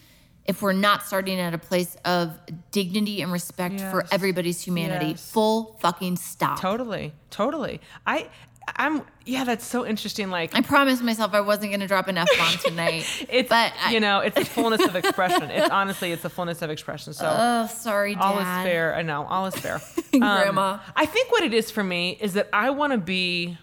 if 0.46 0.62
we're 0.62 0.72
not 0.72 1.02
starting 1.04 1.38
at 1.38 1.52
a 1.52 1.58
place 1.58 1.94
of 2.06 2.38
dignity 2.70 3.20
and 3.20 3.30
respect 3.30 3.80
for 3.80 4.06
everybody's 4.10 4.60
humanity? 4.62 5.08
Yes. 5.10 5.30
Full 5.30 5.76
fucking 5.80 6.16
stop. 6.16 6.60
totally 6.60 7.12
totally 7.30 7.80
I 8.06 8.28
I'm 8.76 9.02
yeah 9.26 9.44
that's 9.44 9.64
so 9.66 9.84
interesting 9.86 10.30
like 10.30 10.54
I 10.54 10.60
promised 10.62 11.02
myself 11.02 11.34
I 11.34 11.40
wasn't 11.40 11.70
going 11.70 11.80
to 11.80 11.86
drop 11.86 12.08
an 12.08 12.16
F 12.18 12.28
bomb 12.38 12.58
tonight. 12.64 13.26
it's 13.28 13.48
but 13.48 13.72
I, 13.84 13.92
you 13.92 14.00
know 14.00 14.20
it's 14.20 14.36
the 14.36 14.44
fullness 14.44 14.80
of 14.84 14.96
expression 14.96 15.50
it's 15.50 15.70
honestly 15.72 16.12
it's 16.12 16.22
the 16.22 16.30
fullness 16.30 16.62
of 16.62 16.70
expression 16.70 17.12
so 17.12 17.26
Oh, 17.30 17.66
sorry, 17.68 18.14
Dad. 18.14 18.22
all 18.22 18.38
is 18.38 18.44
fair. 18.66 18.94
I 18.94 19.02
know, 19.02 19.24
all 19.26 19.46
is 19.46 19.54
fair. 19.56 19.80
Grandma. 20.12 20.72
Um, 20.74 20.80
I 20.96 21.06
think 21.06 21.30
what 21.30 21.42
it 21.42 21.52
is 21.54 21.70
for 21.70 21.82
me 21.84 22.16
is 22.20 22.34
that 22.34 22.48
I 22.52 22.70
want 22.70 22.92
to 22.92 22.98
be. 22.98 23.56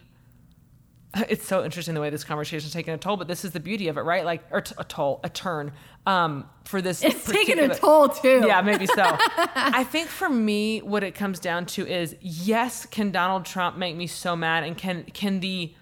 It's 1.30 1.48
so 1.48 1.64
interesting 1.64 1.94
the 1.94 2.02
way 2.02 2.10
this 2.10 2.24
conversation 2.24 2.68
is 2.68 2.74
taking 2.74 2.94
a 2.94 2.98
toll, 2.98 3.18
but 3.18 3.28
this 3.28 3.46
is 3.46 3.52
the 3.52 3.60
beauty 3.60 3.88
of 3.88 3.98
it, 3.98 4.02
right? 4.02 4.26
Like, 4.26 4.44
or 4.52 4.62
t- 4.62 4.76
a 4.78 4.84
toll, 4.84 5.22
a 5.24 5.30
turn 5.30 5.72
um, 6.06 6.50
for 6.66 6.82
this. 6.82 7.04
It's 7.04 7.26
taking 7.26 7.60
a 7.60 7.74
toll 7.74 8.10
too. 8.10 8.44
Yeah, 8.46 8.62
maybe 8.62 8.86
so. 8.86 9.04
I 9.56 9.84
think 9.86 10.10
for 10.10 10.30
me, 10.30 10.80
what 10.80 11.04
it 11.04 11.16
comes 11.16 11.40
down 11.40 11.66
to 11.68 11.88
is 11.88 12.16
yes, 12.22 12.86
can 12.86 13.12
Donald 13.12 13.46
Trump 13.46 13.78
make 13.78 13.96
me 13.96 14.08
so 14.08 14.36
mad, 14.36 14.64
and 14.64 14.78
can 14.78 15.06
can 15.14 15.40
the 15.40 15.74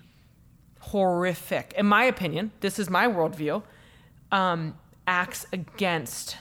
horrific, 0.79 1.73
in 1.77 1.85
my 1.85 2.03
opinion, 2.03 2.51
this 2.59 2.77
is 2.77 2.89
my 2.89 3.07
worldview, 3.07 3.63
um, 4.31 4.77
acts 5.07 5.45
against 5.53 6.37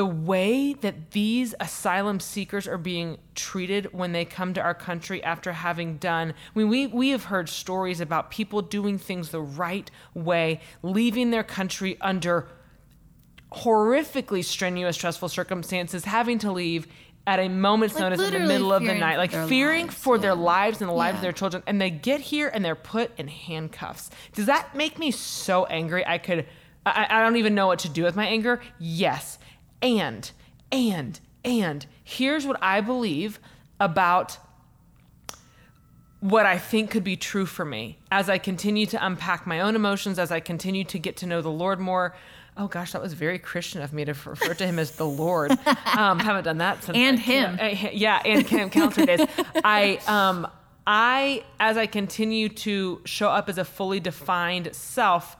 the 0.00 0.06
way 0.06 0.72
that 0.72 1.10
these 1.10 1.54
asylum 1.60 2.20
seekers 2.20 2.66
are 2.66 2.78
being 2.78 3.18
treated 3.34 3.92
when 3.92 4.12
they 4.12 4.24
come 4.24 4.54
to 4.54 4.60
our 4.62 4.72
country 4.72 5.22
after 5.22 5.52
having 5.52 5.98
done 5.98 6.30
I 6.30 6.58
mean, 6.58 6.70
we 6.70 6.86
we 6.86 7.10
have 7.10 7.24
heard 7.24 7.50
stories 7.50 8.00
about 8.00 8.30
people 8.30 8.62
doing 8.62 8.96
things 8.96 9.28
the 9.28 9.42
right 9.42 9.90
way, 10.14 10.60
leaving 10.82 11.32
their 11.32 11.42
country 11.42 11.98
under 12.00 12.48
horrifically 13.52 14.42
strenuous, 14.42 14.96
stressful 14.96 15.28
circumstances, 15.28 16.06
having 16.06 16.38
to 16.38 16.50
leave 16.50 16.86
at 17.26 17.38
a 17.38 17.50
moment's 17.50 17.96
Like, 17.96 18.04
notice 18.04 18.26
in 18.26 18.32
the 18.32 18.48
middle 18.48 18.72
of 18.72 18.82
the 18.82 18.94
night, 18.94 19.18
like 19.18 19.32
fearing 19.32 19.88
lives, 19.88 19.98
for 19.98 20.16
their 20.16 20.34
lives 20.34 20.80
and 20.80 20.88
the 20.88 20.94
lives 20.94 21.16
of 21.16 21.20
their 21.20 21.32
children, 21.32 21.62
and 21.66 21.78
they 21.78 21.90
get 21.90 22.22
here 22.22 22.48
and 22.48 22.64
they're 22.64 22.74
put 22.74 23.10
in 23.18 23.28
handcuffs. 23.28 24.08
Does 24.32 24.46
that 24.46 24.74
make 24.74 24.98
me 24.98 25.10
so 25.10 25.66
angry? 25.66 26.06
I 26.06 26.16
could, 26.16 26.46
I, 26.86 27.06
I 27.10 27.22
don't 27.22 27.36
even 27.36 27.54
know 27.54 27.66
what 27.66 27.80
to 27.80 27.90
do 27.90 28.04
with 28.04 28.16
my 28.16 28.24
anger. 28.26 28.62
Yes, 28.78 29.38
and 29.82 30.30
and 30.72 31.20
and 31.44 31.86
here's 32.04 32.46
what 32.46 32.58
I 32.62 32.80
believe 32.80 33.38
about 33.78 34.38
what 36.20 36.44
I 36.44 36.58
think 36.58 36.90
could 36.90 37.04
be 37.04 37.16
true 37.16 37.46
for 37.46 37.64
me 37.64 37.98
as 38.10 38.28
I 38.28 38.36
continue 38.38 38.84
to 38.86 39.04
unpack 39.04 39.46
my 39.46 39.60
own 39.60 39.74
emotions, 39.74 40.18
as 40.18 40.30
I 40.30 40.40
continue 40.40 40.84
to 40.84 40.98
get 40.98 41.16
to 41.18 41.26
know 41.26 41.40
the 41.40 41.48
Lord 41.50 41.80
more. 41.80 42.14
Oh 42.56 42.68
gosh, 42.68 42.92
that 42.92 43.00
was 43.00 43.14
very 43.14 43.38
Christian 43.38 43.80
of 43.80 43.92
me 43.94 44.04
to 44.04 44.12
refer 44.12 44.52
to 44.54 44.66
him 44.66 44.78
as 44.78 44.92
the 44.92 45.06
Lord. 45.06 45.52
Um, 45.96 46.18
haven't 46.20 46.44
done 46.44 46.58
that 46.58 46.84
since 46.84 46.96
And 46.96 47.18
I- 47.18 47.22
him. 47.22 47.58
uh, 47.60 47.88
yeah, 47.92 48.20
and 48.24 48.46
Kim 48.46 48.70
counselor 48.70 49.06
days. 49.06 49.26
I 49.64 49.98
um 50.06 50.46
I 50.86 51.44
as 51.58 51.76
I 51.76 51.86
continue 51.86 52.48
to 52.50 53.00
show 53.04 53.28
up 53.28 53.48
as 53.48 53.58
a 53.58 53.64
fully 53.64 53.98
defined 54.00 54.74
self, 54.74 55.36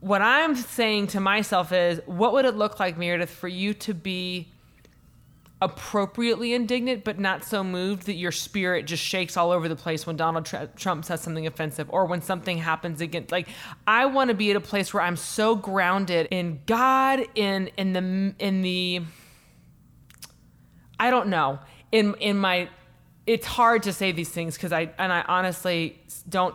what 0.00 0.22
I'm 0.22 0.54
saying 0.54 1.08
to 1.08 1.20
myself 1.20 1.72
is, 1.72 2.00
what 2.06 2.32
would 2.32 2.44
it 2.44 2.56
look 2.56 2.78
like, 2.78 2.98
Meredith, 2.98 3.30
for 3.30 3.48
you 3.48 3.74
to 3.74 3.94
be 3.94 4.48
appropriately 5.62 6.52
indignant, 6.52 7.02
but 7.02 7.18
not 7.18 7.42
so 7.42 7.64
moved 7.64 8.06
that 8.06 8.14
your 8.14 8.30
spirit 8.30 8.86
just 8.86 9.02
shakes 9.02 9.36
all 9.36 9.50
over 9.50 9.68
the 9.68 9.76
place 9.76 10.06
when 10.06 10.14
Donald 10.16 10.44
Tr- 10.44 10.66
Trump 10.76 11.04
says 11.04 11.22
something 11.22 11.46
offensive 11.46 11.88
or 11.90 12.04
when 12.04 12.20
something 12.20 12.58
happens 12.58 13.00
again. 13.00 13.26
Like 13.30 13.48
I 13.86 14.04
want 14.06 14.28
to 14.28 14.34
be 14.34 14.50
at 14.50 14.56
a 14.56 14.60
place 14.60 14.92
where 14.92 15.02
I'm 15.02 15.16
so 15.16 15.56
grounded 15.56 16.28
in 16.30 16.60
God, 16.66 17.24
in 17.34 17.70
in 17.78 17.94
the 17.94 18.34
in 18.38 18.62
the 18.62 19.02
I 21.00 21.10
don't 21.10 21.28
know 21.28 21.58
in 21.90 22.14
in 22.20 22.38
my. 22.38 22.68
It's 23.26 23.46
hard 23.46 23.82
to 23.84 23.92
say 23.92 24.12
these 24.12 24.28
things 24.28 24.54
because 24.54 24.72
I 24.72 24.90
and 24.98 25.12
I 25.12 25.22
honestly 25.22 26.00
don't. 26.28 26.54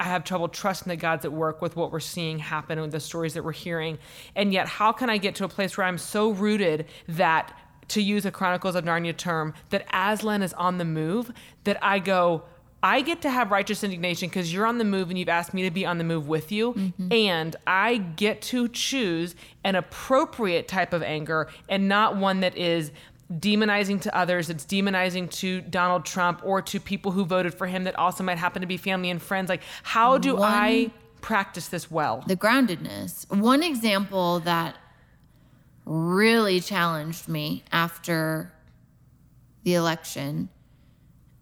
I 0.00 0.04
have 0.04 0.24
trouble 0.24 0.48
trusting 0.48 0.88
that 0.88 0.96
God's 0.96 1.26
at 1.26 1.32
work 1.32 1.60
with 1.60 1.76
what 1.76 1.92
we're 1.92 2.00
seeing 2.00 2.38
happen 2.38 2.78
and 2.78 2.90
the 2.90 3.00
stories 3.00 3.34
that 3.34 3.44
we're 3.44 3.52
hearing. 3.52 3.98
And 4.34 4.50
yet, 4.52 4.66
how 4.66 4.92
can 4.92 5.10
I 5.10 5.18
get 5.18 5.34
to 5.36 5.44
a 5.44 5.48
place 5.48 5.76
where 5.76 5.86
I'm 5.86 5.98
so 5.98 6.30
rooted 6.30 6.86
that, 7.06 7.56
to 7.88 8.00
use 8.00 8.24
a 8.24 8.30
Chronicles 8.30 8.74
of 8.74 8.84
Narnia 8.84 9.14
term, 9.14 9.52
that 9.68 9.86
Aslan 9.92 10.42
is 10.42 10.54
on 10.54 10.78
the 10.78 10.86
move, 10.86 11.30
that 11.64 11.76
I 11.82 11.98
go, 11.98 12.44
I 12.82 13.02
get 13.02 13.20
to 13.22 13.30
have 13.30 13.50
righteous 13.50 13.84
indignation 13.84 14.30
because 14.30 14.52
you're 14.52 14.64
on 14.64 14.78
the 14.78 14.84
move 14.84 15.10
and 15.10 15.18
you've 15.18 15.28
asked 15.28 15.52
me 15.52 15.64
to 15.64 15.70
be 15.70 15.84
on 15.84 15.98
the 15.98 16.04
move 16.04 16.28
with 16.28 16.50
you. 16.50 16.72
Mm-hmm. 16.72 17.12
And 17.12 17.56
I 17.66 17.98
get 17.98 18.40
to 18.42 18.68
choose 18.68 19.34
an 19.64 19.74
appropriate 19.74 20.66
type 20.66 20.94
of 20.94 21.02
anger 21.02 21.48
and 21.68 21.88
not 21.88 22.16
one 22.16 22.40
that 22.40 22.56
is 22.56 22.90
demonizing 23.32 24.00
to 24.02 24.16
others, 24.16 24.50
it's 24.50 24.64
demonizing 24.64 25.30
to 25.30 25.60
Donald 25.60 26.04
Trump 26.04 26.40
or 26.44 26.60
to 26.62 26.80
people 26.80 27.12
who 27.12 27.24
voted 27.24 27.54
for 27.54 27.66
him 27.66 27.84
that 27.84 27.96
also 27.96 28.24
might 28.24 28.38
happen 28.38 28.60
to 28.62 28.66
be 28.66 28.76
family 28.76 29.10
and 29.10 29.22
friends. 29.22 29.48
Like, 29.48 29.62
how 29.82 30.18
do 30.18 30.36
One- 30.36 30.52
I 30.52 30.90
practice 31.20 31.68
this 31.68 31.90
well? 31.90 32.24
the 32.26 32.36
groundedness. 32.36 33.30
One 33.34 33.62
example 33.62 34.40
that 34.40 34.76
really 35.84 36.60
challenged 36.60 37.28
me 37.28 37.64
after 37.72 38.52
the 39.64 39.74
election. 39.74 40.48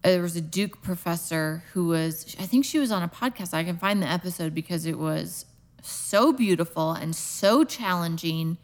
uh, 0.04 0.08
There 0.08 0.22
was 0.22 0.36
a 0.36 0.40
Duke 0.40 0.82
professor 0.82 1.64
who 1.72 1.86
was, 1.86 2.34
I 2.38 2.46
think 2.46 2.64
she 2.64 2.78
was 2.78 2.90
on 2.90 3.02
a 3.02 3.08
podcast. 3.08 3.54
I 3.54 3.64
can 3.64 3.78
find 3.78 4.02
the 4.02 4.06
episode 4.06 4.54
because 4.54 4.86
it 4.86 4.98
was 4.98 5.46
so 5.82 6.32
beautiful 6.32 6.92
and 6.92 7.14
so 7.14 7.64
challenging. 7.64 8.58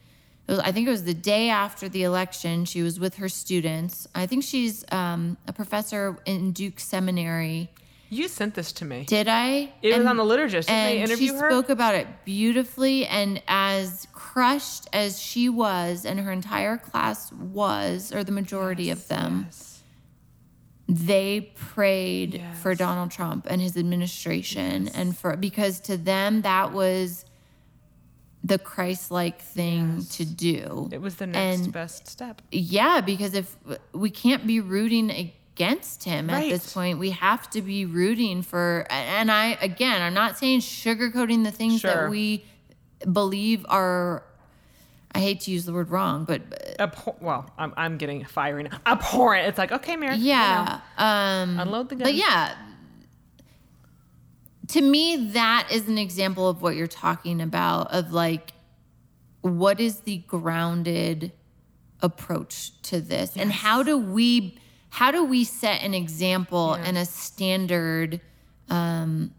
It 0.47 0.53
was, 0.53 0.61
I 0.61 0.73
think 0.73 0.87
it 0.87 0.91
was 0.91 1.05
the 1.05 1.15
day 1.15 1.49
after 1.49 1.89
the 1.89 2.03
election. 2.03 2.65
She 2.67 2.83
was 2.83 3.01
with 3.01 3.15
her 3.17 3.29
students. 3.29 4.07
I 4.15 4.27
think 4.27 4.45
she's 4.45 4.85
um, 4.93 5.37
a 5.49 5.53
professor 5.53 6.19
in 6.27 6.53
Duke 6.53 6.79
Seminary. 6.81 7.71
You 8.11 8.29
sent 8.29 8.55
this 8.55 8.71
to 8.73 8.85
me. 8.85 9.05
Did 9.05 9.27
I? 9.27 9.73
It 9.83 9.97
was 9.97 10.07
on 10.07 10.17
the 10.19 10.23
liturgist. 10.23 10.67
Didn't 10.67 10.67
they 10.69 10.99
and 11.01 11.11
interview 11.11 11.29
she 11.29 11.35
her? 11.35 11.51
spoke 11.51 11.69
about 11.71 11.95
it 11.95 12.07
beautifully 12.25 13.07
and 13.07 13.43
as 13.49 14.07
crushed 14.13 14.87
as 14.93 15.19
she 15.21 15.49
was 15.49 16.05
and 16.05 16.21
her 16.21 16.31
entire 16.31 16.77
class 16.77 17.33
was 17.33 18.13
or 18.13 18.23
the 18.23 18.31
majority 18.33 18.91
of 18.91 19.09
them 19.09 19.47
Yes. 19.47 19.83
they 20.87 21.53
prayed 21.57 22.43
for 22.63 22.75
Donald 22.75 23.11
Trump 23.11 23.47
and 23.49 23.61
his 23.61 23.77
administration 23.77 24.89
and 24.89 25.17
for 25.17 25.35
because 25.37 25.81
to 25.81 25.97
them 25.97 26.43
that 26.43 26.73
was 26.73 27.25
the 28.47 28.59
Christ-like 28.59 29.41
thing 29.41 30.05
to 30.11 30.25
do 30.27 30.91
It 30.93 31.01
was 31.01 31.15
the 31.17 31.27
next 31.27 31.63
And- 31.65 31.73
best 31.73 32.07
step. 32.09 32.43
yeah, 32.53 33.01
because 33.01 33.33
if 33.35 33.57
we 33.95 34.11
can't 34.11 34.47
be 34.47 34.61
rooting 34.61 35.11
against 35.11 36.05
him 36.05 36.29
at 36.29 36.43
this 36.51 36.73
point, 36.75 36.99
we 36.99 37.11
have 37.11 37.49
to 37.51 37.63
be 37.63 37.87
rooting 37.87 38.43
for. 38.43 38.87
And 38.91 39.33
I, 39.33 39.57
again, 39.63 40.03
I'm 40.03 40.13
not 40.15 40.37
saying 40.37 40.61
sugarcoating 40.61 41.45
the 41.45 41.51
things 41.51 41.81
Sure. 41.81 41.95
that 41.95 42.11
we 42.11 42.45
believe 43.11 43.65
are. 43.69 44.23
I 45.17 45.21
hate 45.21 45.41
to 45.43 45.53
use 45.53 45.65
the 45.65 45.73
word 45.73 45.91
wrong, 45.91 46.25
but 46.25 46.43
Abhor- 46.81 47.15
well, 47.21 47.49
I'm, 47.57 47.73
I'm 47.77 47.99
getting 47.99 48.25
fiery 48.25 48.65
now. 48.65 48.79
Abhorrent. 48.85 49.47
It's 49.47 49.59
like, 49.59 49.71
okay, 49.71 49.95
Mary. 49.95 50.17
you 50.17 50.25
yeah, 50.25 50.81
um, 50.99 51.55
know, 51.57 51.63
unload 51.63 51.89
the 51.89 51.95
gun. 51.95 52.03
but 52.07 52.15
yeah. 52.15 52.57
To 54.75 54.83
me, 54.83 55.29
that 55.35 55.69
is 55.71 55.87
an 55.87 55.99
example 55.99 56.49
of 56.49 56.61
what 56.61 56.75
you're 56.75 56.89
talking 56.89 57.41
about. 57.41 57.93
Of 57.93 58.13
like, 58.13 58.51
what 59.41 59.79
is 59.79 60.01
the 60.01 60.17
grounded 60.27 61.31
approach 62.01 62.83
to 62.83 63.01
this, 63.01 63.37
and 63.37 63.53
how 63.53 63.85
do 63.85 63.97
we, 63.97 64.59
how 64.91 65.13
do 65.13 65.25
we 65.25 65.45
set 65.45 65.85
an 65.85 65.95
example 65.95 66.73
and 66.73 66.99
a 66.99 67.05
standard 67.05 68.21
um, 68.69 69.33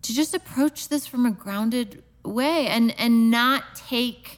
to 0.00 0.14
just 0.14 0.32
approach 0.32 0.88
this 0.88 1.06
from 1.06 1.26
a 1.26 1.32
grounded 1.32 2.02
way, 2.24 2.68
and 2.68 2.98
and 2.98 3.30
not 3.30 3.74
take 3.74 4.37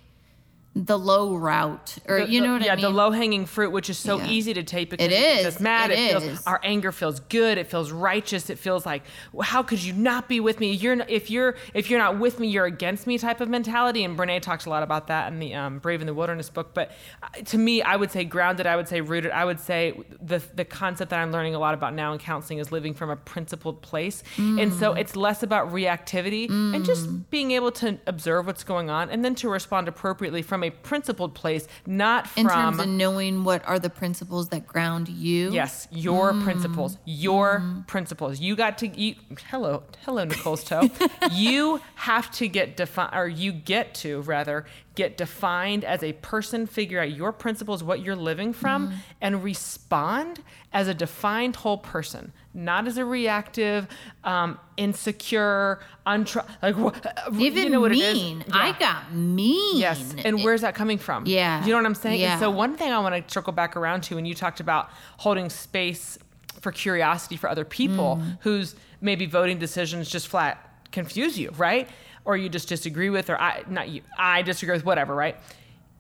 the 0.77 0.97
low 0.97 1.35
route, 1.35 1.99
or 2.09 2.21
The- 2.21 2.31
you 2.31 2.41
know 2.41 2.53
what 2.53 2.63
yeah, 2.63 2.73
I 2.73 2.77
mean? 2.77 2.85
Yeah, 2.85 2.91
the 2.91 2.95
low 2.95 3.11
hanging 3.11 3.45
fruit, 3.45 3.73
which 3.73 3.91
is 3.91 3.99
so 3.99 4.19
Yeah. 4.19 4.29
easy 4.29 4.55
to 4.55 4.63
take 4.63 4.89
because 4.89 5.05
It 5.05 5.11
is. 5.13 5.45
makes 5.45 5.61
mad. 5.61 5.91
It 5.91 6.11
feels 6.11 6.23
is. 6.23 6.47
our 6.47 6.61
anger 6.63 6.93
feels 6.93 7.19
good. 7.19 7.59
It 7.59 7.67
feels 7.67 7.91
righteous. 7.91 8.49
It 8.51 8.59
feels 8.59 8.87
like 8.87 9.03
well, 9.33 9.45
how 9.49 9.65
could 9.65 9.83
you 9.83 9.93
not 9.93 10.29
be 10.29 10.39
with 10.39 10.61
me? 10.61 10.71
You're 10.73 10.99
if 11.09 11.29
you're 11.29 11.57
if 11.75 11.91
you're 11.91 11.99
not 11.99 12.21
with 12.21 12.39
me, 12.39 12.47
you're 12.47 12.67
against 12.67 13.09
me 13.09 13.19
type 13.19 13.41
of 13.41 13.49
mentality. 13.49 14.05
And 14.05 14.17
Brene 14.17 14.41
talks 14.41 14.65
a 14.65 14.71
lot 14.71 14.85
about 14.85 15.09
that 15.09 15.33
in 15.33 15.41
the 15.41 15.55
um, 15.57 15.81
Brave 15.81 16.03
in 16.03 16.07
the 16.07 16.15
Wilderness 16.15 16.49
book. 16.51 16.73
But 16.73 16.93
uh, 17.21 17.27
to 17.47 17.59
me, 17.59 17.83
I 17.83 17.97
would 17.97 18.13
say 18.13 18.25
grounded. 18.25 18.67
I 18.69 18.77
would 18.77 18.87
say 18.87 19.01
rooted. 19.01 19.33
I 19.33 19.45
would 19.45 19.59
say 19.59 20.01
the 20.23 20.41
the 20.55 20.65
concept 20.65 21.11
that 21.11 21.19
I'm 21.19 21.33
learning 21.33 21.57
a 21.57 21.59
lot 21.59 21.75
about 21.75 21.95
now 21.95 22.13
in 22.13 22.21
counseling 22.21 22.61
is 22.61 22.71
living 22.71 22.95
from 22.95 23.11
a 23.11 23.17
principled 23.17 23.83
place. 23.83 24.23
And 24.39 24.73
so 24.73 24.95
Mm. 24.95 24.99
it's 25.01 25.17
less 25.17 25.43
about 25.43 25.73
reactivity 25.73 26.49
and 26.49 26.85
just 26.85 27.29
being 27.31 27.51
able 27.51 27.73
to 27.73 27.99
observe 28.07 28.47
what's 28.47 28.63
going 28.63 28.89
on 28.89 29.11
and 29.11 29.25
then 29.25 29.35
to 29.35 29.49
respond 29.49 29.89
appropriately 29.89 30.43
from 30.43 30.60
a 30.65 30.71
principled 30.71 31.35
place, 31.35 31.67
not 31.87 32.27
from 32.27 32.47
in 32.47 32.49
terms 32.53 32.79
of 32.79 32.89
knowing 32.89 33.45
what 33.45 33.65
are 33.67 33.79
the 33.79 33.91
principles 33.91 34.49
that 34.51 34.67
ground 34.67 35.09
you. 35.09 35.51
Yes, 35.53 35.89
your 35.91 36.33
Mm. 36.33 36.43
principles. 36.45 36.99
Your 37.05 37.63
principles. 37.87 38.41
You 38.41 38.57
got 38.57 38.79
to 38.79 38.89
you, 38.89 39.15
hello, 39.51 39.83
hello 40.05 40.25
Nicole's 40.25 40.65
toe. 40.65 40.89
you 41.33 41.81
have 41.97 42.31
to 42.33 42.49
get 42.49 42.77
defined 42.77 43.15
or 43.15 43.29
you 43.29 43.53
get 43.53 43.95
to 43.97 44.21
rather 44.23 44.67
get 44.97 45.17
defined 45.17 45.85
as 45.85 46.03
a 46.03 46.13
person, 46.15 46.67
figure 46.67 47.01
out 47.01 47.11
your 47.13 47.33
principles, 47.33 47.83
what 47.83 48.01
you're 48.01 48.17
living 48.17 48.53
from 48.53 48.89
Mm. 48.91 48.95
and 49.21 49.45
respond 49.45 50.41
as 50.73 50.87
a 50.87 50.95
defined 50.95 51.57
whole 51.57 51.79
person, 51.79 52.33
not 52.55 52.87
as 52.87 52.97
a 52.97 53.05
reactive, 53.05 53.89
um, 54.23 54.59
insecure, 54.77 55.81
untr 56.07 56.47
like 56.63 56.77
wh- 56.77 57.41
Even 57.41 57.65
you 57.65 57.71
know 57.71 57.81
what 57.81 57.91
mean. 57.91 58.41
it 58.43 58.47
is. 58.47 58.53
I 58.53 58.73
got 58.79 59.13
mean. 59.13 59.79
Yes. 59.79 60.15
And 60.25 60.45
where's 60.45 60.61
that 60.61 60.75
coming 60.77 60.99
from? 60.99 61.27
Yeah. 61.27 61.65
You 61.65 61.71
know 61.71 61.77
what 61.79 61.87
I'm 61.87 61.95
saying? 61.97 62.21
Yeah. 62.21 62.33
And 62.33 62.41
so 62.41 62.51
one 62.51 62.77
thing 62.77 62.93
I 62.93 62.99
want 63.01 63.15
to 63.27 63.33
circle 63.35 63.53
back 63.53 63.77
around 63.77 64.03
to 64.05 64.15
when 64.15 64.25
you 64.27 64.35
talked 64.35 64.61
about 64.61 64.91
holding 65.19 65.51
space 65.51 66.19
for 66.61 66.71
curiosity 66.73 67.37
for 67.37 67.49
other 67.49 67.65
people 67.65 68.17
Mm. 68.23 68.39
whose 68.43 68.75
maybe 69.01 69.27
voting 69.27 69.59
decisions 69.59 70.09
just 70.09 70.29
flat 70.29 70.67
confuse 70.93 71.39
you, 71.39 71.51
right? 71.57 71.89
Or 72.25 72.37
you 72.37 72.49
just 72.49 72.69
disagree 72.69 73.11
with, 73.11 73.29
or 73.31 73.41
I 73.41 73.65
not 73.69 73.89
you, 73.89 74.03
I 74.19 74.43
disagree 74.43 74.75
with 74.77 74.85
whatever, 74.85 75.15
right? 75.15 75.37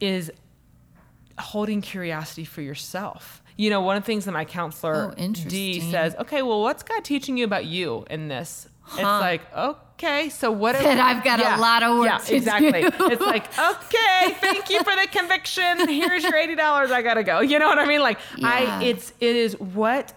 Is 0.01 0.31
holding 1.39 1.81
curiosity 1.81 2.45
for 2.45 2.61
yourself. 2.61 3.43
You 3.61 3.69
know, 3.69 3.83
one 3.83 3.99
of 3.99 4.03
the 4.05 4.07
things 4.07 4.25
that 4.25 4.33
my 4.33 4.47
counselor 4.47 5.15
Oh, 5.19 5.33
D 5.33 5.81
says, 5.81 6.15
okay, 6.19 6.41
well, 6.41 6.63
what's 6.63 6.83
God 6.83 7.05
teaching 7.05 7.37
you 7.37 7.45
about 7.45 7.67
you 7.67 8.07
in 8.09 8.29
this? 8.29 8.67
It's 8.95 9.03
like, 9.03 9.43
okay, 9.55 10.31
so 10.31 10.51
what 10.51 10.73
That 10.73 10.99
I've 10.99 11.23
got 11.23 11.41
a 11.41 11.61
lot 11.61 11.83
of 11.83 11.99
work 11.99 12.07
yeah, 12.07 12.19
to 12.19 12.35
exactly. 12.37 12.81
do. 12.81 12.89
It's 13.13 13.21
like, 13.21 13.47
okay, 13.59 14.35
thank 14.41 14.71
you 14.71 14.79
for 14.83 14.97
the 14.97 15.07
conviction. 15.13 15.87
Here's 15.89 16.25
your 16.25 16.37
eighty 16.37 16.55
dollars. 16.57 16.91
I 16.91 17.03
gotta 17.03 17.23
go. 17.23 17.41
You 17.41 17.59
know 17.59 17.69
what 17.69 17.79
I 17.79 17.85
mean? 17.85 18.01
Like, 18.01 18.19
Yeah. 18.39 18.49
I, 18.49 18.83
it's, 18.83 19.13
it 19.21 19.37
is 19.37 19.61
what, 19.61 20.15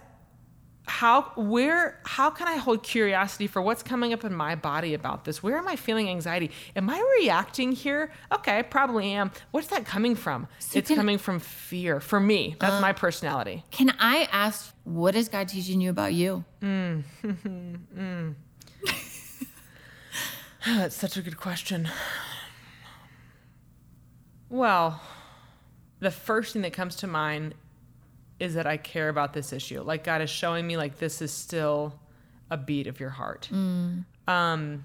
how, 0.85 1.31
where, 1.37 1.99
how 2.05 2.29
can 2.29 2.47
I 2.47 2.57
hold 2.57 2.83
curiosity 2.83 3.47
for 3.47 3.61
what's 3.61 3.81
coming 3.83 4.11
up 4.11 4.23
in 4.25 4.33
my 4.33 4.55
body 4.55 4.93
about 4.93 5.23
this? 5.23 5.41
Where 5.41 5.57
am 5.57 5.67
I 5.67 5.75
feeling 5.77 6.09
anxiety? 6.09 6.51
Am 6.75 6.89
I 6.89 7.01
reacting 7.19 7.71
here? 7.71 8.11
Okay, 8.33 8.59
I 8.59 8.61
probably 8.63 9.11
am. 9.13 9.31
What's 9.51 9.67
that 9.67 9.85
coming 9.85 10.15
from? 10.15 10.47
So 10.59 10.79
it's 10.79 10.89
can- 10.89 10.97
Uh, 10.97 11.01
coming 11.01 11.17
from 11.17 11.39
fear. 11.39 11.99
For 12.01 12.19
me, 12.19 12.55
that's 12.59 12.81
my 12.81 12.91
personality. 12.91 13.63
Can 13.71 13.93
I 13.99 14.27
ask, 14.31 14.73
what 14.83 15.15
is 15.15 15.29
God 15.29 15.47
teaching 15.47 15.79
you 15.79 15.89
about 15.89 16.13
you? 16.13 16.43
That's 20.65 20.95
such 20.95 21.17
a 21.17 21.21
good 21.21 21.37
question. 21.37 21.89
Well, 24.49 25.01
the 25.99 26.11
first 26.11 26.53
thing 26.53 26.61
that 26.61 26.73
comes 26.73 26.95
to 26.97 27.07
mind 27.07 27.53
is 28.39 28.55
that 28.55 28.65
I 28.67 28.77
care 28.77 29.09
about 29.09 29.33
this 29.33 29.53
issue. 29.53 29.81
Like 29.81 30.03
God 30.03 30.21
is 30.21 30.29
showing 30.29 30.65
me 30.67 30.77
like 30.77 30.97
this 30.97 31.21
is 31.21 31.31
still 31.31 31.99
a 32.49 32.57
beat 32.57 32.87
of 32.87 32.99
your 32.99 33.09
heart. 33.09 33.49
Um 33.51 34.83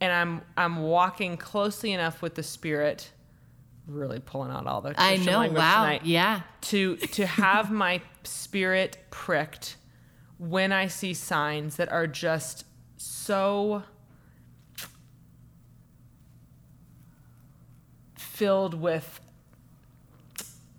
and 0.00 0.12
I'm 0.12 0.42
I'm 0.56 0.82
walking 0.82 1.36
closely 1.36 1.92
enough 1.92 2.22
with 2.22 2.34
the 2.34 2.42
spirit 2.42 3.10
really 3.86 4.20
pulling 4.20 4.50
out 4.50 4.66
all 4.66 4.80
the 4.80 4.94
I 4.96 5.16
know. 5.16 5.40
Wow. 5.40 5.82
tonight 5.84 6.04
Yeah. 6.04 6.42
to 6.62 6.96
to 6.96 7.26
have 7.26 7.70
my 7.84 8.00
spirit 8.24 8.98
pricked 9.10 9.76
when 10.38 10.72
I 10.72 10.88
see 10.88 11.14
signs 11.14 11.76
that 11.76 11.90
are 11.90 12.06
just 12.06 12.64
so 12.96 13.84
filled 18.16 18.74
with 18.74 19.20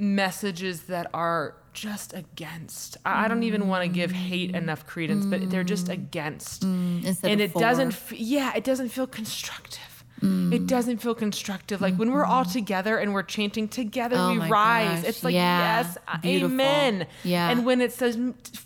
messages 0.03 0.83
that 0.83 1.09
are 1.13 1.55
just 1.73 2.13
against. 2.13 2.97
I, 3.05 3.25
I 3.25 3.27
don't 3.27 3.43
even 3.43 3.67
want 3.67 3.83
to 3.83 3.87
give 3.89 4.11
hate 4.11 4.53
enough 4.55 4.85
credence, 4.85 5.25
but 5.25 5.49
they're 5.49 5.63
just 5.63 5.89
against. 5.89 6.61
Mm. 6.63 7.17
And 7.23 7.41
it 7.41 7.53
doesn't, 7.53 7.89
f- 7.93 8.11
yeah, 8.13 8.53
it 8.55 8.63
doesn't 8.63 8.89
feel 8.89 9.07
constructive. 9.07 9.79
Mm. 10.21 10.53
It 10.53 10.67
doesn't 10.67 10.97
feel 10.99 11.15
constructive. 11.15 11.81
Like 11.81 11.95
when 11.95 12.11
we're 12.11 12.23
all 12.23 12.45
together 12.45 12.97
and 12.97 13.13
we're 13.13 13.23
chanting 13.23 13.67
together, 13.67 14.15
Oh 14.17 14.31
we 14.33 14.37
rise. 14.47 15.01
gosh, 15.01 15.09
It's 15.09 15.23
like, 15.23 15.33
yeah. 15.33 15.81
yes, 15.81 15.97
Beautiful. 16.21 16.53
amen. 16.53 17.07
Yeah. 17.25 17.49
And 17.49 17.65
when 17.65 17.81
it 17.81 17.91
says 17.91 18.17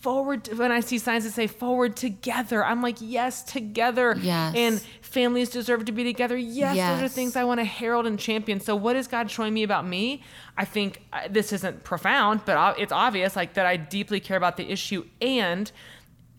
forward, 0.01 0.49
when 0.55 0.71
I 0.71 0.81
see 0.81 0.99
signs 0.99 1.23
that 1.23 1.31
say 1.31 1.47
forward 1.47 1.95
together, 1.95 2.63
I'm 2.63 2.83
like, 2.83 2.97
yes, 2.99 3.41
together. 3.41 4.15
Yes. 4.21 4.53
And 4.55 4.83
families 5.07 5.49
deserve 5.49 5.85
to 5.85 5.91
be 5.91 6.03
together. 6.03 6.37
Yes, 6.37 6.75
those 6.99 7.11
are 7.11 7.13
things 7.13 7.35
I 7.35 7.43
want 7.43 7.59
to 7.59 7.63
herald 7.63 8.05
and 8.05 8.19
champion. 8.19 8.59
So, 8.59 8.75
what 8.75 8.95
is 8.95 9.07
God 9.07 9.31
showing 9.31 9.53
me 9.53 9.63
about 9.63 9.87
me? 9.87 10.21
I 10.57 10.65
think 10.65 11.01
uh, 11.11 11.27
this 11.29 11.51
isn't 11.53 11.83
profound, 11.83 12.41
but 12.45 12.79
it's 12.79 12.91
obvious, 12.91 13.35
like 13.35 13.53
that 13.55 13.65
I 13.65 13.77
deeply 13.77 14.19
care 14.19 14.37
about 14.37 14.57
the 14.57 14.69
issue 14.69 15.05
and 15.21 15.71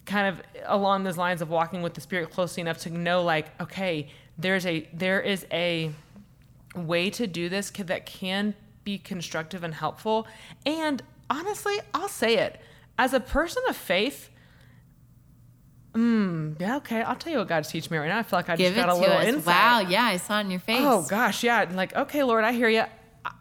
kind 0.06 0.26
of 0.26 0.42
along 0.66 1.04
those 1.04 1.18
lines 1.18 1.42
of 1.42 1.50
walking 1.50 1.82
with 1.82 1.94
the 1.94 2.00
Spirit 2.00 2.30
closely 2.30 2.60
enough 2.60 2.78
to 2.78 2.90
know, 2.90 3.22
like, 3.22 3.48
okay, 3.60 4.08
there's 4.38 4.64
a 4.66 4.88
there 4.92 5.20
is 5.20 5.46
a 5.52 5.90
way 6.74 7.10
to 7.10 7.26
do 7.26 7.48
this 7.48 7.70
that 7.70 8.06
can 8.06 8.54
be 8.84 8.98
constructive 8.98 9.64
and 9.64 9.74
helpful. 9.74 10.26
And 10.64 11.02
honestly, 11.28 11.78
I'll 11.92 12.08
say 12.08 12.38
it 12.38 12.60
as 12.98 13.12
a 13.12 13.20
person 13.20 13.62
of 13.68 13.76
faith. 13.76 14.30
Mm, 15.94 16.60
yeah, 16.60 16.76
okay. 16.76 17.02
I'll 17.02 17.16
tell 17.16 17.32
you 17.32 17.38
what 17.38 17.48
God's 17.48 17.68
teaching 17.68 17.90
me 17.90 17.98
right 17.98 18.08
now. 18.08 18.18
I 18.18 18.22
feel 18.22 18.38
like 18.38 18.48
I 18.48 18.56
Give 18.56 18.74
just 18.74 18.86
got 18.86 18.94
a 18.94 18.98
little 18.98 19.16
us. 19.16 19.26
insight. 19.26 19.46
Wow. 19.46 19.80
Yeah, 19.80 20.04
I 20.04 20.16
saw 20.18 20.38
it 20.38 20.42
in 20.42 20.50
your 20.50 20.60
face. 20.60 20.80
Oh 20.82 21.06
gosh, 21.08 21.42
yeah. 21.42 21.66
Like, 21.72 21.94
okay, 21.96 22.22
Lord, 22.22 22.44
I 22.44 22.52
hear 22.52 22.68
you. 22.68 22.84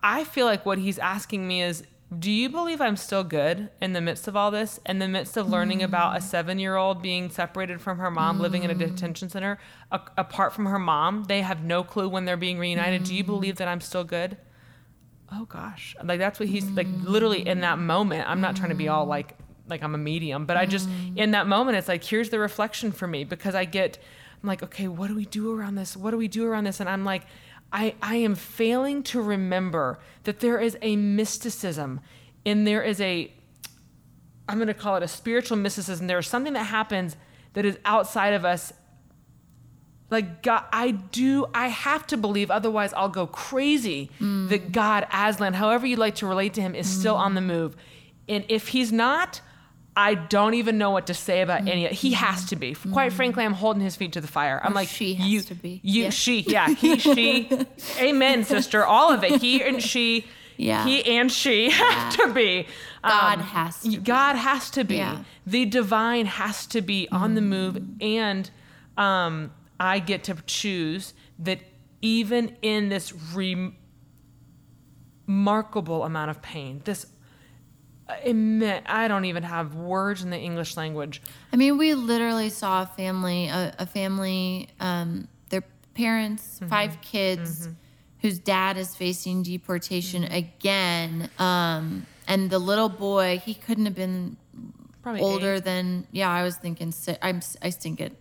I 0.01 0.23
feel 0.23 0.45
like 0.45 0.65
what 0.65 0.77
he's 0.77 0.97
asking 0.97 1.47
me 1.47 1.61
is, 1.61 1.83
do 2.17 2.31
you 2.31 2.49
believe 2.49 2.79
I'm 2.79 2.95
still 2.95 3.23
good 3.23 3.69
in 3.81 3.91
the 3.91 3.99
midst 3.99 4.27
of 4.29 4.35
all 4.35 4.49
this? 4.49 4.79
In 4.85 4.99
the 4.99 5.09
midst 5.09 5.35
of 5.35 5.49
learning 5.49 5.83
about 5.83 6.15
a 6.15 6.19
mm. 6.19 6.23
seven-year-old 6.23 7.01
being 7.01 7.29
separated 7.29 7.81
from 7.81 7.97
her 7.99 8.09
mom, 8.09 8.39
living 8.39 8.63
in 8.63 8.71
a 8.71 8.75
mm. 8.75 8.79
detention 8.79 9.29
center, 9.29 9.59
a- 9.91 9.99
apart 10.17 10.53
from 10.53 10.67
her 10.67 10.79
mom, 10.79 11.25
they 11.25 11.41
have 11.41 11.63
no 11.63 11.83
clue 11.83 12.07
when 12.07 12.23
they're 12.23 12.37
being 12.37 12.59
reunited. 12.59 13.03
Do 13.03 13.13
you 13.13 13.23
mm. 13.23 13.27
believe 13.27 13.57
that 13.57 13.67
I'm 13.67 13.81
still 13.81 14.05
good? 14.05 14.37
Oh 15.33 15.43
gosh, 15.43 15.97
like 16.01 16.19
that's 16.19 16.39
what 16.39 16.47
he's 16.47 16.63
like. 16.69 16.87
Literally 17.03 17.45
in 17.45 17.59
that 17.59 17.77
moment, 17.77 18.29
I'm 18.29 18.39
not 18.39 18.55
trying 18.55 18.69
to 18.69 18.75
be 18.75 18.87
all 18.87 19.05
like 19.05 19.37
like 19.67 19.83
I'm 19.83 19.95
a 19.95 19.97
medium, 19.97 20.45
but 20.45 20.57
I 20.57 20.65
just 20.65 20.89
mm. 20.89 21.17
in 21.17 21.31
that 21.31 21.47
moment, 21.47 21.77
it's 21.77 21.87
like 21.87 22.03
here's 22.03 22.29
the 22.29 22.39
reflection 22.39 22.91
for 22.91 23.07
me 23.07 23.23
because 23.23 23.55
I 23.55 23.65
get, 23.65 23.97
I'm 24.41 24.47
like, 24.47 24.63
okay, 24.63 24.87
what 24.87 25.07
do 25.07 25.15
we 25.15 25.25
do 25.25 25.53
around 25.53 25.75
this? 25.75 25.95
What 25.95 26.11
do 26.11 26.17
we 26.17 26.27
do 26.27 26.45
around 26.45 26.65
this? 26.65 26.79
And 26.79 26.89
I'm 26.89 27.03
like, 27.03 27.23
I 27.71 27.95
I 28.01 28.15
am 28.15 28.35
failing 28.35 29.03
to 29.03 29.21
remember 29.21 29.99
that 30.23 30.39
there 30.39 30.59
is 30.59 30.77
a 30.81 30.95
mysticism, 30.95 31.99
and 32.45 32.65
there 32.65 32.83
is 32.83 33.01
a, 33.01 33.31
I'm 34.47 34.57
going 34.57 34.67
to 34.67 34.73
call 34.73 34.95
it 34.95 35.03
a 35.03 35.07
spiritual 35.07 35.57
mysticism. 35.57 36.07
There 36.07 36.19
is 36.19 36.27
something 36.27 36.53
that 36.53 36.63
happens 36.65 37.17
that 37.53 37.65
is 37.65 37.77
outside 37.85 38.33
of 38.33 38.45
us 38.45 38.73
like 40.09 40.41
God, 40.41 40.63
I 40.71 40.91
do, 40.91 41.47
I 41.53 41.67
have 41.67 42.07
to 42.07 42.17
believe, 42.17 42.49
otherwise 42.49 42.93
I'll 42.93 43.09
go 43.09 43.27
crazy 43.27 44.09
mm. 44.19 44.47
that 44.49 44.71
God, 44.71 45.05
Aslan, 45.11 45.53
however 45.53 45.85
you 45.85 45.97
like 45.97 46.15
to 46.15 46.27
relate 46.27 46.53
to 46.53 46.61
him, 46.61 46.75
is 46.75 46.87
still 46.87 47.15
mm. 47.15 47.19
on 47.19 47.35
the 47.35 47.41
move. 47.41 47.75
And 48.29 48.45
if 48.47 48.69
he's 48.69 48.91
not, 48.91 49.41
I 49.99 50.13
don't 50.13 50.53
even 50.53 50.77
know 50.77 50.91
what 50.91 51.07
to 51.07 51.15
say 51.15 51.41
about 51.41 51.61
any 51.67 51.85
of 51.87 51.91
it. 51.91 51.95
He 51.95 52.13
has 52.13 52.45
to 52.45 52.55
be. 52.55 52.75
Quite 52.75 53.13
frankly, 53.13 53.43
I'm 53.43 53.53
holding 53.53 53.81
his 53.81 53.95
feet 53.95 54.13
to 54.13 54.21
the 54.21 54.27
fire. 54.27 54.61
I'm 54.63 54.73
Or 54.73 54.75
like, 54.75 54.89
she 54.89 55.15
has 55.15 55.27
you, 55.27 55.41
to 55.41 55.55
be. 55.55 55.81
You, 55.83 56.03
Yeah. 56.03 56.09
she, 56.11 56.41
yeah, 56.41 56.69
he, 56.69 56.97
she. 57.15 57.49
Amen, 57.99 58.43
sister. 58.43 58.85
All 58.85 59.11
of 59.11 59.23
it. 59.23 59.41
He 59.41 59.63
and 59.63 59.81
she. 59.81 60.25
Yeah. 60.55 60.85
He 60.85 61.03
and 61.17 61.31
she 61.31 61.69
have 61.81 62.15
to 62.17 62.31
be. 62.31 62.67
God 63.03 63.39
Um, 63.39 63.43
has 63.43 63.81
to 63.81 63.89
be. 63.89 63.97
God 63.97 64.35
has 64.35 64.69
to 64.71 64.83
be. 64.83 64.97
Yeah. 64.97 65.23
The 65.47 65.65
divine 65.65 66.27
has 66.27 66.67
to 66.67 66.81
be 66.81 67.07
on 67.11 67.33
the 67.33 67.41
move. 67.41 67.75
Mm. 67.75 68.03
And 68.03 68.51
um, 68.97 69.51
I 69.79 69.97
get 69.97 70.23
to 70.25 70.35
choose 70.45 71.15
that 71.39 71.59
even 72.03 72.55
in 72.61 72.89
this 72.89 73.13
remarkable 75.27 76.03
amount 76.03 76.29
of 76.31 76.41
pain, 76.43 76.81
this 76.85 77.07
uh, 78.09 78.15
immense, 78.23 78.85
I 78.87 79.07
don't 79.07 79.25
even 79.25 79.43
have 79.43 79.75
words 79.75 80.23
in 80.23 80.29
the 80.29 80.37
English 80.39 80.77
language. 80.77 81.21
I 81.51 81.55
mean, 81.55 81.77
we 81.77 81.93
literally 81.93 82.49
saw 82.49 82.83
a 82.83 82.85
family, 82.85 83.47
a, 83.47 83.73
a 83.79 83.85
family, 83.85 84.69
um, 84.79 85.27
their 85.49 85.63
parents, 85.93 86.43
Mm-hmm. 86.59 86.67
five 86.69 87.01
kids, 87.01 87.67
whose 88.21 88.39
dad 88.39 88.77
is 88.77 88.95
facing 88.95 89.43
deportation 89.43 90.23
Mm-hmm. 90.23 90.33
again. 90.33 91.29
Um, 91.39 92.05
and 92.27 92.49
the 92.49 92.59
little 92.59 92.89
boy, 92.89 93.41
he 93.45 93.53
couldn't 93.53 93.85
have 93.85 93.95
been 93.95 94.37
Probably 95.03 95.21
older 95.21 95.55
eight. 95.55 95.63
than, 95.63 96.07
yeah, 96.11 96.29
I 96.29 96.43
was 96.43 96.55
thinking, 96.57 96.93
I'm, 97.21 97.41
I 97.61 97.69
stink 97.69 98.01
at 98.01 98.11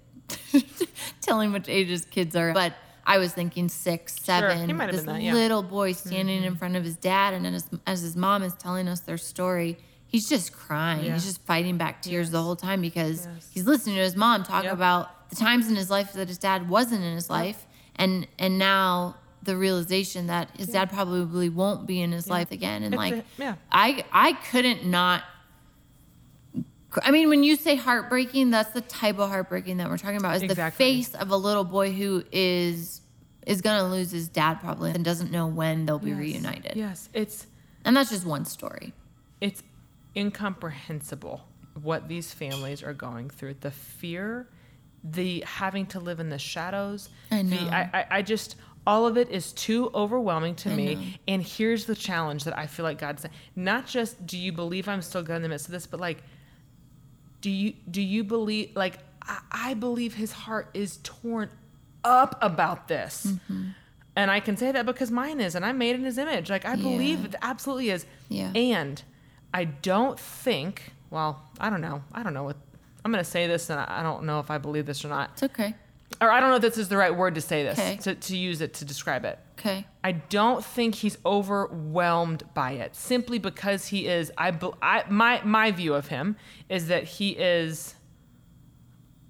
telling 1.21 1.53
which 1.53 1.69
ages 1.69 2.05
kids 2.05 2.37
are, 2.37 2.53
but 2.53 2.75
I 3.09 3.19
was 3.19 3.33
thinking 3.33 3.69
six, 3.69 4.17
seven. 4.17 4.69
have 4.79 4.91
this 4.93 5.03
that, 5.05 5.23
yeah. 5.23 5.31
Mm-hmm. 5.31 5.37
little 5.39 5.63
boy 5.63 5.93
standing 5.93 6.43
in 6.43 6.57
front 6.57 6.75
of 6.77 6.85
his 6.85 6.97
dad, 6.97 7.35
and 7.35 7.45
then 7.45 7.55
as, 7.55 7.69
as 7.87 8.01
his 8.03 8.17
mom 8.17 8.43
is 8.43 8.53
telling 8.55 8.89
us 8.89 9.01
their 9.01 9.17
story, 9.17 9.79
he's 10.09 10.29
just 10.29 10.53
crying. 10.53 11.05
Yeah. 11.05 11.13
He's 11.15 11.25
just 11.25 11.41
fighting 11.47 11.77
back 11.79 12.03
tears 12.03 12.31
the 12.31 12.43
whole 12.43 12.57
time 12.57 12.81
because 12.81 13.27
Yes. 13.27 13.49
he's 13.55 13.65
listening 13.67 13.97
to 13.97 14.03
his 14.03 14.17
mom 14.17 14.43
talk 14.43 14.65
Yep. 14.65 14.73
about 14.73 15.31
the 15.31 15.37
times 15.37 15.69
in 15.69 15.77
his 15.77 15.89
life 15.91 16.13
that 16.15 16.29
his 16.29 16.39
dad 16.39 16.69
wasn't 16.69 17.03
in 17.05 17.15
his 17.15 17.31
life, 17.31 17.65
and 17.95 18.27
and 18.39 18.59
now 18.59 19.17
the 19.43 19.57
realization 19.57 20.27
that 20.27 20.51
his 20.59 20.67
dad 20.67 20.91
probably 20.91 21.49
won't 21.49 21.87
be 21.87 22.01
in 22.03 22.11
his 22.11 22.29
life 22.29 22.51
again, 22.51 22.83
and 22.83 22.93
It's 22.93 22.99
like 22.99 23.15
a- 23.15 23.25
yeah. 23.39 23.55
I 23.71 24.05
I 24.13 24.33
couldn't 24.51 24.85
not. 24.85 25.23
I 27.05 27.11
mean, 27.11 27.29
when 27.29 27.43
you 27.45 27.57
say 27.57 27.77
heartbreaking, 27.77 28.51
that's 28.51 28.71
the 28.71 28.81
type 28.81 29.19
of 29.19 29.29
heartbreaking 29.31 29.77
that 29.79 29.89
we're 29.89 29.99
talking 29.99 30.17
about. 30.17 30.37
Is 30.43 30.55
the 30.57 30.71
face 30.71 31.15
of 31.15 31.31
a 31.31 31.37
little 31.37 31.65
boy 31.65 31.93
who 31.93 32.25
is 32.33 33.01
is 33.47 33.61
gonna 33.63 33.89
lose 33.89 34.11
his 34.11 34.29
dad 34.29 34.55
probably 34.61 34.91
and 34.91 35.05
doesn't 35.05 35.31
know 35.31 35.47
when 35.47 35.87
they'll 35.87 35.99
be 36.01 36.11
Yes. 36.11 36.19
reunited. 36.19 36.73
Yes, 36.77 37.09
it's 37.15 37.47
And 37.85 37.97
that's 37.97 38.11
just 38.11 38.27
one 38.27 38.45
story. 38.45 38.93
it's 39.41 39.63
incomprehensible 40.37 41.45
what 41.83 42.09
these 42.09 42.33
families 42.33 42.83
are 42.83 42.95
going 42.95 43.29
through. 43.31 43.55
The 43.61 43.71
fear, 43.71 44.49
the 45.05 45.45
having 45.47 45.87
to 45.87 46.01
live 46.01 46.21
in 46.21 46.31
the 46.31 46.39
shadows. 46.39 47.09
I 47.31 47.43
The, 47.43 47.49
know. 47.65 47.71
I, 47.71 47.91
I, 47.93 48.07
I 48.19 48.23
just 48.23 48.57
all 48.87 49.07
of 49.07 49.17
it 49.17 49.29
is 49.31 49.53
too 49.53 49.91
overwhelming 49.95 50.55
to 50.57 50.71
I 50.71 50.75
me. 50.77 50.95
know. 50.95 51.03
And 51.29 51.43
here's 51.43 51.87
the 51.87 51.95
challenge 51.97 52.45
that 52.45 52.57
I 52.57 52.67
feel 52.67 52.85
like 52.85 52.99
God's 52.99 53.27
not 53.57 53.87
just 53.87 54.27
do 54.27 54.39
you 54.39 54.53
believe 54.53 54.89
I'm 54.89 55.03
still 55.03 55.23
good 55.23 55.37
in 55.37 55.43
the 55.43 55.49
midst 55.49 55.67
of 55.67 55.73
this, 55.73 55.87
but 55.87 56.01
like, 56.01 56.23
do 57.41 57.51
you 57.51 57.75
do 57.91 58.01
you 58.03 58.25
believe 58.25 58.75
like 58.77 58.99
I, 59.23 59.39
I 59.51 59.75
believe 59.75 60.15
His 60.15 60.33
heart 60.33 60.71
is 60.75 60.99
torn 61.03 61.51
up 62.05 62.39
about 62.41 62.89
this. 62.89 63.27
Mm-hmm. 63.27 63.69
And 64.15 64.31
I 64.31 64.41
can 64.41 64.57
say 64.57 64.73
that 64.73 64.87
because 64.87 65.11
mine 65.11 65.41
is, 65.41 65.55
and 65.55 65.65
I'm 65.65 65.77
made 65.77 65.95
in 65.95 66.03
his 66.05 66.17
image. 66.17 66.49
Like, 66.49 66.65
I 66.65 66.75
believe 66.77 67.19
Yeah. 67.21 67.27
it 67.27 67.35
absolutely 67.43 67.91
is. 67.91 68.07
Yeah. 68.31 68.51
And 68.55 69.03
I 69.53 69.65
don't 69.65 70.19
think, 70.19 70.93
well, 71.11 71.43
I 71.61 71.69
don't 71.69 71.83
know. 71.83 72.03
I 72.15 72.23
don't 72.23 72.33
know 72.33 72.45
what, 72.45 72.57
I'm 73.05 73.13
going 73.13 73.23
to 73.23 73.31
say 73.31 73.47
this, 73.47 73.69
and 73.69 73.79
I 73.79 74.01
I 74.01 74.03
don't 74.03 74.25
know 74.25 74.41
if 74.41 74.51
I 74.51 74.57
believe 74.57 74.87
this 74.87 75.05
or 75.05 75.09
not. 75.09 75.31
It's 75.35 75.43
okay. 75.43 75.75
Or 76.21 76.31
I 76.31 76.41
don't 76.41 76.49
know 76.49 76.57
if 76.57 76.63
this 76.63 76.79
is 76.79 76.89
the 76.89 76.97
right 76.97 77.15
word 77.15 77.35
to 77.35 77.41
say 77.43 77.63
this, 77.65 77.79
Okay. 77.79 77.97
to, 77.99 78.15
to 78.15 78.37
use 78.39 78.63
it 78.63 78.73
to 78.75 78.85
describe 78.87 79.25
it. 79.27 79.39
Okay. 79.67 79.87
I 80.05 80.13
don't 80.13 80.65
think 80.65 80.95
he's 80.97 81.19
overwhelmed 81.27 82.45
by 82.55 82.73
it 82.73 82.95
simply 82.95 83.39
because 83.39 83.89
he 83.89 84.07
is. 84.07 84.31
I, 84.39 84.57
I 84.81 85.05
my 85.09 85.43
my 85.45 85.73
view 85.73 85.95
of 85.95 86.09
him 86.09 86.37
is 86.69 86.89
that 86.89 87.05
he 87.05 87.31
is 87.31 87.95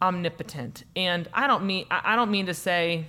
omnipotent, 0.03 0.85
and 0.95 1.29
I 1.33 1.47
don't 1.47 1.65
mean 1.65 1.87
I, 1.91 2.13
I 2.13 2.17
don't 2.17 2.31
mean 2.31 2.47
to 2.47 2.55
say, 2.55 3.07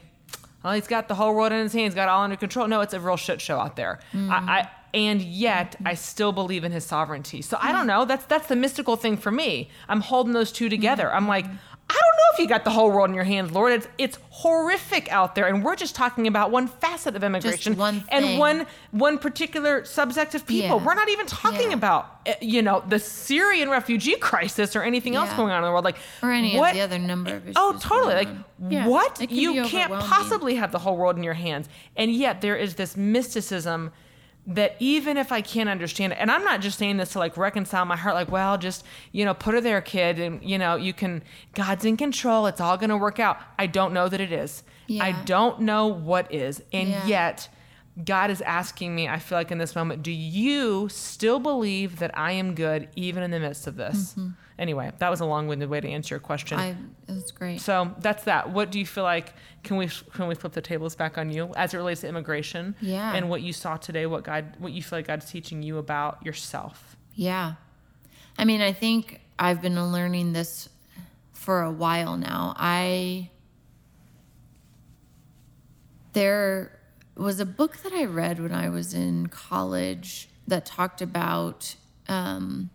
well, 0.63 0.73
he's 0.73 0.87
got 0.87 1.07
the 1.07 1.15
whole 1.15 1.35
world 1.35 1.51
in 1.51 1.63
his 1.63 1.73
hands, 1.73 1.93
got 1.93 2.03
it 2.03 2.09
all 2.09 2.23
under 2.23 2.37
control. 2.37 2.67
No, 2.67 2.81
it's 2.81 2.93
a 2.93 2.99
real 2.99 3.17
shit 3.17 3.41
show 3.41 3.59
out 3.59 3.75
there. 3.75 3.99
Mm. 4.13 4.29
I, 4.29 4.59
I 4.59 4.69
and 4.93 5.21
yet 5.21 5.75
I 5.85 5.95
still 5.95 6.31
believe 6.31 6.63
in 6.63 6.71
his 6.71 6.85
sovereignty. 6.85 7.41
So 7.41 7.57
I 7.59 7.73
don't 7.73 7.83
mm. 7.83 7.87
know. 7.87 8.05
That's 8.05 8.25
that's 8.25 8.47
the 8.47 8.55
mystical 8.55 8.95
thing 8.95 9.17
for 9.17 9.31
me. 9.31 9.69
I'm 9.89 10.01
holding 10.01 10.33
those 10.33 10.51
two 10.51 10.69
together. 10.69 11.05
Mm. 11.07 11.15
I'm 11.15 11.27
like. 11.27 11.45
I 11.89 11.93
don't 11.93 12.01
know 12.17 12.33
if 12.33 12.39
you 12.39 12.47
got 12.49 12.65
the 12.65 12.69
whole 12.69 12.91
world 12.91 13.09
in 13.09 13.15
your 13.15 13.23
hands, 13.23 13.51
Lord. 13.51 13.71
It's 13.71 13.87
it's 13.97 14.17
horrific 14.29 15.09
out 15.11 15.35
there, 15.35 15.47
and 15.47 15.63
we're 15.63 15.77
just 15.77 15.95
talking 15.95 16.27
about 16.27 16.51
one 16.51 16.67
facet 16.67 17.15
of 17.15 17.23
immigration 17.23 17.77
one 17.77 18.03
and 18.09 18.37
one 18.37 18.67
one 18.91 19.17
particular 19.17 19.83
subsect 19.83 20.35
of 20.35 20.45
people. 20.45 20.77
Yeah. 20.79 20.85
We're 20.85 20.95
not 20.95 21.09
even 21.09 21.25
talking 21.27 21.69
Yeah. 21.71 21.77
about 21.77 22.19
eh, 22.25 22.35
you 22.41 22.61
know 22.61 22.83
the 22.87 22.99
Syrian 22.99 23.69
refugee 23.69 24.17
crisis 24.17 24.75
or 24.75 24.83
anything 24.83 25.15
else 25.15 25.31
going 25.33 25.51
on 25.51 25.59
in 25.59 25.63
the 25.65 25.71
world. 25.71 25.85
Like 25.85 25.97
Or 26.21 26.31
any 26.31 26.57
what, 26.57 26.71
of 26.71 26.75
the 26.75 26.81
other 26.81 26.99
number 26.99 27.35
of 27.35 27.43
issues. 27.43 27.55
Oh, 27.57 27.77
totally. 27.79 28.15
Like 28.15 28.27
going 28.27 28.43
on. 28.65 28.71
Yeah, 28.71 28.87
what 28.87 29.15
can 29.15 29.29
you 29.29 29.63
can't 29.65 29.93
possibly 29.93 30.55
have 30.55 30.73
the 30.73 30.79
whole 30.79 30.97
world 30.97 31.15
in 31.15 31.23
your 31.23 31.35
hands, 31.35 31.69
and 31.95 32.11
yet 32.13 32.41
there 32.41 32.57
is 32.57 32.75
this 32.75 32.97
mysticism 32.97 33.93
that 34.47 34.75
even 34.79 35.17
if 35.17 35.31
I 35.31 35.41
can't 35.41 35.67
understand 35.69 36.13
it, 36.13 36.17
and 36.21 36.31
I'm 36.31 36.43
not 36.43 36.61
just 36.61 36.77
saying 36.79 36.97
this 36.97 37.11
to 37.13 37.19
like 37.19 37.35
reconcile 37.35 37.83
my 37.85 37.97
heart, 37.97 38.15
like, 38.15 38.31
well, 38.31 38.57
just, 38.57 38.85
you 39.11 39.25
know, 39.25 39.33
put 39.33 39.53
her 39.53 39.59
there, 39.61 39.81
kid, 39.81 40.19
and, 40.19 40.41
you 40.41 40.57
know, 40.57 40.75
you 40.77 40.93
can, 40.93 41.21
God's 41.53 41.83
in 41.83 41.97
control, 41.97 42.47
it's 42.47 42.61
all 42.61 42.77
going 42.77 42.89
to 42.89 42.97
work 42.97 43.19
out. 43.19 43.37
I 43.59 43.67
don't 43.67 43.93
know 43.93 44.07
that 44.07 44.21
it 44.21 44.31
is. 44.31 44.63
I 44.89 45.11
don't 45.25 45.61
know 45.61 45.87
what 45.87 46.33
is. 46.33 46.63
And 46.71 46.89
Yeah. 46.89 47.05
yet, 47.05 47.49
God 48.05 48.29
is 48.29 48.41
asking 48.41 48.95
me, 48.95 49.07
I 49.09 49.19
feel 49.19 49.37
like 49.37 49.51
in 49.51 49.57
this 49.57 49.75
moment, 49.75 50.01
do 50.03 50.11
you 50.11 50.87
still 50.87 51.39
believe 51.39 51.99
that 51.99 52.17
I 52.17 52.31
am 52.33 52.55
good 52.55 52.87
even 52.95 53.23
in 53.23 53.31
the 53.31 53.39
midst 53.39 53.67
of 53.67 53.75
this? 53.75 54.11
Mm-hmm. 54.13 54.29
Anyway, 54.59 54.91
that 54.97 55.09
was 55.09 55.19
a 55.19 55.25
long-winded 55.25 55.69
way 55.69 55.79
to 55.79 55.87
answer 55.87 56.15
your 56.15 56.19
question. 56.19 56.57
I 56.57 56.69
it 56.69 57.13
was 57.13 57.31
great. 57.31 57.61
so 57.61 57.93
that's 57.99 58.23
that. 58.23 58.49
What 58.49 58.71
do 58.71 58.79
you 58.79 58.85
feel 58.85 59.03
like? 59.03 59.33
Can 59.63 59.77
we 59.77 59.87
can 60.13 60.27
we 60.27 60.35
flip 60.35 60.53
the 60.53 60.61
tables 60.61 60.95
back 60.95 61.17
on 61.17 61.31
you 61.31 61.51
as 61.55 61.73
it 61.73 61.77
relates 61.77 62.01
to 62.01 62.07
immigration? 62.07 62.75
Yeah. 62.81 63.13
And 63.13 63.29
what 63.29 63.41
you 63.41 63.53
saw 63.53 63.77
today, 63.77 64.05
what 64.07 64.23
God, 64.23 64.55
what 64.57 64.71
you 64.71 64.81
feel 64.81 64.99
like 64.99 65.07
God's 65.07 65.29
teaching 65.29 65.61
you 65.61 65.77
about 65.77 66.25
yourself. 66.25 66.97
Yeah. 67.13 67.53
I 68.37 68.45
mean, 68.45 68.61
I 68.61 68.73
think 68.73 69.21
I've 69.37 69.61
been 69.61 69.91
learning 69.91 70.33
this 70.33 70.69
for 71.33 71.61
a 71.61 71.71
while 71.71 72.17
now. 72.17 72.53
I 72.57 73.29
there 76.13 76.79
was 77.15 77.39
a 77.39 77.45
book 77.45 77.77
that 77.83 77.93
I 77.93 78.05
read 78.05 78.39
when 78.39 78.51
I 78.51 78.69
was 78.69 78.93
in 78.93 79.27
college 79.27 80.29
that 80.47 80.65
talked 80.65 81.01
about 81.01 81.75
um, 82.07 82.69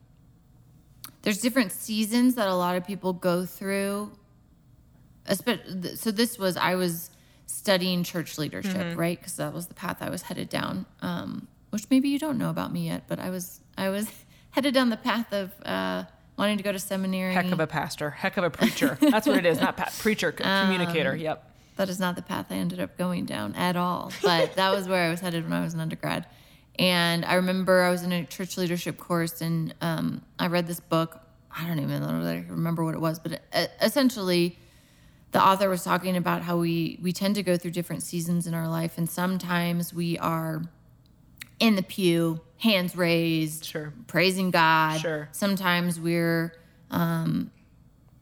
there's 1.23 1.39
different 1.41 1.73
seasons 1.73 2.35
that 2.35 2.49
a 2.49 2.55
lot 2.55 2.77
of 2.77 2.87
people 2.87 3.13
go 3.13 3.45
through. 3.47 4.13
So 5.95 6.11
this 6.11 6.39
was 6.39 6.57
I 6.57 6.75
was 6.75 7.11
studying 7.47 8.03
church 8.03 8.39
leadership, 8.39 8.97
right? 8.97 9.19
Because 9.19 9.37
that 9.37 9.53
was 9.53 9.67
the 9.69 9.75
path 9.75 9.99
I 10.01 10.11
was 10.11 10.23
headed 10.23 10.49
down. 10.49 10.87
Um, 11.01 11.47
which 11.71 11.85
maybe 11.91 12.09
you 12.09 12.19
don't 12.19 12.39
know 12.39 12.51
about 12.51 12.73
me 12.73 12.87
yet, 12.87 13.05
but 13.09 13.19
I 13.19 13.31
was 13.31 13.61
I 13.79 13.89
was 13.89 14.11
headed 14.51 14.75
down 14.75 14.91
the 14.91 14.97
path 14.97 15.33
of 15.33 15.53
uh, 15.65 16.05
wanting 16.37 16.57
to 16.59 16.63
go 16.65 16.73
to 16.73 16.79
seminary. 16.79 17.33
Heck 17.35 17.51
of 17.53 17.61
a 17.61 17.67
pastor, 17.67 18.11
heck 18.11 18.37
of 18.37 18.45
a 18.45 18.51
preacher. 18.51 18.99
That's 19.01 19.27
what 19.27 19.37
it 19.39 19.47
is, 19.47 19.61
not 19.61 19.77
pa- 19.77 19.91
preacher, 19.99 20.35
c- 20.37 20.43
communicator. 20.43 21.15
Yep. 21.17 21.51
that 21.77 21.89
is 21.89 21.99
not 22.01 22.17
the 22.17 22.23
path 22.23 22.47
I 22.51 22.55
ended 22.57 22.81
up 22.81 22.99
going 22.99 23.25
down 23.27 23.55
at 23.55 23.77
all. 23.77 24.13
But 24.23 24.55
that 24.57 24.75
was 24.75 24.89
where 24.89 25.05
I 25.07 25.11
was 25.11 25.21
headed 25.21 25.45
when 25.45 25.53
I 25.55 25.63
was 25.63 25.73
an 25.75 25.81
undergrad. 25.81 26.27
And 26.79 27.25
I 27.25 27.35
remember 27.35 27.83
I 27.83 27.91
was 27.91 28.03
in 28.03 28.13
a 28.13 28.25
church 28.25 28.57
leadership 28.57 28.99
course 28.99 29.41
and 29.41 29.75
um, 29.81 30.23
I 30.39 30.47
read 30.47 30.67
this 30.67 30.81
book. 30.81 31.21
I 31.57 31.67
don't 31.67 31.79
even 31.79 32.01
know 32.01 32.25
that 32.25 32.31
I 32.35 32.45
remember 32.49 32.83
what 32.85 32.95
it 32.95 33.01
was, 33.01 33.19
but 33.19 33.43
uh 33.53 33.67
essentially, 33.83 34.59
the 35.33 35.43
author 35.43 35.69
was 35.69 35.85
talking 35.85 36.17
about 36.17 36.43
how 36.43 36.57
we 36.59 36.99
we 37.03 37.13
tend 37.13 37.35
to 37.35 37.43
go 37.43 37.57
through 37.59 37.73
different 37.73 38.03
seasons 38.03 38.47
in 38.47 38.55
our 38.55 38.69
life, 38.69 38.97
and 38.97 39.09
sometimes 39.09 39.93
we 39.93 40.19
are 40.19 40.63
in 41.61 41.77
the 41.77 41.83
pew, 41.83 42.41
hands 42.59 42.97
raised, 42.97 43.65
Sure. 43.67 43.93
praising 44.07 44.51
God. 44.51 45.01
Sure. 45.01 45.29
Sometimes 45.33 46.01
we're 46.01 46.55
um, 46.91 47.51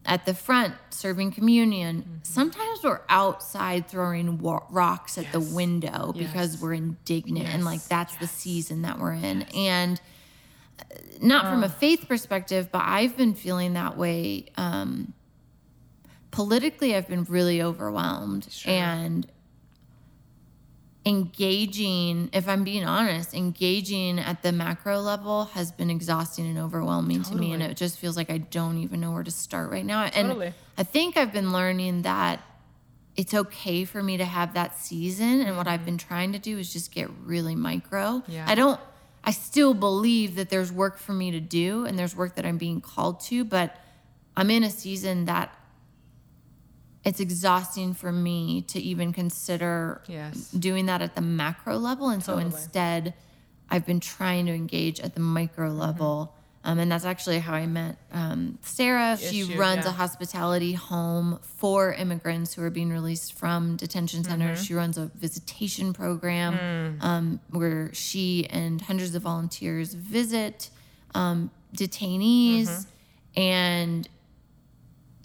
at 0.06 0.24
the 0.26 0.34
front 0.34 0.74
serving 0.90 1.30
communion. 1.32 2.02
Mm-hmm. 2.02 2.14
Sometimes 2.22 2.82
we're 2.82 3.00
outside 3.08 3.86
throwing 3.88 4.38
wa- 4.38 4.64
rocks 4.70 5.18
at 5.18 5.30
the 5.32 5.40
window 5.40 6.12
because 6.16 6.60
we're 6.60 6.72
indignant 6.74 7.46
and 7.48 7.64
like 7.64 7.80
Yes. 7.80 7.88
that's 7.88 8.16
the 8.16 8.26
season 8.26 8.82
that 8.82 8.98
we're 8.98 9.12
in. 9.12 9.42
And 9.54 10.00
uh, 10.78 10.82
not 11.20 11.44
from 11.44 11.62
a 11.62 11.68
faith 11.68 12.06
perspective, 12.08 12.70
but 12.72 12.82
I've 12.84 13.16
been 13.16 13.34
feeling 13.34 13.74
that 13.74 13.96
way. 13.98 14.46
Um, 14.56 15.12
politically, 16.30 16.96
I've 16.96 17.08
been 17.08 17.24
really 17.24 17.60
overwhelmed 17.62 18.48
and 18.64 19.26
engaging 21.10 22.30
if 22.32 22.48
i'm 22.48 22.62
being 22.62 22.84
honest 22.84 23.34
engaging 23.34 24.20
at 24.20 24.42
the 24.42 24.52
macro 24.52 25.00
level 25.00 25.46
has 25.46 25.72
been 25.72 25.90
exhausting 25.90 26.46
and 26.46 26.56
overwhelming 26.56 27.20
to 27.24 27.34
me 27.34 27.52
and 27.52 27.64
it 27.64 27.76
just 27.76 27.98
feels 27.98 28.16
like 28.16 28.30
i 28.30 28.38
don't 28.38 28.78
even 28.78 29.00
know 29.00 29.10
where 29.10 29.24
to 29.24 29.30
start 29.30 29.72
right 29.72 29.84
now 29.84 30.04
and 30.04 30.28
Totally. 30.28 30.54
i 30.78 30.84
think 30.84 31.16
i've 31.16 31.32
been 31.32 31.52
learning 31.52 32.02
that 32.02 32.40
it's 33.16 33.34
okay 33.34 33.84
for 33.84 34.00
me 34.00 34.18
to 34.18 34.24
have 34.24 34.54
that 34.54 34.78
season 34.78 35.40
and 35.40 35.56
what 35.56 35.66
i've 35.66 35.80
mm-hmm. 35.80 35.86
been 35.86 35.98
trying 35.98 36.32
to 36.32 36.38
do 36.38 36.58
is 36.58 36.72
just 36.72 36.92
get 36.92 37.10
really 37.24 37.56
micro 37.56 38.22
Yeah. 38.28 38.44
i 38.48 38.54
don't 38.54 38.80
i 39.24 39.32
still 39.32 39.74
believe 39.74 40.36
that 40.36 40.48
there's 40.48 40.70
work 40.70 40.96
for 40.96 41.12
me 41.12 41.32
to 41.32 41.40
do 41.40 41.86
and 41.86 41.98
there's 41.98 42.14
work 42.14 42.36
that 42.36 42.46
i'm 42.46 42.56
being 42.56 42.80
called 42.80 43.18
to 43.22 43.44
but 43.44 43.76
i'm 44.36 44.48
in 44.48 44.62
a 44.62 44.70
season 44.70 45.24
that 45.24 45.52
it's 47.04 47.20
exhausting 47.20 47.94
for 47.94 48.12
me 48.12 48.62
to 48.62 48.78
even 48.80 49.12
consider 49.12 50.02
Yes. 50.06 50.50
doing 50.50 50.86
that 50.86 51.00
at 51.00 51.14
the 51.14 51.22
macro 51.22 51.78
level. 51.78 52.10
And 52.10 52.22
so 52.22 52.34
Totally. 52.34 52.52
instead, 52.52 53.14
I've 53.70 53.86
been 53.86 54.00
trying 54.00 54.46
to 54.46 54.52
engage 54.52 55.00
at 55.00 55.14
the 55.14 55.20
micro 55.20 55.68
Mm-hmm. 55.70 55.78
level. 55.78 56.34
Um, 56.62 56.78
and 56.78 56.92
that's 56.92 57.06
actually 57.06 57.38
how 57.38 57.54
I 57.54 57.64
met 57.66 57.96
um, 58.12 58.58
Sarah. 58.60 59.16
She 59.16 59.40
Issue, 59.40 59.56
runs 59.58 59.84
yeah. 59.86 59.92
a 59.92 59.94
hospitality 59.94 60.74
home 60.74 61.38
for 61.42 61.94
immigrants 61.94 62.52
who 62.52 62.62
are 62.62 62.68
being 62.68 62.90
released 62.90 63.32
from 63.32 63.76
detention 63.76 64.22
centers. 64.24 64.58
Mm-hmm. 64.58 64.64
She 64.66 64.74
runs 64.74 64.98
a 64.98 65.06
visitation 65.14 65.94
program 65.94 66.52
Mm. 66.58 67.02
um, 67.02 67.40
where 67.48 67.88
she 67.94 68.46
and 68.50 68.78
hundreds 68.82 69.14
of 69.14 69.22
volunteers 69.22 69.94
visit 69.94 70.68
um, 71.14 71.50
detainees. 71.74 72.66
Mm-hmm. 72.68 73.40
And 73.40 74.08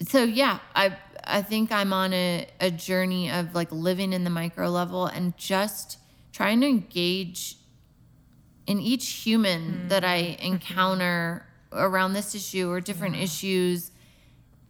so 0.08 0.22
yeah 0.24 0.58
i 0.74 0.94
i 1.26 1.42
think 1.42 1.72
i'm 1.72 1.92
on 1.92 2.12
a, 2.12 2.46
a 2.60 2.70
journey 2.70 3.30
of 3.30 3.54
like 3.54 3.70
living 3.72 4.12
in 4.12 4.24
the 4.24 4.30
micro 4.30 4.68
level 4.68 5.06
and 5.06 5.36
just 5.36 5.98
trying 6.32 6.60
to 6.60 6.66
engage 6.66 7.56
in 8.66 8.80
each 8.80 9.08
human 9.08 9.62
mm-hmm. 9.62 9.88
that 9.88 10.04
i 10.04 10.36
encounter 10.40 11.46
around 11.72 12.12
this 12.12 12.34
issue 12.34 12.70
or 12.70 12.80
different 12.80 13.16
issues. 13.16 13.90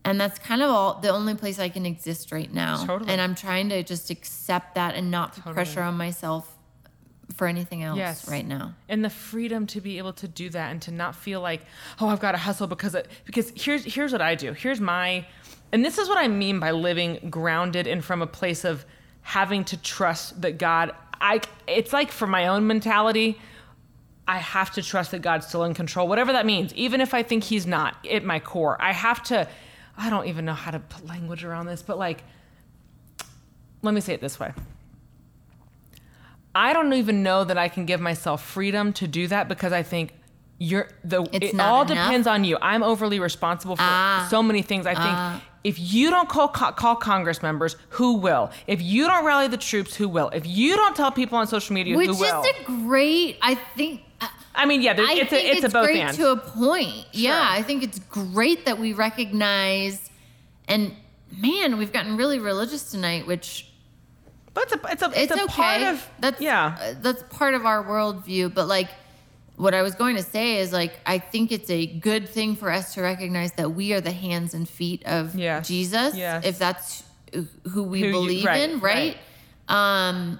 And 0.05 0.21
that's 0.21 0.39
kind 0.39 0.63
of 0.63 0.71
all 0.71 1.01
the 1.01 1.09
only 1.09 1.35
place 1.35 1.59
i 1.59 1.69
can 1.69 1.85
exist 1.85 2.31
right 2.31 2.53
now. 2.53 2.85
Totally. 2.85 3.11
and 3.11 3.21
i'm 3.21 3.35
trying 3.35 3.69
to 3.71 3.83
just 3.83 4.11
accept 4.11 4.75
that 4.77 4.95
and 4.95 5.11
not 5.11 5.35
put 5.35 5.53
pressure 5.53 5.83
on 5.83 5.97
myself 5.97 6.53
for 7.35 7.49
anything 7.49 7.83
else 7.83 7.99
Yes. 7.99 8.31
right 8.31 8.47
now. 8.47 8.75
And 8.89 9.05
the 9.05 9.11
freedom 9.11 9.67
to 9.69 9.81
be 9.81 9.99
able 9.99 10.13
to 10.15 10.29
do 10.29 10.49
that 10.51 10.71
and 10.71 10.81
to 10.83 10.93
not 10.93 11.17
feel 11.17 11.41
like 11.41 11.63
oh 12.01 12.09
i've 12.09 12.21
got 12.21 12.33
to 12.33 12.39
hustle 12.39 12.69
because 12.69 12.95
it, 12.95 13.09
because 13.25 13.53
here's 13.57 13.85
here's 13.85 14.13
what 14.13 14.23
i 14.23 14.35
do. 14.35 14.53
Here's 14.53 14.81
my 14.81 15.27
and 15.73 15.85
this 15.85 15.99
is 15.99 16.09
what 16.09 16.19
i 16.19 16.29
mean 16.29 16.59
by 16.61 16.71
living 16.71 17.29
grounded 17.31 17.87
and 17.87 18.05
from 18.05 18.23
a 18.23 18.27
place 18.27 18.65
of 18.65 18.85
having 19.23 19.65
to 19.65 19.77
trust 19.77 20.41
that 20.43 20.59
god 20.59 20.93
i 21.21 21.41
it's 21.67 21.93
like 21.93 22.11
for 22.11 22.27
my 22.27 22.47
own 22.47 22.67
mentality 22.67 23.39
I 24.29 24.39
have 24.39 24.73
to 24.73 24.83
trust 24.83 25.13
that 25.13 25.23
God's 25.23 25.47
still 25.47 25.65
in 25.65 25.75
control, 25.75 26.09
whatever 26.09 26.33
that 26.33 26.47
means, 26.47 26.75
even 26.75 27.01
if 27.01 27.15
I 27.15 27.23
think 27.23 27.45
He's 27.45 27.67
not 27.67 27.97
at 28.11 28.25
my 28.25 28.41
core. 28.41 28.81
I 28.81 28.93
have 28.93 29.23
to, 29.25 29.49
I 29.97 30.11
don't 30.11 30.27
even 30.27 30.45
know 30.45 30.55
how 30.55 30.73
to 30.73 30.81
put 30.81 31.07
language 31.07 31.45
around 31.45 31.67
this, 31.67 31.83
but 31.83 31.99
like, 31.99 32.25
let 33.83 33.95
me 33.95 34.01
say 34.01 34.15
it 34.15 34.21
this 34.21 34.41
way. 34.41 34.53
I 36.55 36.73
don't 36.73 36.93
even 36.95 37.23
know 37.23 37.45
that 37.45 37.59
I 37.59 37.69
can 37.69 37.85
give 37.85 38.01
myself 38.01 38.45
freedom 38.45 38.93
to 38.95 39.07
do 39.07 39.29
that 39.29 39.47
because 39.47 39.73
I 39.73 39.83
think 39.83 40.15
you're 40.59 40.89
the 41.05 41.23
It's 41.33 41.55
it 41.55 41.61
all 41.61 41.83
enough? 41.83 41.89
depends 41.89 42.27
on 42.27 42.45
you. 42.45 42.57
I'm 42.63 42.83
overly 42.83 43.21
responsible 43.21 43.77
for 43.77 43.83
Ah. 43.83 44.27
so 44.31 44.43
many 44.43 44.63
things. 44.63 44.87
I 44.87 44.95
think 44.95 45.43
if 45.65 45.79
you 45.79 46.11
don't 46.11 46.29
call 46.29 46.49
call 46.49 46.97
Congress 46.97 47.43
members, 47.43 47.77
who 47.91 48.15
will? 48.15 48.51
If 48.67 48.81
you 48.81 49.07
don't 49.07 49.25
rally 49.25 49.49
the 49.49 49.57
troops, 49.57 49.95
who 49.97 50.09
will? 50.09 50.29
If 50.31 50.47
you 50.47 50.77
don't 50.77 50.97
tell 50.97 51.11
people 51.11 51.39
on 51.39 51.47
social 51.47 51.75
media, 51.75 51.97
which 51.97 52.07
who 52.07 52.13
is 52.13 52.21
will? 52.21 52.43
a 52.43 52.65
great 52.65 53.39
i 53.43 53.55
think 53.55 54.03
I 54.59 54.65
mean, 54.65 54.81
yeah, 54.81 54.95
I 54.99 55.13
it's 55.13 55.33
a 55.33 55.51
it's, 55.51 55.65
a 55.65 55.69
both 55.69 55.85
great 55.85 56.01
and. 56.01 56.17
to 56.17 56.33
a 56.33 56.37
point. 56.37 57.07
Yeah, 57.13 57.47
I 57.47 57.63
think 57.63 57.83
it's 57.83 57.99
great 57.99 58.65
that 58.65 58.79
we 58.79 58.95
recognize, 58.95 60.09
and 60.67 60.93
man, 61.31 61.77
we've 61.77 61.93
gotten 61.93 62.17
really 62.17 62.39
religious 62.39 62.91
tonight, 62.91 63.27
which 63.27 63.71
but 64.55 64.65
it's 64.65 64.73
a 64.73 64.81
it's 64.91 65.03
a 65.03 65.07
it's, 65.11 65.31
it's, 65.33 65.41
a 65.41 65.45
okay. 65.45 65.53
part 65.53 65.83
of 65.83 66.11
that's 66.19 66.41
yeah. 66.41 66.79
uh, 66.81 66.95
that's 67.03 67.23
part 67.25 67.53
of 67.53 67.67
our 67.67 67.85
worldview. 67.85 68.55
But 68.55 68.67
like, 68.67 68.89
what 69.57 69.75
I 69.75 69.83
was 69.83 69.95
going 69.95 70.17
to 70.17 70.23
say 70.23 70.59
is 70.59 70.73
like, 70.73 70.93
I 71.07 71.19
think 71.19 71.51
it's 71.53 71.71
a 71.71 71.87
good 71.87 72.29
thing 72.29 72.57
for 72.57 72.71
us 72.71 72.95
to 72.95 73.03
recognize 73.03 73.53
that 73.53 73.71
we 73.71 73.93
are 73.95 74.01
the 74.01 74.13
hands 74.13 74.55
and 74.55 74.69
feet 74.69 75.03
of 75.07 75.35
Yes. 75.35 75.67
Jesus, 75.67 76.15
Yes. 76.17 76.45
if 76.45 76.59
that's 76.59 77.03
who 77.73 77.83
we 77.83 78.01
Who 78.01 78.07
you- 78.07 78.13
believe 78.13 78.45
right, 78.45 78.71
in, 78.71 78.81
right? 78.81 79.17
Um, 79.69 80.39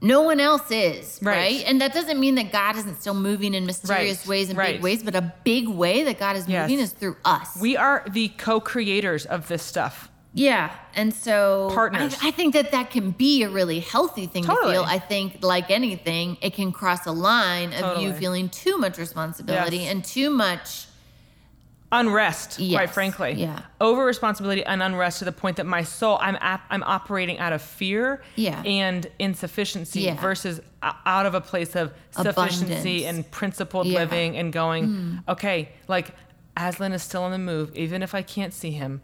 no 0.00 0.22
one 0.22 0.38
else 0.40 0.70
is, 0.70 1.18
Right. 1.22 1.36
right. 1.36 1.64
And 1.66 1.80
that 1.80 1.92
doesn't 1.92 2.20
mean 2.20 2.36
that 2.36 2.52
God 2.52 2.76
isn't 2.76 3.00
still 3.00 3.14
moving 3.14 3.54
in 3.54 3.66
mysterious 3.66 4.18
Right, 4.20 4.28
ways 4.28 4.48
and 4.48 4.58
right. 4.58 4.74
big 4.74 4.82
ways, 4.82 5.02
but 5.02 5.14
a 5.16 5.32
big 5.44 5.66
way 5.68 6.04
that 6.04 6.18
God 6.18 6.36
is 6.36 6.46
Yes. 6.46 6.68
moving 6.68 6.82
is 6.84 6.92
through 6.92 7.16
us. 7.24 7.56
We 7.60 7.76
are 7.76 8.04
the 8.08 8.28
co-creators 8.38 9.24
of 9.26 9.48
this 9.48 9.62
stuff. 9.62 10.08
Yeah. 10.34 10.70
And 10.94 11.12
so 11.14 11.70
Partners. 11.74 12.16
I, 12.22 12.28
I 12.28 12.30
think 12.30 12.54
that 12.54 12.70
that 12.72 12.90
can 12.90 13.10
be 13.12 13.42
a 13.44 13.48
really 13.48 13.80
healthy 13.80 14.26
thing 14.26 14.44
Totally. 14.44 14.74
to 14.74 14.80
feel. 14.80 14.84
I 14.84 14.98
think, 14.98 15.38
like 15.42 15.70
anything, 15.70 16.36
it 16.42 16.54
can 16.54 16.70
cross 16.72 17.06
a 17.06 17.12
line 17.12 17.72
of 17.72 18.00
you 18.02 18.12
feeling 18.12 18.48
too 18.48 18.78
much 18.78 18.98
responsibility 18.98 19.78
Yes. 19.78 19.92
and 19.92 20.04
too 20.04 20.30
much. 20.30 20.86
unrest 21.90 22.58
quite 22.70 22.90
frankly 22.90 23.32
yeah. 23.32 23.62
over 23.80 24.04
responsibility 24.04 24.62
and 24.62 24.82
unrest 24.82 25.20
to 25.20 25.24
the 25.24 25.32
point 25.32 25.56
that 25.56 25.64
my 25.64 25.82
soul 25.82 26.18
i'm 26.20 26.36
ap- 26.42 26.66
i'm 26.68 26.82
operating 26.82 27.38
out 27.38 27.54
of 27.54 27.62
fear 27.62 28.20
Yeah. 28.36 28.60
and 28.62 29.06
insufficiency 29.18 30.02
Yeah. 30.02 30.20
versus 30.20 30.60
out 30.82 31.24
of 31.24 31.32
a 31.34 31.40
place 31.40 31.74
of 31.74 31.94
sufficiency 32.10 33.04
Abundance. 33.04 33.04
and 33.06 33.30
principled 33.30 33.86
Yeah. 33.86 34.00
Living 34.00 34.36
and 34.36 34.52
going 34.52 34.84
hmm. 34.84 35.16
okay 35.30 35.70
like 35.88 36.14
aslan 36.58 36.92
is 36.92 37.02
still 37.02 37.22
on 37.22 37.32
the 37.32 37.38
move 37.38 37.74
even 37.74 38.02
if 38.02 38.14
i 38.14 38.20
can't 38.20 38.52
see 38.52 38.72
him 38.72 39.00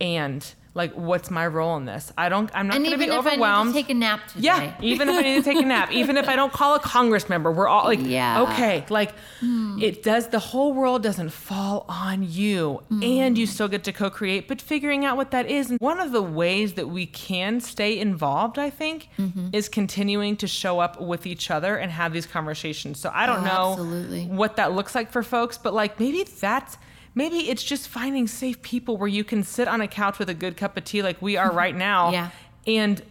and 0.00 0.54
like 0.74 0.92
what's 0.92 1.28
my 1.28 1.44
role 1.44 1.76
in 1.76 1.86
this? 1.86 2.12
I 2.16 2.28
don't 2.28 2.48
I'm 2.54 2.68
not 2.68 2.74
going 2.74 2.84
to 2.84 2.88
even 2.92 3.00
be 3.00 3.04
if 3.06 3.10
I 3.10 3.30
need 3.30 3.32
overwhelmed. 3.32 3.74
to 3.74 3.80
take 3.80 3.90
a 3.90 3.94
nap 3.94 4.28
today. 4.28 4.44
Yeah, 4.44 4.74
even 4.80 5.08
if 5.08 5.16
I 5.16 5.22
need 5.22 5.34
to 5.36 5.42
take 5.42 5.60
a 5.60 5.66
nap, 5.66 5.90
even 5.92 6.16
if 6.16 6.28
I 6.28 6.36
don't 6.36 6.52
call 6.52 6.76
a 6.76 6.78
Congress 6.78 7.28
member, 7.28 7.50
we're 7.50 7.66
all 7.66 7.84
like, 7.84 7.98
Yeah. 8.00 8.42
okay, 8.42 8.84
like 8.88 9.12
it 9.42 10.04
does. 10.04 10.28
The 10.28 10.38
whole 10.38 10.72
world 10.72 11.02
doesn't 11.02 11.30
fall 11.30 11.84
on 11.88 12.22
you, 12.28 12.82
and 12.90 13.36
you 13.36 13.46
still 13.46 13.66
get 13.66 13.82
to 13.84 13.92
co-create. 13.92 14.46
But 14.46 14.60
figuring 14.60 15.04
out 15.04 15.16
what 15.16 15.32
that 15.32 15.46
is, 15.50 15.70
and 15.70 15.80
one 15.80 15.98
of 15.98 16.12
the 16.12 16.22
ways 16.22 16.74
that 16.74 16.88
we 16.88 17.06
can 17.06 17.60
stay 17.60 17.98
involved, 17.98 18.56
I 18.58 18.70
think, 18.70 19.08
mm-hmm. 19.18 19.48
is 19.52 19.68
continuing 19.68 20.36
to 20.36 20.46
show 20.46 20.78
up 20.78 21.00
with 21.00 21.26
each 21.26 21.50
other 21.50 21.76
and 21.76 21.90
have 21.90 22.12
these 22.12 22.26
conversations. 22.26 23.00
So 23.00 23.10
I 23.12 23.26
don't 23.26 23.40
Oh, 23.40 23.44
know 23.44 23.70
absolutely. 23.72 24.26
what 24.26 24.56
that 24.56 24.72
looks 24.72 24.94
like 24.94 25.10
for 25.10 25.22
folks, 25.24 25.58
but 25.58 25.74
like 25.74 25.98
maybe 25.98 26.22
that's. 26.22 26.76
Maybe 27.18 27.50
it's 27.50 27.64
just 27.64 27.88
finding 27.88 28.28
safe 28.28 28.62
people 28.62 28.96
where 28.96 29.08
you 29.08 29.24
can 29.24 29.42
sit 29.42 29.66
on 29.66 29.80
a 29.80 29.88
couch 29.88 30.20
with 30.20 30.30
a 30.30 30.34
good 30.34 30.56
cup 30.56 30.76
of 30.76 30.84
tea 30.84 31.02
like 31.02 31.20
we 31.20 31.36
are 31.36 31.48
mm-hmm. 31.48 31.58
right 31.58 31.74
now 31.74 32.12
Yeah. 32.12 32.30
and 32.64 33.02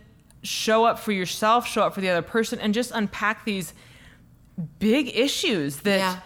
show 0.43 0.85
up 0.85 0.97
for 0.97 1.11
yourself, 1.11 1.67
show 1.67 1.83
up 1.83 1.93
for 1.93 1.99
the 1.99 2.07
other 2.07 2.21
person, 2.21 2.57
and 2.57 2.73
just 2.73 2.91
unpack 2.91 3.43
these 3.43 3.73
big 4.79 5.13
issues 5.13 5.81
that 5.81 6.23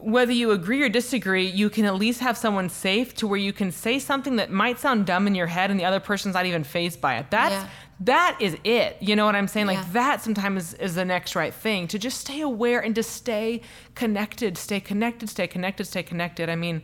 whether 0.00 0.32
you 0.32 0.50
agree 0.50 0.82
or 0.82 0.88
disagree, 0.88 1.46
you 1.46 1.68
can 1.70 1.84
at 1.84 1.94
least 1.94 2.20
have 2.20 2.36
someone 2.36 2.68
safe 2.68 3.14
to 3.16 3.26
where 3.26 3.38
you 3.38 3.52
can 3.52 3.70
say 3.72 3.98
something 3.98 4.36
that 4.36 4.50
might 4.50 4.78
sound 4.78 5.06
dumb 5.06 5.26
in 5.26 5.34
your 5.34 5.46
head 5.46 5.70
and 5.70 5.78
the 5.78 5.84
other 5.84 6.00
person's 6.00 6.34
not 6.34 6.46
even 6.46 6.64
phased 6.64 7.00
by 7.00 7.16
it. 7.16 7.26
That's 7.30 7.54
Yeah. 7.54 7.68
that 8.00 8.36
is 8.40 8.56
it. 8.64 8.96
You 9.00 9.16
know 9.16 9.26
what 9.26 9.36
I'm 9.36 9.48
saying? 9.48 9.66
Yeah. 9.68 9.80
Like 9.80 9.92
that 9.92 10.22
sometimes 10.22 10.72
is, 10.72 10.74
is 10.74 10.94
the 10.94 11.04
next 11.04 11.34
right 11.36 11.52
thing 11.54 11.86
to 11.88 11.98
just 11.98 12.20
stay 12.20 12.40
aware 12.40 12.80
and 12.80 12.94
to 12.94 13.02
stay 13.02 13.60
connected, 13.94 14.56
stay 14.58 14.80
connected, 14.80 15.28
stay 15.28 15.46
connected, 15.46 15.84
stay 15.86 16.02
connected. 16.02 16.48
I 16.48 16.56
mean, 16.56 16.82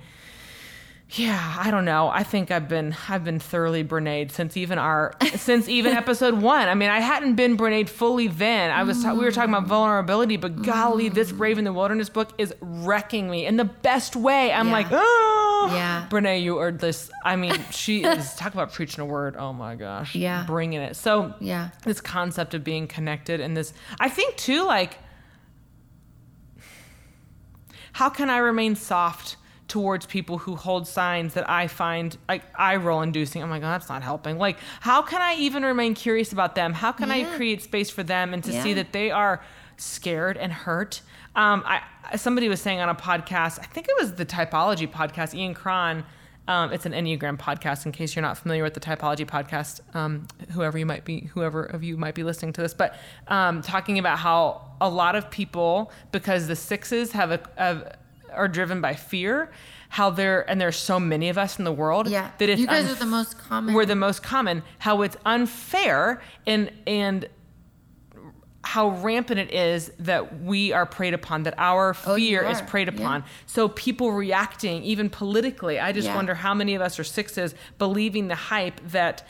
yeah, 1.14 1.56
I 1.58 1.72
don't 1.72 1.84
know. 1.84 2.08
I 2.08 2.22
think 2.22 2.52
I've 2.52 2.68
been 2.68 2.94
I've 3.08 3.24
been 3.24 3.40
thoroughly 3.40 3.82
Brenaid 3.82 4.30
since 4.30 4.56
even 4.56 4.78
our 4.78 5.14
since 5.34 5.68
even 5.68 5.92
episode 5.96 6.40
one. 6.40 6.68
I 6.68 6.74
mean, 6.74 6.88
I 6.88 7.00
hadn't 7.00 7.34
been 7.34 7.56
Brenaid 7.56 7.88
fully 7.88 8.28
then. 8.28 8.70
I 8.70 8.84
was 8.84 9.02
ta- 9.02 9.14
we 9.14 9.24
were 9.24 9.32
talking 9.32 9.52
about 9.52 9.64
mm. 9.64 9.68
vulnerability, 9.68 10.36
but 10.36 10.62
golly, 10.62 11.08
this 11.08 11.32
mm. 11.32 11.38
Brave 11.38 11.58
in 11.58 11.64
the 11.64 11.72
Wilderness 11.72 12.08
book 12.08 12.32
is 12.38 12.54
wrecking 12.60 13.28
me 13.28 13.44
in 13.44 13.56
the 13.56 13.64
best 13.64 14.14
way. 14.14 14.52
I'm 14.52 14.68
Yeah. 14.68 14.72
like, 14.72 14.86
oh, 14.92 15.70
Yeah. 15.72 16.02
Ah. 16.04 16.08
Brene, 16.08 16.42
you 16.42 16.58
are 16.58 16.70
this. 16.70 17.10
I 17.24 17.34
mean, 17.34 17.58
she 17.72 18.04
is 18.04 18.34
talk 18.34 18.54
about 18.54 18.72
preaching 18.72 19.02
a 19.02 19.06
word. 19.06 19.36
Oh 19.36 19.52
my 19.52 19.74
gosh, 19.74 20.14
Yeah. 20.14 20.44
bringing 20.46 20.80
it. 20.80 20.94
So 20.94 21.34
Yeah. 21.40 21.70
this 21.84 22.00
concept 22.00 22.54
of 22.54 22.62
being 22.62 22.86
connected 22.86 23.40
and 23.40 23.56
this, 23.56 23.72
I 23.98 24.08
think 24.08 24.36
too, 24.36 24.64
like, 24.64 24.98
how 27.94 28.10
can 28.10 28.30
I 28.30 28.38
remain 28.38 28.76
soft? 28.76 29.36
Towards 29.70 30.04
people 30.04 30.36
who 30.36 30.56
hold 30.56 30.86
signs 30.86 31.34
that 31.34 31.48
I 31.48 31.68
find 31.68 32.16
like 32.28 32.42
eye 32.58 32.76
roll 32.76 33.02
inducing. 33.02 33.42
I'm 33.42 33.48
like, 33.48 33.62
oh, 33.62 33.66
that's 33.66 33.88
not 33.88 34.02
helping. 34.02 34.36
Like, 34.36 34.58
how 34.80 35.00
can 35.00 35.22
I 35.22 35.36
even 35.36 35.62
remain 35.62 35.94
curious 35.94 36.32
about 36.32 36.56
them? 36.56 36.72
How 36.72 36.92
can 36.92 37.10
I 37.10 37.24
create 37.36 37.62
space 37.62 37.88
for 37.88 38.02
them 38.02 38.34
and 38.34 38.42
to 38.44 38.62
see 38.62 38.74
that 38.74 38.92
they 38.92 39.10
are 39.10 39.42
scared 39.76 40.36
and 40.36 40.52
hurt? 40.52 41.02
Um, 41.36 41.62
I 41.64 41.82
somebody 42.16 42.48
was 42.48 42.60
saying 42.60 42.80
on 42.80 42.88
a 42.88 42.94
podcast, 42.94 43.60
I 43.60 43.66
think 43.66 43.86
it 43.88 43.94
was 43.98 44.14
the 44.14 44.26
Typology 44.26 44.90
podcast, 44.90 45.34
Ian 45.34 45.54
Cron. 45.54 46.04
Um, 46.48 46.72
it's 46.72 46.84
an 46.84 46.92
Enneagram 46.92 47.38
podcast. 47.38 47.86
In 47.86 47.92
case 47.92 48.16
you're 48.16 48.22
not 48.22 48.36
familiar 48.36 48.64
with 48.64 48.74
the 48.74 48.80
Typology 48.80 49.24
podcast, 49.24 49.80
um, 49.94 50.26
whoever 50.50 50.78
you 50.78 50.86
might 50.86 51.04
be, 51.04 51.30
whoever 51.32 51.62
of 51.62 51.84
you 51.84 51.96
might 51.96 52.16
be 52.16 52.24
listening 52.24 52.52
to 52.54 52.60
this, 52.60 52.74
but 52.74 52.96
um, 53.28 53.62
talking 53.62 54.00
about 54.00 54.18
how 54.18 54.72
a 54.80 54.88
lot 54.88 55.14
of 55.14 55.30
people, 55.30 55.92
because 56.10 56.48
the 56.48 56.56
sixes 56.56 57.12
have 57.12 57.30
a, 57.30 57.40
have, 57.56 57.96
are 58.34 58.48
driven 58.48 58.80
by 58.80 58.94
fear, 58.94 59.50
how 59.90 60.10
there 60.10 60.48
and 60.48 60.60
there's 60.60 60.76
so 60.76 61.00
many 61.00 61.28
of 61.28 61.36
us 61.38 61.58
in 61.58 61.64
the 61.64 61.72
world 61.72 62.08
Yeah. 62.08 62.30
that 62.38 62.48
it's 62.48 62.60
You 62.60 62.66
guys 62.66 62.86
unf- 62.86 62.92
are 62.92 62.98
the 63.00 63.06
most 63.06 63.38
common. 63.38 63.74
We're 63.74 63.86
the 63.86 63.96
most 63.96 64.22
common. 64.22 64.62
How 64.78 65.02
it's 65.02 65.16
unfair 65.26 66.20
and 66.46 66.70
and 66.86 67.28
how 68.62 68.90
rampant 68.90 69.40
it 69.40 69.52
is 69.54 69.90
that 69.98 70.42
we 70.42 70.70
are 70.72 70.84
preyed 70.84 71.14
upon, 71.14 71.44
that 71.44 71.54
our 71.56 71.96
Oh, 72.06 72.14
fear 72.16 72.42
is 72.42 72.60
are. 72.60 72.64
preyed 72.66 72.88
Yeah. 72.88 72.94
upon. 73.02 73.24
So 73.46 73.68
people 73.68 74.12
reacting, 74.12 74.82
even 74.84 75.08
politically, 75.08 75.80
I 75.80 75.92
just 75.92 76.06
Yeah. 76.08 76.14
wonder 76.14 76.34
how 76.34 76.52
many 76.52 76.74
of 76.74 76.82
us 76.82 76.98
are 76.98 77.04
sixes 77.04 77.54
believing 77.78 78.28
the 78.28 78.34
hype 78.34 78.80
that 78.90 79.26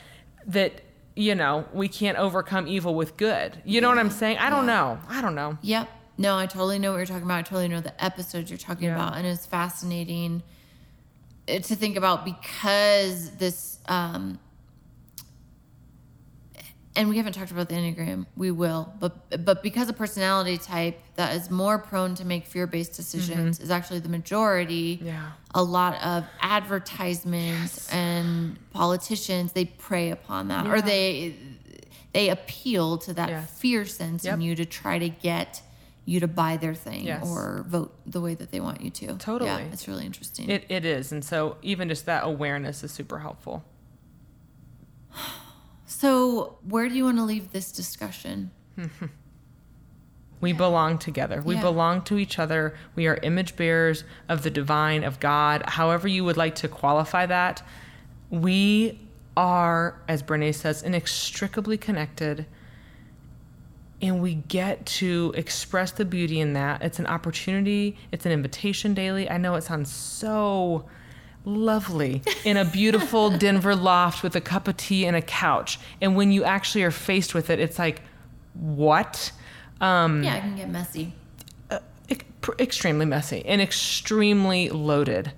that 0.47 0.81
you 1.15 1.35
know 1.35 1.65
we 1.71 1.87
can't 1.87 2.17
overcome 2.17 2.67
evil 2.67 2.93
with 2.95 3.15
good. 3.15 3.61
You 3.63 3.79
know 3.79 3.89
what 3.89 3.99
I'm 3.99 4.09
saying? 4.09 4.37
I 4.39 4.49
don't 4.49 4.65
Yeah. 4.67 4.73
know. 4.73 4.99
I 5.09 5.21
don't 5.21 5.35
know. 5.35 5.57
Yep. 5.61 5.87
No, 6.21 6.37
I 6.37 6.45
totally 6.45 6.77
know 6.77 6.91
what 6.91 6.97
you're 6.97 7.05
talking 7.07 7.23
about. 7.23 7.39
I 7.39 7.41
totally 7.41 7.67
know 7.67 7.81
the 7.81 8.03
episodes 8.03 8.51
you're 8.51 8.57
talking 8.59 8.85
Yeah. 8.89 8.95
about, 8.95 9.17
and 9.17 9.25
it's 9.25 9.45
fascinating 9.47 10.43
to 11.47 11.61
think 11.75 11.97
about 11.97 12.23
because 12.25 13.31
this. 13.31 13.79
Um, 13.87 14.39
and 16.95 17.07
we 17.07 17.15
haven't 17.17 17.33
talked 17.33 17.51
about 17.51 17.69
the 17.69 17.75
enneagram. 17.75 18.25
We 18.35 18.51
will, 18.51 18.93
but 18.99 19.43
but 19.45 19.63
because 19.63 19.87
a 19.89 19.93
personality 19.93 20.57
type 20.57 20.99
that 21.15 21.35
is 21.37 21.49
more 21.49 21.79
prone 21.79 22.15
to 22.15 22.25
make 22.25 22.45
fear-based 22.45 22.93
decisions 22.93 23.59
is 23.59 23.71
actually 23.71 23.99
the 23.99 24.09
majority. 24.09 24.97
Mm-hmm. 24.97 25.07
Yeah. 25.07 25.31
A 25.55 25.63
lot 25.63 25.95
of 26.03 26.25
advertisements 26.41 27.89
and 27.91 28.57
politicians 28.71 29.53
they 29.53 29.65
prey 29.65 30.11
upon 30.11 30.49
that, 30.49 30.67
or 30.67 30.81
they 30.81 31.35
they 32.13 32.29
appeal 32.29 32.97
to 32.99 33.13
that 33.13 33.29
Yes. 33.29 33.59
fear 33.59 33.85
sense 33.85 34.25
in 34.25 34.41
you 34.41 34.53
to 34.55 34.65
try 34.65 34.99
to 34.99 35.09
get 35.09 35.61
you 36.05 36.19
to 36.19 36.27
buy 36.27 36.57
their 36.57 36.73
thing 36.73 37.05
Yes. 37.05 37.23
or 37.25 37.63
vote 37.67 37.93
the 38.05 38.19
way 38.21 38.33
that 38.35 38.51
they 38.51 38.59
want 38.59 38.81
you 38.81 38.89
to. 38.89 39.15
Totally. 39.17 39.49
Yeah, 39.49 39.59
it's 39.71 39.87
really 39.87 40.05
interesting. 40.05 40.49
It 40.49 40.65
it 40.69 40.83
is, 40.85 41.11
and 41.11 41.23
so 41.23 41.57
even 41.61 41.89
just 41.89 42.05
that 42.07 42.23
awareness 42.23 42.83
is 42.83 42.91
super 42.91 43.19
helpful. 43.19 43.63
so, 45.85 46.57
where 46.67 46.87
do 46.89 46.95
you 46.95 47.03
want 47.05 47.17
to 47.17 47.23
leave 47.23 47.51
this 47.51 47.71
discussion? 47.71 48.51
We 50.41 50.53
belong 50.53 50.97
together. 50.97 51.39
We 51.39 51.53
Yeah. 51.53 51.61
belong 51.61 52.01
to 52.05 52.17
each 52.17 52.39
other. 52.39 52.73
We 52.95 53.05
are 53.05 53.19
image 53.21 53.55
bearers 53.55 54.03
of 54.27 54.41
the 54.41 54.49
divine, 54.49 55.03
of 55.03 55.19
God, 55.19 55.61
however 55.67 56.07
you 56.07 56.23
would 56.25 56.35
like 56.35 56.55
to 56.55 56.67
qualify 56.67 57.27
that. 57.27 57.61
We 58.31 58.99
are, 59.37 60.01
as 60.07 60.23
Brene 60.23 60.55
says, 60.55 60.81
inextricably 60.81 61.77
connected. 61.77 62.47
And 64.01 64.21
we 64.21 64.35
get 64.35 64.85
to 64.87 65.31
express 65.35 65.91
the 65.91 66.05
beauty 66.05 66.39
in 66.39 66.53
that. 66.53 66.81
It's 66.81 66.97
an 66.99 67.05
opportunity, 67.05 67.97
it's 68.11 68.25
an 68.25 68.31
invitation 68.31 68.93
daily. 68.93 69.29
I 69.29 69.37
know 69.37 69.55
it 69.55 69.61
sounds 69.63 69.91
so 69.91 70.85
lovely 71.45 72.21
in 72.43 72.57
a 72.57 72.65
beautiful 72.65 73.29
Denver 73.37 73.75
loft 73.75 74.23
with 74.23 74.35
a 74.35 74.41
cup 74.41 74.67
of 74.67 74.77
tea 74.77 75.05
and 75.05 75.15
a 75.15 75.21
couch. 75.21 75.79
And 76.01 76.15
when 76.15 76.31
you 76.31 76.43
actually 76.43 76.83
are 76.83 76.91
faced 76.91 77.33
with 77.35 77.49
it, 77.49 77.59
it's 77.59 77.77
like, 77.77 78.01
what? 78.53 79.31
Um, 79.79 80.23
Yeah, 80.23 80.35
it 80.37 80.41
can 80.41 80.55
get 80.55 80.69
messy. 80.69 81.13
pr- 82.41 82.51
extremely 82.59 83.05
messy 83.05 83.45
and 83.45 83.61
extremely 83.61 84.69
loaded. 84.69 85.31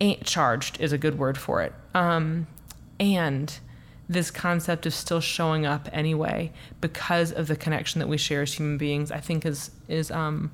A- 0.00 0.16
charged 0.16 0.78
is 0.80 0.92
a 0.92 0.98
good 0.98 1.18
word 1.18 1.38
for 1.38 1.62
it. 1.62 1.72
Um, 1.94 2.46
and 3.00 3.58
this 4.08 4.30
concept 4.30 4.86
of 4.86 4.94
still 4.94 5.20
showing 5.20 5.64
up 5.64 5.88
anyway 5.92 6.52
because 6.80 7.32
of 7.32 7.46
the 7.46 7.56
connection 7.56 8.00
that 8.00 8.06
we 8.06 8.18
share 8.18 8.42
as 8.42 8.52
human 8.52 8.76
beings, 8.76 9.10
I 9.10 9.20
think 9.20 9.46
is 9.46 9.70
is 9.88 10.10
um, 10.10 10.50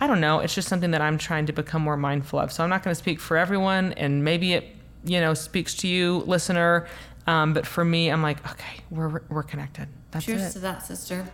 I 0.00 0.06
don't 0.06 0.20
know. 0.20 0.40
It's 0.40 0.54
just 0.54 0.68
something 0.68 0.92
that 0.92 1.00
I'm 1.00 1.18
trying 1.18 1.46
to 1.46 1.52
become 1.52 1.82
more 1.82 1.96
mindful 1.96 2.38
of. 2.38 2.52
So 2.52 2.62
I'm 2.62 2.70
not 2.70 2.82
going 2.82 2.92
to 2.92 2.98
speak 2.98 3.20
for 3.20 3.36
everyone, 3.36 3.92
and 3.94 4.24
maybe 4.24 4.52
it 4.52 4.76
you 5.04 5.20
know 5.20 5.34
speaks 5.34 5.74
to 5.76 5.88
you, 5.88 6.18
listener. 6.26 6.86
Um, 7.26 7.52
but 7.52 7.66
for 7.66 7.84
me, 7.84 8.10
I'm 8.10 8.22
like, 8.22 8.44
okay, 8.50 8.80
we're 8.90 9.22
we're 9.28 9.42
connected. 9.42 9.88
That's 10.10 10.24
Cheers 10.24 10.42
it. 10.42 10.52
to 10.52 10.58
that, 10.60 10.86
sister. 10.86 11.26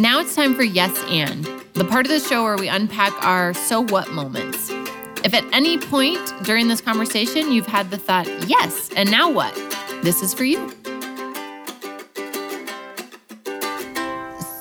Now 0.00 0.20
it's 0.20 0.36
time 0.36 0.54
for 0.54 0.62
Yes 0.62 0.96
and, 1.08 1.44
the 1.74 1.84
part 1.84 2.06
of 2.06 2.12
the 2.12 2.20
show 2.20 2.44
where 2.44 2.56
we 2.56 2.68
unpack 2.68 3.12
our 3.24 3.52
so 3.52 3.80
what 3.80 4.12
moments. 4.12 4.70
If 5.28 5.34
at 5.34 5.44
any 5.52 5.76
point 5.76 6.32
during 6.42 6.68
this 6.68 6.80
conversation 6.80 7.52
you've 7.52 7.66
had 7.66 7.90
the 7.90 7.98
thought, 7.98 8.26
yes, 8.48 8.88
and 8.96 9.10
now 9.10 9.30
what? 9.30 9.54
This 10.02 10.22
is 10.22 10.32
for 10.32 10.44
you. 10.44 10.72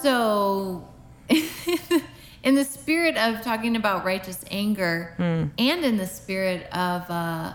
So, 0.01 0.85
in 2.43 2.55
the 2.55 2.65
spirit 2.65 3.15
of 3.15 3.41
talking 3.43 3.77
about 3.77 4.03
righteous 4.03 4.43
anger 4.51 5.13
Hmm. 5.15 5.45
and 5.57 5.85
in 5.85 5.95
the 5.95 6.05
spirit 6.05 6.63
of, 6.73 7.09
uh, 7.09 7.53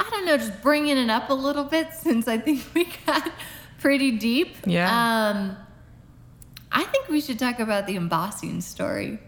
I 0.00 0.10
don't 0.10 0.24
know, 0.26 0.36
just 0.38 0.60
bringing 0.60 0.96
it 0.98 1.08
up 1.08 1.30
a 1.30 1.34
little 1.34 1.62
bit 1.62 1.94
since 2.00 2.26
I 2.26 2.36
think 2.36 2.64
we 2.74 2.88
got 3.06 3.30
pretty 3.78 4.18
deep. 4.18 4.56
Yeah. 4.66 4.88
Um, 4.88 5.56
I 6.72 6.82
think 6.82 7.06
we 7.06 7.20
should 7.20 7.38
talk 7.38 7.60
about 7.60 7.86
the 7.86 7.94
embossing 7.94 8.60
story. 8.60 9.20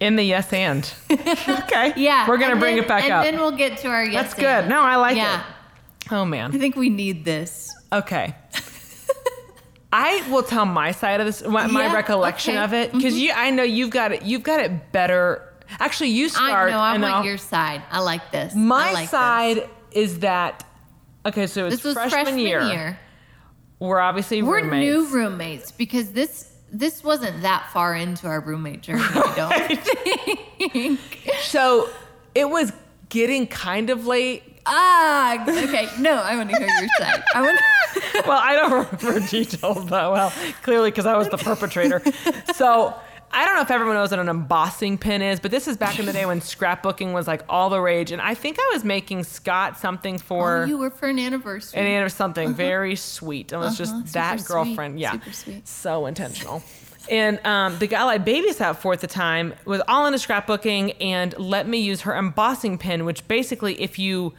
In 0.00 0.16
the 0.16 0.22
yes 0.22 0.50
and. 0.52 0.90
okay. 1.10 1.92
Yeah. 1.96 2.26
We're 2.26 2.38
gonna 2.38 2.52
and 2.52 2.60
bring 2.60 2.76
then- 2.76 2.84
it 2.84 2.88
back 2.88 3.04
and 3.04 3.12
up. 3.12 3.24
then 3.24 3.36
we'll 3.38 3.50
get 3.52 3.78
to 3.78 3.88
our 3.88 4.04
yes. 4.04 4.22
That's 4.24 4.34
good. 4.34 4.46
and. 4.46 4.68
No, 4.68 4.80
I 4.80 4.96
like 4.96 5.16
Yeah. 5.16 5.40
it. 5.40 5.46
Oh 6.12 6.24
man. 6.24 6.54
I 6.54 6.58
think 6.58 6.74
we 6.76 6.88
need 6.88 7.24
this. 7.24 7.70
Okay. 7.92 8.34
I 9.92 10.24
will 10.30 10.44
tell 10.44 10.64
my 10.66 10.92
side 10.92 11.18
of 11.20 11.26
this, 11.26 11.42
my, 11.44 11.66
my 11.66 11.92
recollection 11.92 12.56
okay. 12.56 12.64
Mm-hmm. 12.64 12.74
of 12.74 12.80
it, 12.80 12.92
because 12.92 13.18
you, 13.18 13.32
I 13.34 13.50
know 13.50 13.64
you've 13.64 13.90
got 13.90 14.12
it. 14.12 14.22
You've 14.22 14.44
got 14.44 14.60
it 14.60 14.92
better. 14.92 15.42
Actually, 15.80 16.10
you 16.10 16.26
I 16.26 16.28
start. 16.28 16.70
know. 16.70 16.78
I 16.78 16.94
and 16.94 17.02
want 17.02 17.14
I'll- 17.16 17.24
your 17.24 17.38
side. 17.38 17.82
I 17.90 18.00
like 18.00 18.30
this. 18.30 18.54
My 18.54 18.92
like 18.92 19.08
side 19.08 19.56
This. 19.56 19.68
is 19.92 20.18
that 20.20 20.64
okay? 21.26 21.46
So 21.48 21.66
it's 21.66 21.76
This 21.76 21.84
was 21.84 21.94
freshman, 21.94 22.24
freshman 22.24 22.38
year. 22.40 22.62
year. 22.62 22.98
We're 23.80 23.98
obviously 23.98 24.42
We're 24.42 24.62
roommates. 24.62 24.80
new 24.80 25.06
roommates 25.14 25.72
because 25.72 26.12
this 26.12 26.49
this 26.72 27.02
wasn't 27.02 27.42
that 27.42 27.70
far 27.72 27.94
into 27.94 28.26
our 28.26 28.40
roommate 28.40 28.82
journey. 28.82 29.02
I 29.02 29.34
don't 29.36 30.70
think. 30.72 31.00
So 31.42 31.88
it 32.34 32.48
was 32.48 32.72
getting 33.08 33.46
kind 33.46 33.90
of 33.90 34.06
late. 34.06 34.42
ah, 34.66 35.42
okay. 35.64 35.88
No, 35.98 36.12
I 36.14 36.36
want 36.36 36.50
to 36.50 36.56
hear 36.56 36.68
your 36.68 36.88
side. 36.98 37.22
I 37.34 37.42
want. 37.42 37.58
well, 38.26 38.38
I 38.40 38.54
don't 38.54 38.70
remember 39.02 39.26
details 39.26 39.86
that 39.86 40.10
well, 40.12 40.32
clearly 40.62 40.90
because 40.90 41.06
I 41.06 41.16
was 41.16 41.28
the 41.28 41.38
perpetrator. 41.38 42.02
So 42.54 42.94
I 43.32 43.44
don't 43.44 43.54
know 43.54 43.60
if 43.62 43.70
everyone 43.70 43.94
knows 43.94 44.10
what 44.10 44.18
an 44.18 44.28
embossing 44.28 44.98
pin 44.98 45.22
is, 45.22 45.38
but 45.38 45.50
this 45.52 45.68
is 45.68 45.76
back 45.76 45.98
in 46.00 46.06
the 46.06 46.12
day 46.12 46.26
when 46.26 46.40
scrapbooking 46.40 47.12
was 47.12 47.28
like 47.28 47.42
all 47.48 47.70
the 47.70 47.80
rage. 47.80 48.10
And 48.10 48.20
I 48.20 48.34
think 48.34 48.58
I 48.58 48.70
was 48.72 48.82
making 48.84 49.22
Scott 49.24 49.78
something 49.78 50.18
for 50.18 50.64
Oh, 50.64 50.64
you 50.66 50.78
were 50.78 50.90
for 50.90 51.06
an 51.08 51.18
anniversary. 51.18 51.78
and 51.78 51.86
it 51.88 52.02
was 52.02 52.12
something 52.12 52.54
very 52.54 52.96
sweet. 52.96 53.52
And 53.52 53.62
it 53.62 53.64
was 53.66 53.80
Uh-huh, 53.80 54.00
just 54.02 54.12
that 54.14 54.40
super 54.40 54.52
girlfriend. 54.64 54.94
sweet, 54.94 55.00
Yeah. 55.02 55.12
super 55.12 55.32
sweet. 55.32 55.68
So 55.68 56.06
intentional. 56.06 56.62
And 57.08 57.44
um, 57.46 57.78
the 57.78 57.86
gal 57.86 58.08
I 58.08 58.18
babysat 58.18 58.76
for 58.78 58.92
at 58.92 59.00
the 59.00 59.06
time 59.06 59.54
was 59.64 59.80
all 59.86 60.06
into 60.06 60.18
scrapbooking 60.18 60.96
and 61.00 61.36
let 61.38 61.68
me 61.68 61.78
use 61.78 62.02
her 62.02 62.14
embossing 62.16 62.78
pin, 62.78 63.04
which 63.04 63.26
basically, 63.28 63.80
if 63.80 63.98
you, 63.98 64.34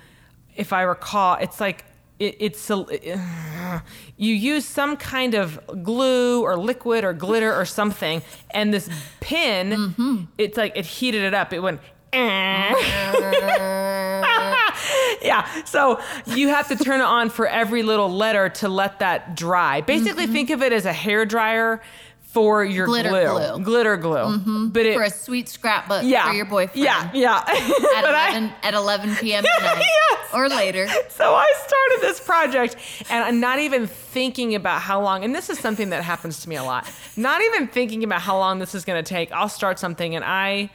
if 0.56 0.74
I 0.74 0.82
recall, 0.82 1.36
it's 1.36 1.60
like 1.62 1.86
it, 2.22 2.36
it's 2.40 2.70
a, 2.70 2.86
you 4.18 4.34
use 4.36 4.66
some 4.66 4.96
kind 4.98 5.34
of 5.34 5.60
glue 5.84 6.42
or 6.44 6.58
liquid 6.58 7.04
or 7.04 7.14
glitter 7.14 7.54
or 7.54 7.66
something, 7.66 8.22
and 8.52 8.74
this 8.74 8.90
pin, 9.20 9.70
Mm-hmm. 9.72 10.16
it's 10.38 10.58
like 10.58 10.74
it 10.76 10.86
heated 10.86 11.24
it 11.24 11.34
up. 11.34 11.52
It 11.54 11.60
went. 11.60 11.82
yeah. 15.22 15.64
So 15.64 16.00
you 16.26 16.50
have 16.50 16.68
to 16.70 16.76
turn 16.76 17.00
it 17.00 17.06
on 17.06 17.30
for 17.30 17.48
every 17.48 17.84
little 17.84 18.10
letter 18.10 18.50
to 18.50 18.68
let 18.70 19.00
that 19.00 19.36
dry. 19.36 19.82
Basically, 19.82 20.28
think 20.28 20.50
of 20.50 20.62
it 20.62 20.74
as 20.74 20.86
a 20.86 20.94
hair 20.94 21.26
dryer 21.26 21.82
for 22.32 22.64
your 22.64 22.88
Mm-hmm. 22.88 22.92
Glitter 22.92 23.10
glue. 23.10 23.26
glue. 23.28 23.40
Mm-hmm. 23.42 23.64
Glitter 23.64 23.98
glue. 23.98 24.70
But 24.70 24.86
it 24.86 24.94
for 24.96 25.04
a 25.04 25.10
sweet 25.10 25.50
scrapbook 25.50 26.04
yeah. 26.04 26.30
for 26.30 26.34
your 26.34 26.46
boyfriend. 26.46 26.82
Yeah, 26.84 27.12
yeah. 27.14 27.38
At 27.40 27.46
But 27.48 28.16
I- 28.16 28.30
11, 28.32 28.52
at 28.64 28.74
11 28.74 29.16
p.m. 29.18 29.44
night 29.62 29.78
Yes. 29.80 30.30
or 30.34 30.48
later. 30.48 30.88
so 31.10 31.36
I 31.36 31.52
started 31.58 31.98
this 32.02 32.20
project 32.22 32.78
and 33.10 33.24
I'm 33.26 33.40
not 33.42 33.60
even 33.60 33.86
thinking 33.88 34.56
about 34.56 34.82
how 34.82 35.02
long, 35.02 35.26
and 35.26 35.36
this 35.36 35.50
is 35.50 35.60
something 35.60 35.90
that 35.90 36.04
happens 36.04 36.42
to 36.44 36.50
me 36.50 36.56
a 36.56 36.64
lot, 36.64 36.90
not 37.18 37.42
even 37.42 37.68
thinking 37.68 38.04
about 38.04 38.22
how 38.22 38.38
long 38.38 38.60
this 38.60 38.74
is 38.76 38.86
going 38.86 39.04
to 39.04 39.08
take. 39.08 39.32
I'll 39.34 39.50
start 39.50 39.78
something 39.78 40.16
and 40.16 40.24
I 40.24 40.70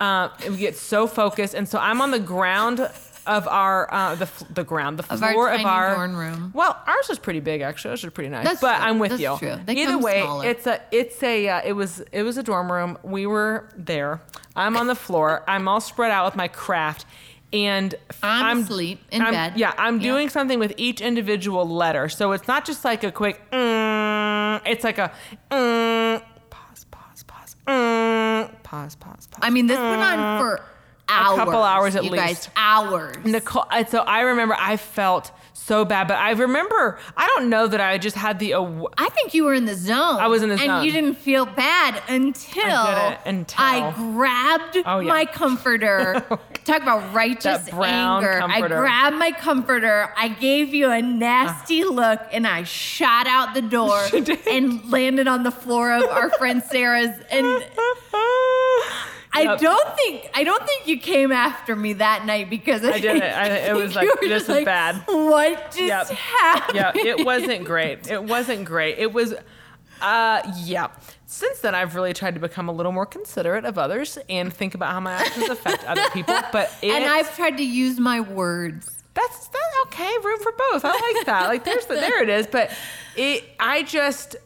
uh, 0.00 0.28
get 0.58 0.76
so 0.76 1.06
focused. 1.06 1.54
And 1.54 1.68
so 1.68 1.78
I'm 1.78 2.00
on 2.00 2.10
the 2.10 2.18
ground 2.18 2.80
of 3.26 3.46
our, 3.48 3.92
uh, 3.92 4.14
the, 4.14 4.28
the 4.52 4.64
ground, 4.64 4.98
the 4.98 5.12
Of 5.12 5.22
our 5.22 5.32
floor 5.32 5.52
of 5.52 5.64
our 5.64 5.94
dorm 5.96 6.16
room. 6.16 6.50
Well, 6.54 6.80
ours 6.86 7.08
was 7.08 7.18
pretty 7.18 7.40
big 7.40 7.60
actually. 7.60 7.90
Ours 7.92 8.04
was 8.04 8.12
pretty 8.12 8.30
nice. 8.30 8.44
That's 8.44 8.60
but 8.60 8.76
true. 8.76 8.84
I'm 8.86 8.98
with 8.98 9.10
That's 9.10 9.22
you. 9.22 9.36
true. 9.38 9.56
They 9.64 9.74
Either 9.74 9.98
way, 9.98 10.22
smaller. 10.22 10.46
it's 10.48 10.66
a, 10.66 10.80
it's 10.90 11.22
a, 11.22 11.48
uh, 11.48 11.60
it 11.64 11.72
was, 11.72 12.00
it 12.12 12.22
was 12.22 12.36
a 12.38 12.42
dorm 12.42 12.70
room. 12.70 12.98
We 13.02 13.26
were 13.26 13.68
there. 13.76 14.20
I'm 14.54 14.76
on 14.76 14.86
the 14.86 14.94
floor. 14.94 15.42
I'm 15.48 15.68
all 15.68 15.80
spread 15.80 16.10
out 16.10 16.24
with 16.26 16.36
my 16.36 16.48
craft. 16.48 17.04
And 17.52 17.94
I'm 18.24 18.58
asleep 18.62 19.00
in 19.12 19.22
I'm- 19.22 19.32
bed. 19.32 19.52
Yeah, 19.56 19.72
I'm 19.78 20.00
Yeah. 20.00 20.12
doing 20.12 20.28
something 20.28 20.58
with 20.58 20.74
each 20.76 21.00
individual 21.00 21.66
letter. 21.66 22.08
So 22.08 22.32
it's 22.32 22.48
not 22.48 22.64
just 22.64 22.84
like 22.84 23.04
a 23.04 23.12
quick, 23.12 23.40
mm, 23.52 24.60
it's 24.66 24.82
like 24.84 24.98
a 24.98 25.12
mm, 25.50 26.22
pause, 26.50 26.84
pause, 26.90 27.22
pause, 27.22 27.56
mm, 27.66 28.62
pause, 28.64 28.96
pause, 28.96 29.26
pause. 29.28 29.38
I 29.40 29.50
mean, 29.50 29.68
this 29.68 29.78
went 29.78 30.02
on 30.02 30.40
for 30.40 30.60
hours. 31.08 31.38
couple 31.38 31.62
hours 31.62 31.96
at 31.96 32.04
you 32.04 32.10
least. 32.10 32.24
guys, 32.24 32.48
hours. 32.56 33.16
Nicole, 33.24 33.64
uh, 33.70 33.84
so 33.84 34.00
I 34.00 34.20
remember 34.22 34.56
I 34.58 34.76
felt 34.76 35.30
so 35.52 35.84
bad, 35.84 36.06
but 36.06 36.16
I 36.18 36.30
remember, 36.32 36.98
I 37.16 37.26
don't 37.34 37.48
know 37.50 37.66
that 37.66 37.80
I 37.80 37.98
just 37.98 38.14
had 38.14 38.38
the, 38.38 38.54
aw- 38.54 38.88
I 38.98 39.08
think 39.08 39.34
you 39.34 39.44
were 39.44 39.54
in 39.54 39.64
the 39.64 39.74
zone. 39.74 40.16
I 40.20 40.28
was 40.28 40.42
in 40.42 40.48
the 40.50 40.54
and 40.54 40.62
zone. 40.64 40.84
you 40.84 40.92
didn't 40.92 41.14
feel 41.16 41.44
bad 41.44 42.00
until 42.08 42.62
I 42.64 43.18
until- 43.26 43.64
I 43.64 43.92
grabbed 43.96 44.76
Oh, 44.86 45.00
yeah. 45.00 45.08
my 45.08 45.24
comforter. 45.24 46.24
Talk 46.64 46.82
about 46.82 47.12
righteous 47.14 47.68
anger. 47.72 48.38
comforter. 48.40 48.76
I 48.76 48.80
grabbed 48.80 49.16
my 49.16 49.32
comforter. 49.32 50.12
I 50.16 50.28
gave 50.28 50.72
you 50.74 50.90
a 50.90 51.00
nasty 51.02 51.82
uh. 51.82 51.88
look, 51.90 52.20
and 52.32 52.46
I 52.46 52.62
shot 52.64 53.26
out 53.26 53.54
the 53.54 53.62
door 53.62 54.00
and 54.50 54.88
landed 54.90 55.26
on 55.26 55.42
the 55.42 55.50
floor 55.52 55.92
of 55.92 56.04
our 56.04 56.30
friend 56.30 56.62
Sarah's. 56.62 57.16
And 57.30 57.64
I 59.36 59.56
don't 59.56 59.96
think 59.96 60.30
I 60.34 60.44
don't 60.44 60.64
think 60.66 60.86
you 60.86 60.98
came 60.98 61.32
after 61.32 61.74
me 61.76 61.94
that 61.94 62.24
night 62.26 62.48
because 62.50 62.84
I, 62.84 62.92
I 62.92 63.00
didn't. 63.00 63.22
I- 63.22 63.46
it 63.68 63.74
was 63.76 63.94
like, 63.96 64.08
this 64.20 64.28
just 64.46 64.48
is 64.48 64.64
bad. 64.64 65.02
What 65.06 65.66
just 65.72 65.80
Yep. 65.80 66.06
happened? 66.08 66.76
yeah, 66.76 66.92
it 66.94 67.24
wasn't 67.24 67.64
great. 67.64 68.10
It 68.10 68.22
wasn't 68.24 68.64
great. 68.64 68.98
It 68.98 69.12
was, 69.12 69.34
uh, 70.00 70.52
yeah. 70.64 70.88
Since 71.28 71.60
then, 71.60 71.74
I've 71.74 71.94
really 71.96 72.12
tried 72.12 72.34
to 72.34 72.40
become 72.40 72.68
a 72.68 72.72
little 72.72 72.92
more 72.92 73.06
considerate 73.06 73.64
of 73.64 73.78
others 73.78 74.16
and 74.28 74.52
think 74.52 74.74
about 74.74 74.92
how 74.92 75.00
my 75.00 75.12
actions 75.12 75.48
affect 75.48 75.84
other 75.84 76.08
people. 76.12 76.36
But 76.52 76.72
it, 76.82 76.90
and 76.92 77.04
I've 77.04 77.34
tried 77.34 77.56
to 77.58 77.64
use 77.64 77.98
my 77.98 78.20
words. 78.20 79.02
that's 79.14 79.48
that's 79.48 79.76
okay. 79.86 80.12
Room 80.22 80.38
for 80.40 80.52
both. 80.70 80.84
I 80.84 80.90
like 80.92 81.26
that. 81.26 81.46
Like 81.48 81.64
there's 81.64 81.86
the, 81.86 81.94
there 81.94 82.22
it 82.22 82.28
is. 82.28 82.46
But 82.46 82.70
it, 83.16 83.42
I 83.58 83.82
just, 83.82 84.36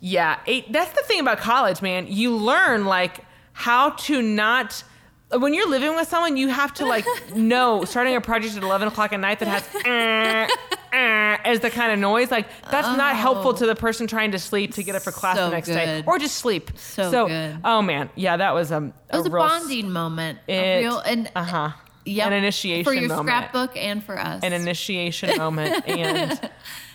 yeah. 0.00 0.40
It, 0.46 0.72
that's 0.72 0.92
the 0.92 1.02
thing 1.06 1.20
about 1.20 1.38
college, 1.38 1.80
man. 1.80 2.06
You 2.08 2.36
learn 2.36 2.86
like 2.86 3.20
how 3.54 3.90
to 3.90 4.20
not. 4.20 4.84
When 5.30 5.54
you're 5.54 5.68
living 5.68 5.96
with 5.96 6.06
someone, 6.06 6.36
you 6.36 6.48
have 6.48 6.74
to 6.74 6.84
like 6.84 7.06
know 7.34 7.84
starting 7.84 8.14
a 8.14 8.20
project 8.20 8.56
at 8.56 8.62
11 8.62 8.88
o'clock 8.88 9.12
at 9.12 9.18
night 9.20 9.38
that 9.38 9.48
has 9.48 9.68
eh, 9.86 10.46
eh, 10.92 11.38
as 11.44 11.60
the 11.60 11.70
kind 11.70 11.90
of 11.92 11.98
noise. 11.98 12.30
Like 12.30 12.46
that's 12.70 12.96
not 12.96 13.16
helpful 13.16 13.54
to 13.54 13.66
the 13.66 13.74
person 13.74 14.06
trying 14.06 14.32
to 14.32 14.38
sleep 14.38 14.74
to 14.74 14.82
get 14.82 14.94
up 14.94 15.02
for 15.02 15.10
class 15.12 15.36
So 15.36 15.46
the 15.46 15.52
next 15.52 15.68
day 15.68 16.04
or 16.06 16.18
just 16.18 16.36
sleep. 16.36 16.70
So 16.76 17.26
good. 17.26 17.58
oh 17.64 17.80
man, 17.80 18.10
yeah, 18.16 18.36
that 18.36 18.54
was 18.54 18.70
um, 18.70 18.92
It 19.12 19.16
was 19.16 19.26
a, 19.26 19.30
real 19.30 19.48
bonding 19.48 19.90
moment. 19.90 20.40
It, 20.46 20.52
a 20.52 20.80
real 20.82 20.98
and 20.98 21.30
uh 21.34 21.44
huh. 21.44 21.70
yep, 22.04 22.26
an 22.28 22.32
initiation 22.34 22.84
for 22.84 22.92
your 22.92 23.08
moment. 23.08 23.26
scrapbook 23.26 23.76
and 23.76 24.04
for 24.04 24.18
us. 24.18 24.42
An 24.42 24.52
initiation 24.52 25.36
moment 25.38 25.88
and 25.88 26.50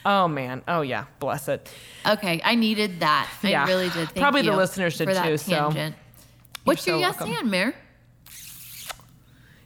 oh 0.05 0.27
man, 0.27 0.61
oh 0.67 0.81
yeah, 0.81 1.05
bless 1.19 1.47
it. 1.47 1.69
okay, 2.05 2.39
I 2.43 2.55
needed 2.55 3.01
that. 3.01 3.29
Yeah. 3.43 3.65
I 3.65 3.67
really 3.67 3.89
did. 3.89 4.09
Thank 4.09 4.17
Probably 4.17 4.43
the 4.43 4.55
listeners 4.55 4.97
did 4.97 5.07
too, 5.07 5.37
so 5.37 5.51
Tangent. 5.51 5.95
What's 6.63 6.83
so 6.83 6.91
your 6.91 6.99
yes 6.99 7.19
welcome. 7.19 7.35
and, 7.37 7.51
Mayor? 7.51 7.75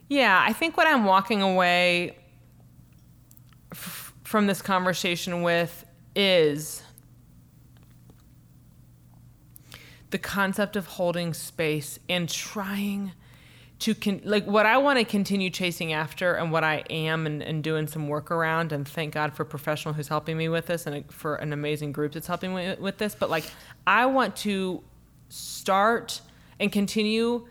Yeah, 0.10 0.44
I 0.48 0.54
think 0.54 0.78
what 0.78 0.88
I'm 0.88 1.06
walking 1.06 1.42
away 1.42 2.18
f- 3.72 4.14
from 4.24 4.48
this 4.48 4.62
conversation 4.62 5.42
with 5.42 5.86
is 6.16 6.84
the 10.12 10.20
concept 10.20 10.76
of 10.76 10.86
holding 10.86 11.34
space 11.34 11.98
and 12.08 12.30
trying 12.30 13.14
to 13.80 13.96
con- 13.96 14.22
like 14.24 14.46
what 14.46 14.66
I 14.66 14.78
want 14.78 15.00
to 15.00 15.06
continue 15.06 15.50
chasing 15.50 15.92
after 15.92 16.36
and 16.36 16.52
what 16.52 16.64
I 16.64 16.84
am 16.90 17.26
and, 17.26 17.42
and 17.42 17.64
doing 17.64 17.88
some 17.88 18.08
work 18.08 18.30
around 18.30 18.72
and 18.72 18.88
thank 18.88 19.14
God 19.14 19.34
for 19.34 19.42
a 19.44 19.46
professional 19.46 19.94
who's 19.96 20.08
helping 20.08 20.38
me 20.38 20.48
with 20.48 20.68
this 20.68 20.86
and 20.86 20.98
a, 20.98 21.04
for 21.12 21.36
an 21.36 21.52
amazing 21.52 21.92
group 21.92 22.14
that's 22.14 22.28
helping 22.28 22.54
me 22.56 22.76
with 22.80 23.00
this 23.00 23.16
but 23.16 23.30
like 23.32 23.46
I 23.88 24.06
want 24.06 24.36
to 24.38 24.84
start 25.30 26.22
and 26.60 26.72
continue 26.72 27.48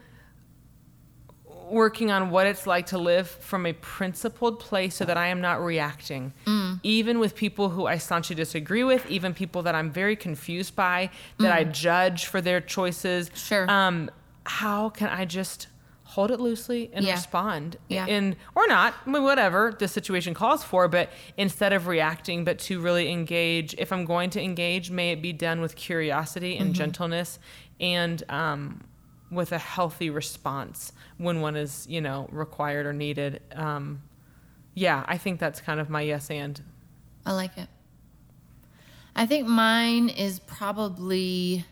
working 1.70 2.10
on 2.10 2.30
what 2.30 2.46
it's 2.46 2.66
like 2.66 2.86
to 2.86 2.98
live 2.98 3.26
from 3.28 3.64
a 3.64 3.72
principled 3.72 4.60
place 4.60 4.94
so 4.94 5.04
that 5.06 5.16
I 5.16 5.28
am 5.28 5.40
not 5.40 5.62
reacting. 5.62 6.34
Mm. 6.44 6.80
Even 6.82 7.18
with 7.18 7.34
people 7.34 7.70
who 7.70 7.86
I 7.86 7.96
staunchly 7.96 8.36
disagree 8.36 8.84
with, 8.84 9.10
even 9.10 9.32
people 9.32 9.62
that 9.62 9.74
I'm 9.74 9.90
very 9.90 10.14
confused 10.14 10.76
by, 10.76 11.08
that 11.38 11.50
I 11.52 11.64
judge 11.64 12.26
for 12.26 12.42
their 12.42 12.60
choices. 12.60 13.30
Mm. 13.30 13.36
Sure. 13.36 13.70
Um, 13.70 14.10
how 14.44 14.90
can 14.90 15.08
I 15.08 15.24
just 15.24 15.68
hold 16.04 16.30
it 16.30 16.40
loosely 16.40 16.90
and 16.92 17.06
Yeah. 17.06 17.12
respond? 17.14 17.78
Yeah. 17.88 18.06
In 18.06 18.36
or 18.54 18.66
not, 18.66 18.92
I 19.06 19.10
mean, 19.10 19.22
whatever 19.22 19.74
the 19.78 19.88
situation 19.88 20.34
calls 20.34 20.62
for, 20.62 20.88
but 20.88 21.08
instead 21.38 21.72
of 21.72 21.86
reacting, 21.86 22.44
but 22.44 22.58
to 22.60 22.82
really 22.82 23.10
engage. 23.10 23.74
If 23.78 23.92
I'm 23.94 24.04
going 24.04 24.28
to 24.30 24.42
engage, 24.42 24.90
may 24.90 25.12
it 25.12 25.22
be 25.22 25.32
done 25.32 25.62
with 25.62 25.74
curiosity 25.76 26.54
Mm-hmm. 26.56 26.62
and 26.66 26.74
gentleness 26.74 27.38
and 27.80 28.22
um, 28.28 28.82
with 29.32 29.50
a 29.52 29.58
healthy 29.58 30.10
response 30.10 30.92
when 31.16 31.40
one 31.40 31.56
is, 31.56 31.86
you 31.88 32.00
know, 32.00 32.28
required 32.30 32.86
or 32.86 32.92
needed. 32.92 33.40
Um, 33.54 34.02
yeah, 34.74 35.02
I 35.06 35.16
think 35.18 35.40
that's 35.40 35.60
kind 35.60 35.80
of 35.80 35.88
my 35.90 36.02
yes 36.02 36.30
and. 36.30 36.60
I 37.26 37.32
like 37.32 37.56
it. 37.56 37.68
I 39.16 39.26
think 39.26 39.46
mine 39.46 40.08
is 40.08 40.38
probably 40.38 41.64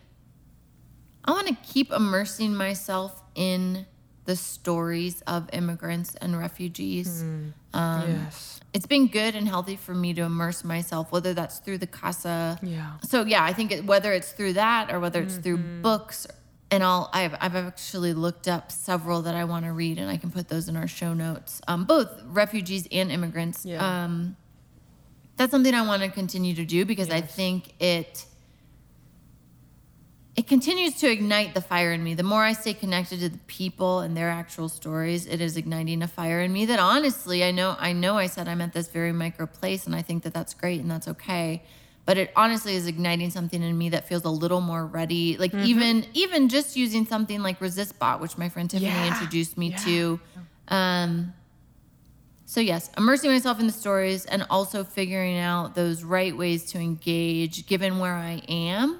I 1.23 1.31
want 1.31 1.47
to 1.47 1.55
keep 1.63 1.91
immersing 1.91 2.55
myself 2.55 3.21
in 3.35 3.85
the 4.25 4.35
stories 4.35 5.21
of 5.27 5.49
immigrants 5.53 6.15
and 6.15 6.37
refugees. 6.37 7.23
Um, 7.73 8.09
yes. 8.09 8.59
It's 8.73 8.85
been 8.87 9.07
good 9.07 9.35
and 9.35 9.47
healthy 9.47 9.75
for 9.75 9.93
me 9.93 10.13
to 10.13 10.21
immerse 10.21 10.63
myself, 10.63 11.11
whether 11.11 11.33
that's 11.33 11.59
through 11.59 11.79
the 11.79 11.87
Casa. 11.87 12.59
Yeah. 12.63 12.91
So 13.03 13.23
yeah, 13.25 13.43
I 13.43 13.53
think 13.53 13.71
it, 13.71 13.85
whether 13.85 14.13
it's 14.13 14.31
through 14.31 14.53
that 14.53 14.91
or 14.91 14.99
whether 14.99 15.21
it's 15.21 15.37
through 15.37 15.57
Mm-hmm. 15.57 15.81
books, 15.81 16.27
and 16.71 16.83
I'll 16.83 17.09
I've, 17.13 17.35
I've 17.39 17.55
actually 17.55 18.13
looked 18.13 18.47
up 18.47 18.71
several 18.71 19.21
that 19.23 19.35
I 19.35 19.43
want 19.43 19.65
to 19.65 19.73
read, 19.73 19.99
and 19.99 20.09
I 20.09 20.17
can 20.17 20.31
put 20.31 20.47
those 20.47 20.69
in 20.69 20.77
our 20.77 20.87
show 20.87 21.13
notes. 21.13 21.61
Um, 21.67 21.83
both 21.83 22.09
refugees 22.25 22.87
and 22.91 23.11
immigrants. 23.11 23.65
Yeah. 23.65 24.05
Um, 24.05 24.37
that's 25.35 25.51
something 25.51 25.73
I 25.73 25.85
want 25.85 26.01
to 26.03 26.09
continue 26.09 26.55
to 26.55 26.65
do 26.65 26.85
because 26.85 27.09
I 27.09 27.21
think 27.21 27.73
it 27.79 28.25
it 30.35 30.47
continues 30.47 30.95
to 30.99 31.11
ignite 31.11 31.53
the 31.53 31.61
fire 31.61 31.91
in 31.91 32.03
me. 32.03 32.13
The 32.13 32.23
more 32.23 32.43
I 32.43 32.53
stay 32.53 32.73
connected 32.73 33.19
to 33.19 33.29
the 33.29 33.37
people 33.47 33.99
and 33.99 34.15
their 34.15 34.29
actual 34.29 34.69
stories, 34.69 35.25
it 35.25 35.41
is 35.41 35.57
igniting 35.57 36.01
a 36.01 36.07
fire 36.07 36.41
in 36.41 36.53
me 36.53 36.65
that 36.67 36.79
honestly, 36.79 37.43
I 37.43 37.51
know 37.51 37.75
I 37.77 37.91
know 37.91 38.17
I 38.17 38.27
said 38.27 38.47
I'm 38.47 38.61
at 38.61 38.71
this 38.71 38.87
very 38.87 39.11
micro 39.11 39.45
place 39.45 39.85
and 39.85 39.95
I 39.95 40.01
think 40.01 40.23
that 40.23 40.33
that's 40.33 40.53
great 40.53 40.79
and 40.79 40.89
that's 40.89 41.07
okay. 41.09 41.63
But 42.05 42.17
it 42.17 42.31
honestly 42.35 42.75
is 42.75 42.87
igniting 42.87 43.29
something 43.29 43.61
in 43.61 43.77
me 43.77 43.89
that 43.89 44.07
feels 44.07 44.23
a 44.25 44.29
little 44.29 44.61
more 44.61 44.85
ready. 44.85 45.37
Like 45.37 45.51
Mm-hmm. 45.51 45.65
even 45.65 46.05
even 46.13 46.49
just 46.49 46.75
using 46.75 47.05
something 47.05 47.41
like 47.43 47.59
ResistBot, 47.59 48.19
which 48.19 48.37
my 48.37 48.49
friend 48.49 48.69
Tiffany 48.69 48.89
Yeah. 48.89 49.07
introduced 49.07 49.57
me 49.57 49.69
Yeah. 49.69 49.77
to. 49.85 50.19
Um, 50.67 51.33
so 52.45 52.59
yes, 52.59 52.89
immersing 52.97 53.31
myself 53.31 53.59
in 53.59 53.67
the 53.67 53.71
stories 53.73 54.25
and 54.25 54.45
also 54.49 54.83
figuring 54.83 55.37
out 55.37 55.75
those 55.75 56.03
right 56.03 56.35
ways 56.35 56.65
to 56.71 56.79
engage, 56.79 57.65
given 57.67 57.99
where 57.99 58.15
I 58.15 58.41
am, 58.49 58.99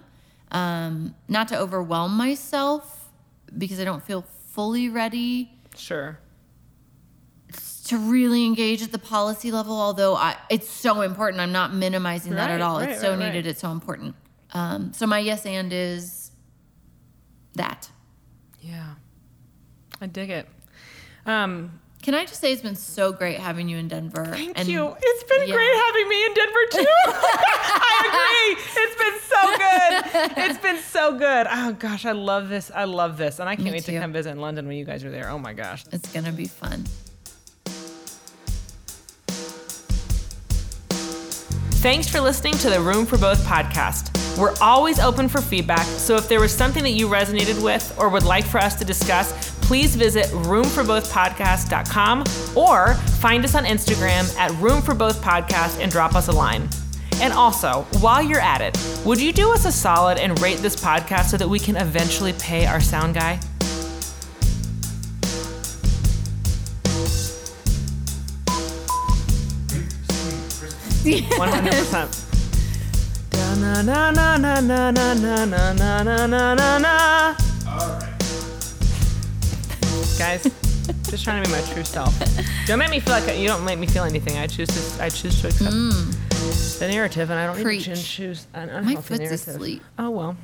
um, 0.52 1.16
not 1.28 1.47
to 1.49 1.58
overwhelm 1.60 2.16
myself 2.16 3.10
because 3.58 3.80
I 3.80 3.84
don't 3.84 4.04
feel 4.04 4.22
fully 4.52 4.89
ready 4.89 5.52
Sure. 5.76 6.20
To 7.92 7.98
really 7.98 8.46
engage 8.46 8.82
at 8.82 8.94
the 8.94 8.98
policy 8.98 9.52
level. 9.52 9.78
Although 9.78 10.16
I, 10.16 10.38
it's 10.50 10.70
so 10.70 11.02
important, 11.02 11.42
I'm 11.42 11.52
not 11.52 11.74
minimizing 11.74 12.36
that 12.36 12.50
at 12.50 12.62
all. 12.62 12.80
right, 12.80 12.89
it's 12.89 13.02
so 13.02 13.10
right, 13.10 13.20
right. 13.20 13.26
needed. 13.34 13.46
It's 13.46 13.60
so 13.60 13.72
important. 13.72 14.16
Um, 14.54 14.94
so 14.94 15.06
my 15.06 15.20
yes 15.20 15.46
and 15.46 15.74
is 15.74 16.32
that. 17.56 17.89
Yeah. 18.62 18.94
I 20.00 20.08
dig 20.08 20.30
it. 20.30 20.48
Um, 21.26 21.82
Can 22.02 22.16
I 22.16 22.24
just 22.24 22.39
say 22.39 22.54
it's 22.54 22.62
been 22.62 22.78
so 22.78 23.12
great 23.12 23.39
having 23.39 23.68
you 23.68 23.76
in 23.76 23.89
Denver? 23.89 24.26
Thank 24.26 24.58
and 24.58 24.70
you. 24.70 24.96
It's 24.98 25.24
been 25.26 25.50
yeah. 25.50 25.54
great 25.54 25.76
having 25.76 26.08
me 26.08 26.26
in 26.26 26.34
Denver 26.34 26.60
too. 26.72 26.86
I 27.08 28.56
agree. 28.56 28.64
It's 28.84 28.96
been 29.04 29.20
so 29.28 29.58
good. 29.58 30.48
It's 30.48 30.60
been 30.60 30.78
so 30.78 31.18
good. 31.18 31.48
Oh 31.50 31.74
gosh, 31.74 32.06
I 32.06 32.14
love 32.14 32.48
this. 32.48 32.72
I 32.74 32.86
love 32.86 33.18
this, 33.18 33.39
and 33.39 33.50
I 33.50 33.56
can't 33.56 33.66
Me 33.66 33.72
wait 33.72 33.84
to 33.84 34.00
come 34.00 34.14
visit 34.14 34.32
in 34.32 34.39
London 34.39 34.66
when 34.66 34.78
you 34.78 34.86
guys 34.86 35.04
are 35.04 35.12
there. 35.12 35.30
Oh 35.30 35.38
my 35.38 35.52
gosh. 35.52 35.84
It's 35.92 36.12
gonna 36.14 36.32
be 36.32 36.46
fun. 36.46 36.86
Thanks 41.82 42.07
for 42.07 42.21
listening 42.21 42.53
to 42.59 42.69
the 42.69 42.79
Room 42.79 43.07
for 43.07 43.17
Both 43.17 43.43
podcast. 43.43 44.15
We're 44.38 44.53
always 44.61 44.99
open 44.99 45.27
for 45.27 45.41
feedback, 45.41 45.88
so 45.88 46.15
if 46.15 46.29
there 46.29 46.39
was 46.39 46.55
something 46.55 46.84
that 46.84 46.91
you 46.91 47.07
resonated 47.07 47.59
with 47.63 47.97
or 47.97 48.07
would 48.09 48.21
like 48.21 48.45
for 48.45 48.59
us 48.59 48.75
to 48.75 48.86
discuss, 48.86 49.49
please 49.61 49.95
visit 49.95 50.27
roomforbothpodcast.com 50.27 52.23
or 52.55 52.93
find 52.93 53.43
us 53.43 53.55
on 53.55 53.65
Instagram 53.65 54.38
at 54.38 54.51
Room 54.61 54.84
for 54.84 54.93
Both 54.93 55.23
Podcast 55.23 55.82
and 55.82 55.91
drop 55.91 56.13
us 56.13 56.27
a 56.27 56.32
line. 56.32 56.69
And 57.15 57.34
also, 57.34 57.88
while 57.99 58.21
you're 58.21 58.39
at 58.39 58.61
it, 58.61 58.77
would 59.03 59.19
you 59.19 59.34
do 59.34 59.51
us 59.51 59.65
a 59.65 59.71
solid 59.71 60.19
and 60.19 60.39
rate 60.39 60.59
this 60.59 60.75
podcast 60.75 61.32
so 61.32 61.38
that 61.38 61.49
we 61.49 61.57
can 61.57 61.77
eventually 61.77 62.34
pay 62.34 62.67
our 62.67 62.79
sound 62.79 63.15
guy? 63.15 63.39
One 71.04 71.49
hundred 71.49 71.74
percent. 71.74 72.26
Na 73.34 73.56
na 73.56 73.82
na 73.82 74.12
na 74.12 74.38
na 74.38 74.91
na 74.91 74.91
na 74.91 75.14
na 75.14 75.74
na 75.74 76.04
na 76.04 76.26
na 76.28 76.54
na 76.54 76.78
na. 76.78 77.36
Alright. 77.68 78.20
Guys, 80.20 80.43
just 81.10 81.24
trying 81.24 81.43
to 81.43 81.49
be 81.49 81.56
my 81.56 81.62
true 81.74 81.84
self. 81.84 82.14
Don't 82.68 82.78
make 82.78 82.91
me 82.91 82.99
feel 82.99 83.14
like 83.14 83.36
you 83.36 83.47
don't 83.47 83.66
make 83.66 83.80
me 83.80 83.88
feel 83.88 84.04
anything. 84.04 84.38
I 84.38 84.45
choose 84.45 84.70
to. 84.70 85.04
I 85.04 85.10
choose 85.10 85.41
to 85.41 85.47
accept 85.47 85.74
mm. 85.74 86.78
the 86.78 86.88
narrative, 86.88 87.32
and 87.32 87.39
I 87.39 87.47
don't 87.47 87.64
Preach. 87.64 87.88
need 87.88 87.95
to 87.95 88.04
choose 88.04 88.45
an 88.54 88.68
My 88.68 88.78
unhealthy 88.78 89.02
foot's 89.02 89.20
narrative. 89.22 89.47
asleep. 89.56 89.82
Oh 89.97 90.12
well. 90.12 90.38